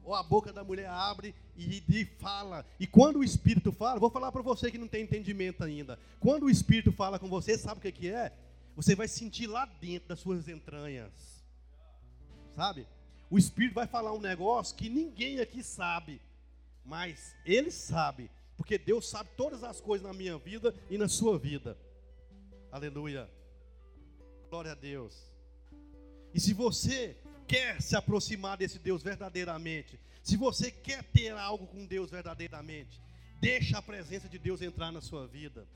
ou 0.02 0.14
a 0.14 0.22
boca 0.22 0.52
da 0.52 0.62
mulher 0.62 0.88
abre 0.88 1.34
e, 1.56 1.82
e 1.88 2.04
fala. 2.04 2.66
E 2.78 2.86
quando 2.86 3.20
o 3.20 3.24
Espírito 3.24 3.72
fala, 3.72 4.00
vou 4.00 4.10
falar 4.10 4.30
para 4.30 4.42
você 4.42 4.70
que 4.70 4.78
não 4.78 4.88
tem 4.88 5.04
entendimento 5.04 5.64
ainda. 5.64 5.98
Quando 6.20 6.44
o 6.44 6.50
Espírito 6.50 6.92
fala 6.92 7.18
com 7.18 7.28
você, 7.28 7.56
sabe 7.56 7.78
o 7.78 7.82
que, 7.82 7.92
que 7.92 8.08
é? 8.08 8.32
Você 8.76 8.94
vai 8.94 9.08
sentir 9.08 9.46
lá 9.46 9.64
dentro 9.64 10.08
das 10.08 10.20
suas 10.20 10.48
entranhas. 10.48 11.33
Sabe? 12.54 12.86
O 13.30 13.38
Espírito 13.38 13.74
vai 13.74 13.86
falar 13.86 14.12
um 14.12 14.20
negócio 14.20 14.76
que 14.76 14.88
ninguém 14.88 15.40
aqui 15.40 15.62
sabe. 15.62 16.20
Mas 16.84 17.34
ele 17.44 17.70
sabe. 17.70 18.30
Porque 18.56 18.78
Deus 18.78 19.08
sabe 19.08 19.30
todas 19.36 19.64
as 19.64 19.80
coisas 19.80 20.06
na 20.06 20.12
minha 20.12 20.38
vida 20.38 20.74
e 20.88 20.96
na 20.96 21.08
sua 21.08 21.38
vida. 21.38 21.76
Aleluia. 22.70 23.28
Glória 24.48 24.72
a 24.72 24.74
Deus. 24.74 25.32
E 26.32 26.40
se 26.40 26.52
você 26.52 27.16
quer 27.46 27.80
se 27.82 27.96
aproximar 27.96 28.56
desse 28.56 28.78
Deus 28.78 29.02
verdadeiramente, 29.02 29.98
se 30.22 30.36
você 30.36 30.70
quer 30.70 31.02
ter 31.04 31.32
algo 31.32 31.66
com 31.66 31.84
Deus 31.84 32.10
verdadeiramente, 32.10 33.00
deixa 33.40 33.78
a 33.78 33.82
presença 33.82 34.28
de 34.28 34.38
Deus 34.38 34.62
entrar 34.62 34.92
na 34.92 35.00
sua 35.00 35.26
vida. 35.26 35.66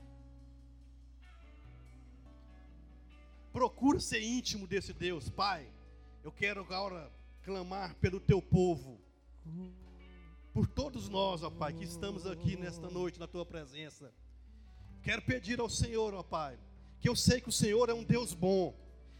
Procura 3.51 3.99
ser 3.99 4.21
íntimo 4.21 4.67
desse 4.67 4.93
Deus, 4.93 5.29
Pai. 5.29 5.67
Eu 6.23 6.31
quero 6.31 6.61
agora 6.61 7.11
clamar 7.43 7.95
pelo 7.95 8.19
teu 8.19 8.41
povo, 8.41 8.99
por 10.53 10.67
todos 10.67 11.09
nós, 11.09 11.43
ó 11.43 11.49
Pai, 11.49 11.73
que 11.73 11.83
estamos 11.83 12.25
aqui 12.27 12.55
nesta 12.55 12.89
noite 12.89 13.19
na 13.19 13.27
tua 13.27 13.45
presença. 13.45 14.13
Quero 15.01 15.21
pedir 15.21 15.59
ao 15.59 15.69
Senhor, 15.69 16.13
ó 16.13 16.23
Pai, 16.23 16.59
que 16.99 17.07
eu 17.07 17.15
sei 17.15 17.39
que 17.39 17.49
o 17.49 17.53
Senhor 17.53 17.89
é 17.89 17.93
um 17.93 18.03
Deus 18.03 18.33
bom 18.33 18.75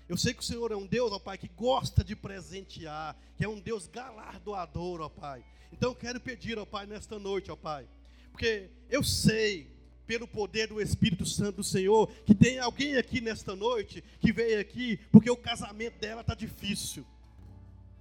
eu 0.09 0.17
sei 0.17 0.33
que 0.33 0.41
o 0.41 0.43
Senhor 0.43 0.71
é 0.71 0.75
um 0.75 0.87
Deus, 0.87 1.11
ó 1.11 1.19
Pai, 1.19 1.37
que 1.37 1.47
gosta 1.49 2.03
de 2.03 2.15
presentear, 2.15 3.15
que 3.37 3.45
é 3.45 3.47
um 3.47 3.59
Deus 3.59 3.85
galardoador, 3.85 5.01
ó 5.01 5.07
Pai. 5.07 5.45
Então 5.71 5.91
eu 5.91 5.95
quero 5.95 6.19
pedir, 6.19 6.57
ó 6.57 6.65
Pai, 6.65 6.87
nesta 6.87 7.19
noite, 7.19 7.51
ó 7.51 7.55
Pai, 7.55 7.87
porque 8.31 8.71
eu 8.89 9.03
sei, 9.03 9.71
pelo 10.09 10.27
poder 10.27 10.65
do 10.65 10.81
Espírito 10.81 11.23
Santo 11.23 11.57
do 11.57 11.63
Senhor, 11.63 12.07
que 12.25 12.33
tem 12.33 12.57
alguém 12.57 12.97
aqui 12.97 13.21
nesta 13.21 13.55
noite 13.55 14.03
que 14.19 14.31
veio 14.31 14.59
aqui 14.59 14.97
porque 15.11 15.29
o 15.29 15.37
casamento 15.37 15.99
dela 15.99 16.21
está 16.21 16.33
difícil. 16.33 17.05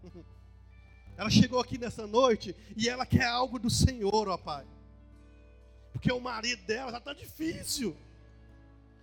Ela 1.19 1.29
chegou 1.29 1.61
aqui 1.61 1.77
nessa 1.77 2.07
noite 2.07 2.57
e 2.77 2.89
ela 2.89 3.05
quer 3.05 3.27
algo 3.27 3.59
do 3.59 3.69
Senhor, 3.69 4.29
ó 4.29 4.39
Pai. 4.39 4.65
Porque 5.93 6.13
o 6.13 6.21
marido 6.21 6.65
dela 6.65 6.93
já 6.93 6.99
está 6.99 7.13
difícil. 7.13 7.97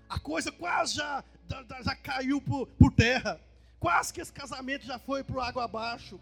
A 0.07 0.17
coisa 0.17 0.49
quase 0.49 0.95
já 0.95 1.21
já 1.83 1.93
caiu 1.97 2.39
por, 2.39 2.67
por 2.67 2.89
terra. 2.93 3.37
Quase 3.81 4.13
que 4.13 4.21
esse 4.21 4.31
casamento 4.31 4.85
já 4.85 4.97
foi 4.97 5.25
para 5.25 5.45
água 5.45 5.65
abaixo. 5.65 6.17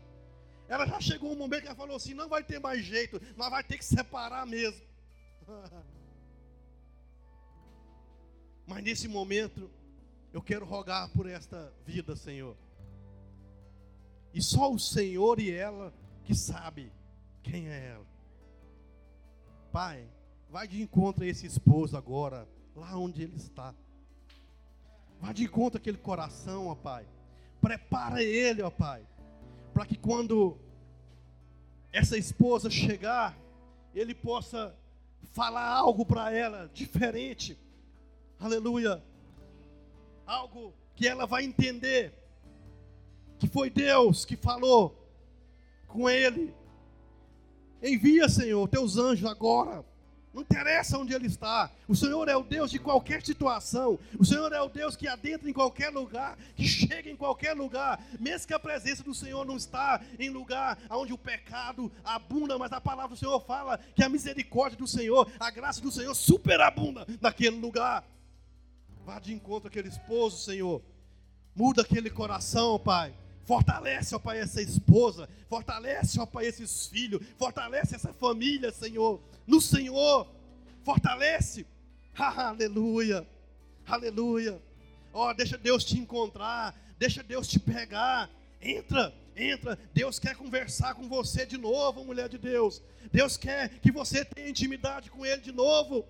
Ela 0.67 0.87
já 0.87 0.99
chegou 0.99 1.31
um 1.31 1.37
momento 1.37 1.61
que 1.61 1.67
ela 1.67 1.75
falou 1.75 1.95
assim: 1.95 2.15
não 2.15 2.27
vai 2.27 2.43
ter 2.43 2.59
mais 2.59 2.83
jeito, 2.83 3.21
nós 3.37 3.51
vai 3.51 3.63
ter 3.63 3.77
que 3.77 3.85
separar 3.85 4.47
mesmo. 4.47 4.81
Mas 8.65 8.83
nesse 8.83 9.07
momento, 9.07 9.69
eu 10.31 10.41
quero 10.41 10.65
rogar 10.65 11.09
por 11.09 11.27
esta 11.27 11.71
vida, 11.85 12.15
Senhor. 12.15 12.55
E 14.33 14.41
só 14.41 14.71
o 14.71 14.79
Senhor 14.79 15.39
e 15.39 15.51
ela 15.51 15.93
que 16.23 16.33
sabe 16.33 16.91
quem 17.43 17.67
é 17.67 17.89
ela. 17.89 18.05
Pai, 19.71 20.07
vai 20.49 20.67
de 20.67 20.81
encontro 20.81 21.23
a 21.23 21.27
esse 21.27 21.45
esposo 21.45 21.97
agora, 21.97 22.47
lá 22.75 22.97
onde 22.97 23.21
ele 23.21 23.35
está. 23.35 23.73
Vá 25.19 25.31
de 25.31 25.43
encontro 25.43 25.77
aquele 25.77 25.97
coração, 25.97 26.67
ó 26.67 26.75
Pai. 26.75 27.05
Prepara 27.61 28.21
ele, 28.21 28.61
ó 28.61 28.69
Pai. 28.69 29.07
Para 29.73 29.85
que 29.85 29.97
quando 29.97 30.57
essa 31.91 32.17
esposa 32.17 32.69
chegar, 32.69 33.37
ele 33.93 34.13
possa 34.13 34.75
falar 35.31 35.67
algo 35.67 36.05
para 36.05 36.31
ela 36.31 36.69
diferente. 36.73 37.57
Aleluia. 38.43 39.01
Algo 40.25 40.73
que 40.97 41.07
ela 41.07 41.25
vai 41.25 41.45
entender 41.45 42.13
que 43.39 43.47
foi 43.47 43.69
Deus 43.69 44.25
que 44.25 44.35
falou 44.35 45.01
com 45.87 46.09
ele. 46.09 46.53
Envia, 47.81 48.27
Senhor, 48.27 48.67
teus 48.67 48.97
anjos 48.97 49.29
agora 49.29 49.85
não 50.33 50.41
interessa 50.41 50.97
onde 50.97 51.13
ele 51.13 51.27
está. 51.27 51.71
O 51.87 51.95
Senhor 51.95 52.27
é 52.27 52.35
o 52.35 52.43
Deus 52.43 52.71
de 52.71 52.79
qualquer 52.79 53.23
situação. 53.23 53.99
O 54.17 54.25
Senhor 54.25 54.51
é 54.51 54.61
o 54.61 54.67
Deus 54.67 54.95
que 54.95 55.07
adentra 55.07 55.47
em 55.47 55.53
qualquer 55.53 55.89
lugar, 55.89 56.37
que 56.55 56.65
chega 56.65 57.09
em 57.09 57.15
qualquer 57.15 57.53
lugar. 57.53 58.03
Mesmo 58.19 58.47
que 58.47 58.53
a 58.53 58.59
presença 58.59 59.03
do 59.03 59.13
Senhor 59.13 59.45
não 59.45 59.55
está 59.55 60.01
em 60.17 60.29
lugar 60.29 60.77
onde 60.89 61.13
o 61.13 61.17
pecado 61.17 61.91
abunda, 62.03 62.57
mas 62.57 62.73
a 62.73 62.81
palavra 62.81 63.15
do 63.15 63.19
Senhor 63.19 63.39
fala 63.41 63.79
que 63.95 64.03
a 64.03 64.09
misericórdia 64.09 64.77
do 64.77 64.87
Senhor, 64.87 65.31
a 65.39 65.51
graça 65.51 65.79
do 65.79 65.91
Senhor 65.91 66.15
superabunda 66.15 67.05
naquele 67.21 67.57
lugar. 67.57 68.03
Vá 69.05 69.19
de 69.19 69.33
encontro 69.33 69.67
àquele 69.67 69.89
esposo, 69.89 70.37
Senhor. 70.37 70.81
Muda 71.55 71.81
aquele 71.81 72.09
coração, 72.09 72.79
Pai. 72.79 73.13
Fortalece, 73.45 74.15
ó 74.15 74.19
Pai, 74.19 74.39
essa 74.39 74.61
esposa. 74.61 75.27
Fortalece, 75.49 76.19
ó 76.19 76.25
Pai, 76.25 76.45
esses 76.45 76.87
filhos. 76.87 77.21
Fortalece 77.37 77.95
essa 77.95 78.13
família, 78.13 78.71
Senhor 78.71 79.21
no 79.45 79.61
Senhor. 79.61 80.27
Fortalece. 80.83 81.65
Aleluia. 82.15 83.27
Aleluia. 83.85 84.61
Ó, 85.13 85.29
oh, 85.29 85.33
deixa 85.33 85.57
Deus 85.57 85.83
te 85.83 85.97
encontrar, 85.97 86.75
deixa 86.97 87.21
Deus 87.21 87.47
te 87.47 87.59
pegar. 87.59 88.29
Entra, 88.61 89.13
entra. 89.35 89.77
Deus 89.93 90.17
quer 90.19 90.35
conversar 90.35 90.95
com 90.95 91.07
você 91.07 91.45
de 91.45 91.57
novo, 91.57 92.03
mulher 92.03 92.29
de 92.29 92.37
Deus. 92.37 92.81
Deus 93.11 93.37
quer 93.37 93.69
que 93.79 93.91
você 93.91 94.25
tenha 94.25 94.49
intimidade 94.49 95.11
com 95.11 95.25
Ele 95.25 95.41
de 95.41 95.51
novo. 95.51 96.05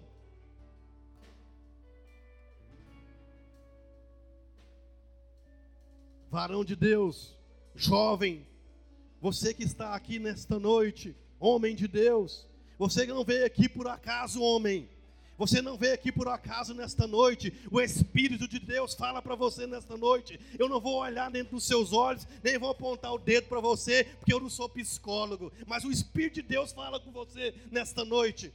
Varão 6.34 6.66
de 6.66 6.76
Deus, 6.76 7.38
jovem, 7.76 8.44
você 9.22 9.54
que 9.54 9.64
está 9.64 9.94
aqui 9.94 10.18
nesta 10.18 10.58
noite, 10.58 11.16
homem 11.40 11.76
de 11.76 11.88
Deus. 11.88 12.48
Você 12.80 13.06
não 13.06 13.24
veio 13.24 13.46
aqui 13.46 13.70
por 13.70 13.88
acaso, 13.88 14.42
homem. 14.42 14.90
Você 15.38 15.62
não 15.62 15.78
veio 15.78 15.94
aqui 15.94 16.12
por 16.12 16.28
acaso 16.28 16.74
nesta 16.74 17.06
noite. 17.06 17.54
O 17.70 17.80
Espírito 17.80 18.48
de 18.48 18.58
Deus 18.58 18.96
fala 18.96 19.22
para 19.22 19.36
você 19.36 19.68
nesta 19.68 19.96
noite. 19.96 20.40
Eu 20.58 20.68
não 20.68 20.82
vou 20.82 21.02
olhar 21.02 21.30
dentro 21.30 21.54
dos 21.54 21.68
seus 21.68 21.94
olhos, 21.94 22.28
nem 22.44 22.58
vou 22.58 22.72
apontar 22.72 23.14
o 23.14 23.20
dedo 23.20 23.48
para 23.48 23.60
você, 23.60 24.04
porque 24.04 24.34
eu 24.34 24.40
não 24.40 24.50
sou 24.50 24.68
psicólogo. 24.68 25.54
Mas 25.68 25.84
o 25.84 25.92
Espírito 25.92 26.42
de 26.42 26.42
Deus 26.42 26.72
fala 26.72 27.00
com 27.00 27.12
você 27.12 27.54
nesta 27.70 28.04
noite. 28.04 28.52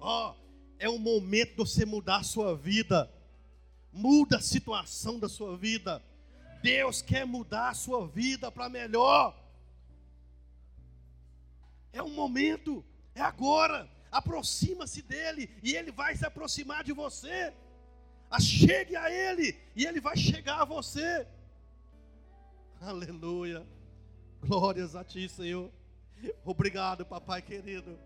Ó, 0.00 0.30
oh, 0.30 0.34
é 0.78 0.88
o 0.88 0.98
momento 0.98 1.50
de 1.50 1.56
você 1.56 1.84
mudar 1.84 2.20
a 2.20 2.24
sua 2.24 2.56
vida. 2.56 3.12
Muda 3.96 4.36
a 4.36 4.42
situação 4.42 5.18
da 5.18 5.26
sua 5.26 5.56
vida. 5.56 6.02
Deus 6.62 7.00
quer 7.00 7.24
mudar 7.24 7.70
a 7.70 7.74
sua 7.74 8.06
vida 8.06 8.52
para 8.52 8.68
melhor. 8.68 9.34
É 11.94 12.02
um 12.02 12.10
momento, 12.10 12.84
é 13.14 13.22
agora 13.22 13.88
aproxima-se 14.12 15.00
dele 15.00 15.50
e 15.62 15.74
ele 15.74 15.90
vai 15.90 16.14
se 16.14 16.26
aproximar 16.26 16.84
de 16.84 16.92
você. 16.92 17.54
Chegue 18.38 18.94
a 18.96 19.10
ele 19.10 19.58
e 19.74 19.86
ele 19.86 19.98
vai 19.98 20.14
chegar 20.14 20.60
a 20.60 20.64
você. 20.66 21.26
Aleluia. 22.78 23.66
Glórias 24.42 24.94
a 24.94 25.02
ti, 25.02 25.26
Senhor. 25.26 25.70
Obrigado, 26.44 27.06
papai 27.06 27.40
querido 27.40 27.98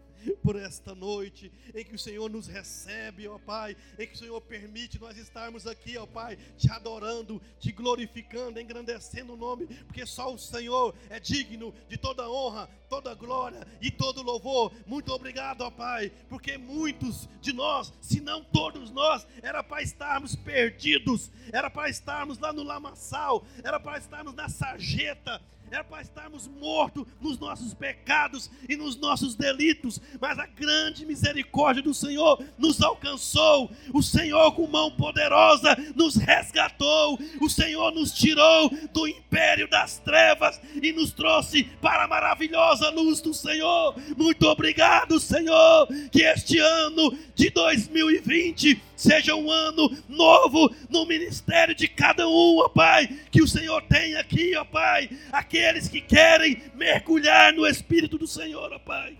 por 0.42 0.56
esta 0.56 0.94
noite, 0.94 1.52
em 1.74 1.84
que 1.84 1.94
o 1.94 1.98
Senhor 1.98 2.28
nos 2.30 2.46
recebe, 2.46 3.28
ó 3.28 3.38
Pai, 3.38 3.76
em 3.98 4.06
que 4.06 4.14
o 4.14 4.18
Senhor 4.18 4.40
permite 4.40 5.00
nós 5.00 5.16
estarmos 5.16 5.66
aqui, 5.66 5.96
ó 5.96 6.06
Pai, 6.06 6.36
te 6.56 6.70
adorando, 6.70 7.40
te 7.58 7.72
glorificando, 7.72 8.60
engrandecendo 8.60 9.34
o 9.34 9.36
nome, 9.36 9.66
porque 9.86 10.04
só 10.06 10.32
o 10.32 10.38
Senhor 10.38 10.94
é 11.08 11.18
digno 11.18 11.74
de 11.88 11.96
toda 11.96 12.28
honra, 12.28 12.68
toda 12.88 13.14
glória 13.14 13.66
e 13.80 13.90
todo 13.90 14.22
louvor. 14.22 14.72
Muito 14.86 15.12
obrigado, 15.12 15.62
ó 15.62 15.70
Pai, 15.70 16.12
porque 16.28 16.58
muitos 16.58 17.28
de 17.40 17.52
nós, 17.52 17.92
se 18.00 18.20
não 18.20 18.42
todos 18.42 18.90
nós, 18.90 19.26
era 19.42 19.62
para 19.62 19.82
estarmos 19.82 20.34
perdidos, 20.36 21.30
era 21.52 21.70
para 21.70 21.88
estarmos 21.88 22.38
lá 22.38 22.52
no 22.52 22.62
lamaçal, 22.62 23.44
era 23.62 23.78
para 23.78 23.98
estarmos 23.98 24.34
na 24.34 24.48
sarjeta, 24.48 25.40
era 25.70 25.84
para 25.84 26.02
estarmos 26.02 26.48
mortos 26.48 27.06
nos 27.20 27.38
nossos 27.38 27.72
pecados 27.72 28.50
e 28.68 28.76
nos 28.76 28.96
nossos 28.96 29.36
delitos, 29.36 30.00
mas 30.20 30.38
a 30.38 30.46
grande 30.46 31.06
misericórdia 31.06 31.82
do 31.82 31.94
Senhor 31.94 32.42
nos 32.58 32.82
alcançou. 32.82 33.70
O 33.94 34.02
Senhor, 34.02 34.52
com 34.52 34.66
mão 34.66 34.90
poderosa, 34.90 35.76
nos 35.94 36.16
resgatou. 36.16 37.18
O 37.40 37.48
Senhor 37.48 37.92
nos 37.92 38.12
tirou 38.12 38.70
do 38.92 39.06
império 39.06 39.68
das 39.70 39.98
trevas 39.98 40.60
e 40.82 40.92
nos 40.92 41.12
trouxe 41.12 41.64
para 41.80 42.04
a 42.04 42.08
maravilhosa 42.08 42.90
luz 42.90 43.20
do 43.20 43.32
Senhor. 43.32 43.94
Muito 44.16 44.46
obrigado, 44.46 45.20
Senhor, 45.20 45.86
que 46.10 46.22
este 46.22 46.58
ano 46.58 47.16
de 47.34 47.48
2020 47.50 48.89
seja 49.00 49.34
um 49.34 49.50
ano 49.50 49.96
novo 50.06 50.74
no 50.90 51.06
ministério 51.06 51.74
de 51.74 51.88
cada 51.88 52.28
um, 52.28 52.58
ó 52.58 52.68
Pai, 52.68 53.08
que 53.30 53.42
o 53.42 53.48
Senhor 53.48 53.80
tem 53.82 54.14
aqui, 54.16 54.54
ó 54.56 54.64
Pai, 54.64 55.08
aqueles 55.32 55.88
que 55.88 56.02
querem 56.02 56.62
mergulhar 56.74 57.52
no 57.54 57.66
Espírito 57.66 58.18
do 58.18 58.26
Senhor, 58.26 58.70
ó 58.70 58.78
Pai. 58.78 59.16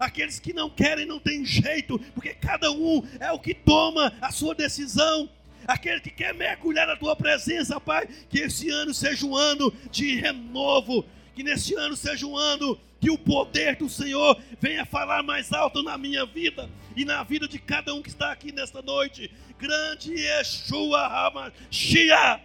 Aqueles 0.00 0.40
que 0.40 0.52
não 0.52 0.68
querem, 0.68 1.06
não 1.06 1.20
tem 1.20 1.44
jeito, 1.44 1.96
porque 2.12 2.34
cada 2.34 2.72
um 2.72 3.06
é 3.20 3.30
o 3.30 3.38
que 3.38 3.54
toma 3.54 4.12
a 4.20 4.32
sua 4.32 4.52
decisão. 4.52 5.30
Aquele 5.64 6.00
que 6.00 6.10
quer 6.10 6.34
mergulhar 6.34 6.88
na 6.88 6.96
tua 6.96 7.14
presença, 7.14 7.80
Pai, 7.80 8.08
que 8.28 8.40
esse 8.40 8.68
ano 8.68 8.92
seja 8.92 9.24
um 9.24 9.36
ano 9.36 9.72
de 9.92 10.16
renovo, 10.16 11.04
que 11.36 11.44
nesse 11.44 11.74
ano 11.74 11.96
seja 11.96 12.26
um 12.26 12.36
ano 12.36 12.76
que 13.04 13.10
o 13.10 13.18
poder 13.18 13.76
do 13.76 13.86
Senhor 13.86 14.34
venha 14.58 14.86
falar 14.86 15.22
mais 15.22 15.52
alto 15.52 15.82
na 15.82 15.98
minha 15.98 16.24
vida 16.24 16.70
e 16.96 17.04
na 17.04 17.22
vida 17.22 17.46
de 17.46 17.58
cada 17.58 17.94
um 17.94 18.00
que 18.00 18.08
está 18.08 18.32
aqui 18.32 18.50
nesta 18.50 18.80
noite. 18.80 19.30
Grande 19.58 20.14
Yeshua 20.14 21.06
Hamashia, 21.06 22.40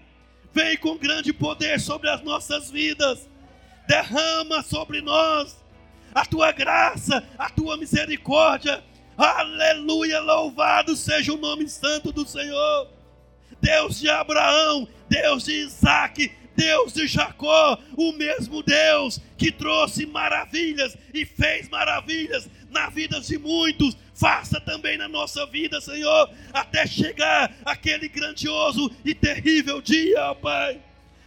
vem 0.53 0.75
com 0.75 0.97
grande 0.97 1.31
poder 1.31 1.79
sobre 1.79 2.09
as 2.09 2.21
nossas 2.23 2.69
vidas, 2.69 3.29
derrama 3.87 4.61
sobre 4.61 4.99
nós 4.99 5.63
a 6.13 6.25
tua 6.25 6.51
graça, 6.51 7.25
a 7.37 7.49
tua 7.49 7.77
misericórdia. 7.77 8.83
Aleluia, 9.17 10.19
louvado 10.19 10.93
seja 10.93 11.31
o 11.31 11.37
nome 11.37 11.69
santo 11.69 12.11
do 12.11 12.27
Senhor. 12.27 12.89
Deus 13.61 13.97
de 13.97 14.09
Abraão, 14.09 14.89
Deus 15.07 15.45
de 15.45 15.53
Isaac, 15.53 16.29
Deus 16.59 16.93
de 16.93 17.07
Jacó, 17.07 17.79
o 17.95 18.11
mesmo 18.11 18.61
Deus 18.61 19.21
que 19.37 19.49
trouxe 19.49 20.05
maravilhas 20.05 20.97
e 21.13 21.25
fez 21.25 21.69
maravilhas 21.69 22.49
na 22.69 22.89
vida 22.89 23.21
de 23.21 23.37
muitos, 23.37 23.95
faça 24.13 24.59
também 24.59 24.97
na 24.97 25.07
nossa 25.07 25.45
vida, 25.45 25.79
Senhor, 25.79 26.29
até 26.51 26.85
chegar 26.85 27.55
aquele 27.63 28.09
grandioso 28.09 28.91
e 29.05 29.15
terrível 29.15 29.81
dia, 29.81 30.31
ó 30.31 30.33
Pai. 30.35 30.81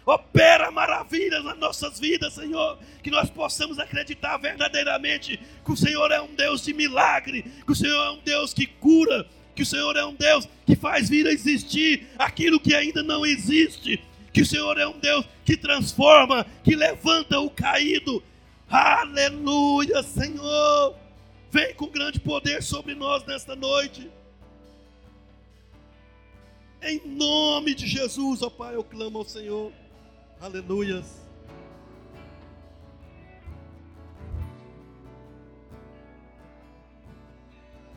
Opera 0.04 0.70
maravilhas 0.70 1.42
nas 1.42 1.56
nossas 1.56 1.98
vidas, 1.98 2.34
Senhor. 2.34 2.78
Que 3.02 3.10
nós 3.10 3.30
possamos 3.30 3.78
acreditar 3.78 4.36
verdadeiramente 4.36 5.40
que 5.64 5.72
o 5.72 5.76
Senhor 5.76 6.10
é 6.10 6.20
um 6.20 6.34
Deus 6.34 6.62
de 6.62 6.74
milagre, 6.74 7.42
que 7.64 7.72
o 7.72 7.76
Senhor 7.76 8.04
é 8.04 8.10
um 8.10 8.20
Deus 8.22 8.52
que 8.52 8.66
cura, 8.66 9.26
que 9.54 9.62
o 9.62 9.66
Senhor 9.66 9.96
é 9.96 10.04
um 10.04 10.14
Deus 10.14 10.46
que 10.66 10.76
faz 10.76 11.08
vir 11.08 11.26
a 11.26 11.32
existir 11.32 12.08
aquilo 12.18 12.60
que 12.60 12.74
ainda 12.74 13.02
não 13.02 13.24
existe 13.24 13.98
que 14.32 14.42
o 14.42 14.46
Senhor 14.46 14.78
é 14.78 14.86
um 14.86 14.98
Deus 14.98 15.26
que 15.44 15.56
transforma, 15.56 16.46
que 16.64 16.74
levanta 16.74 17.38
o 17.38 17.50
caído. 17.50 18.22
Aleluia, 18.68 20.02
Senhor. 20.02 20.96
Vem 21.50 21.74
com 21.74 21.86
grande 21.86 22.18
poder 22.18 22.62
sobre 22.62 22.94
nós 22.94 23.24
nesta 23.26 23.54
noite. 23.54 24.10
Em 26.82 27.00
nome 27.06 27.74
de 27.74 27.86
Jesus, 27.86 28.42
ó 28.42 28.50
Pai, 28.50 28.74
eu 28.74 28.82
clamo 28.82 29.18
ao 29.18 29.24
Senhor. 29.24 29.70
Aleluias. 30.40 31.21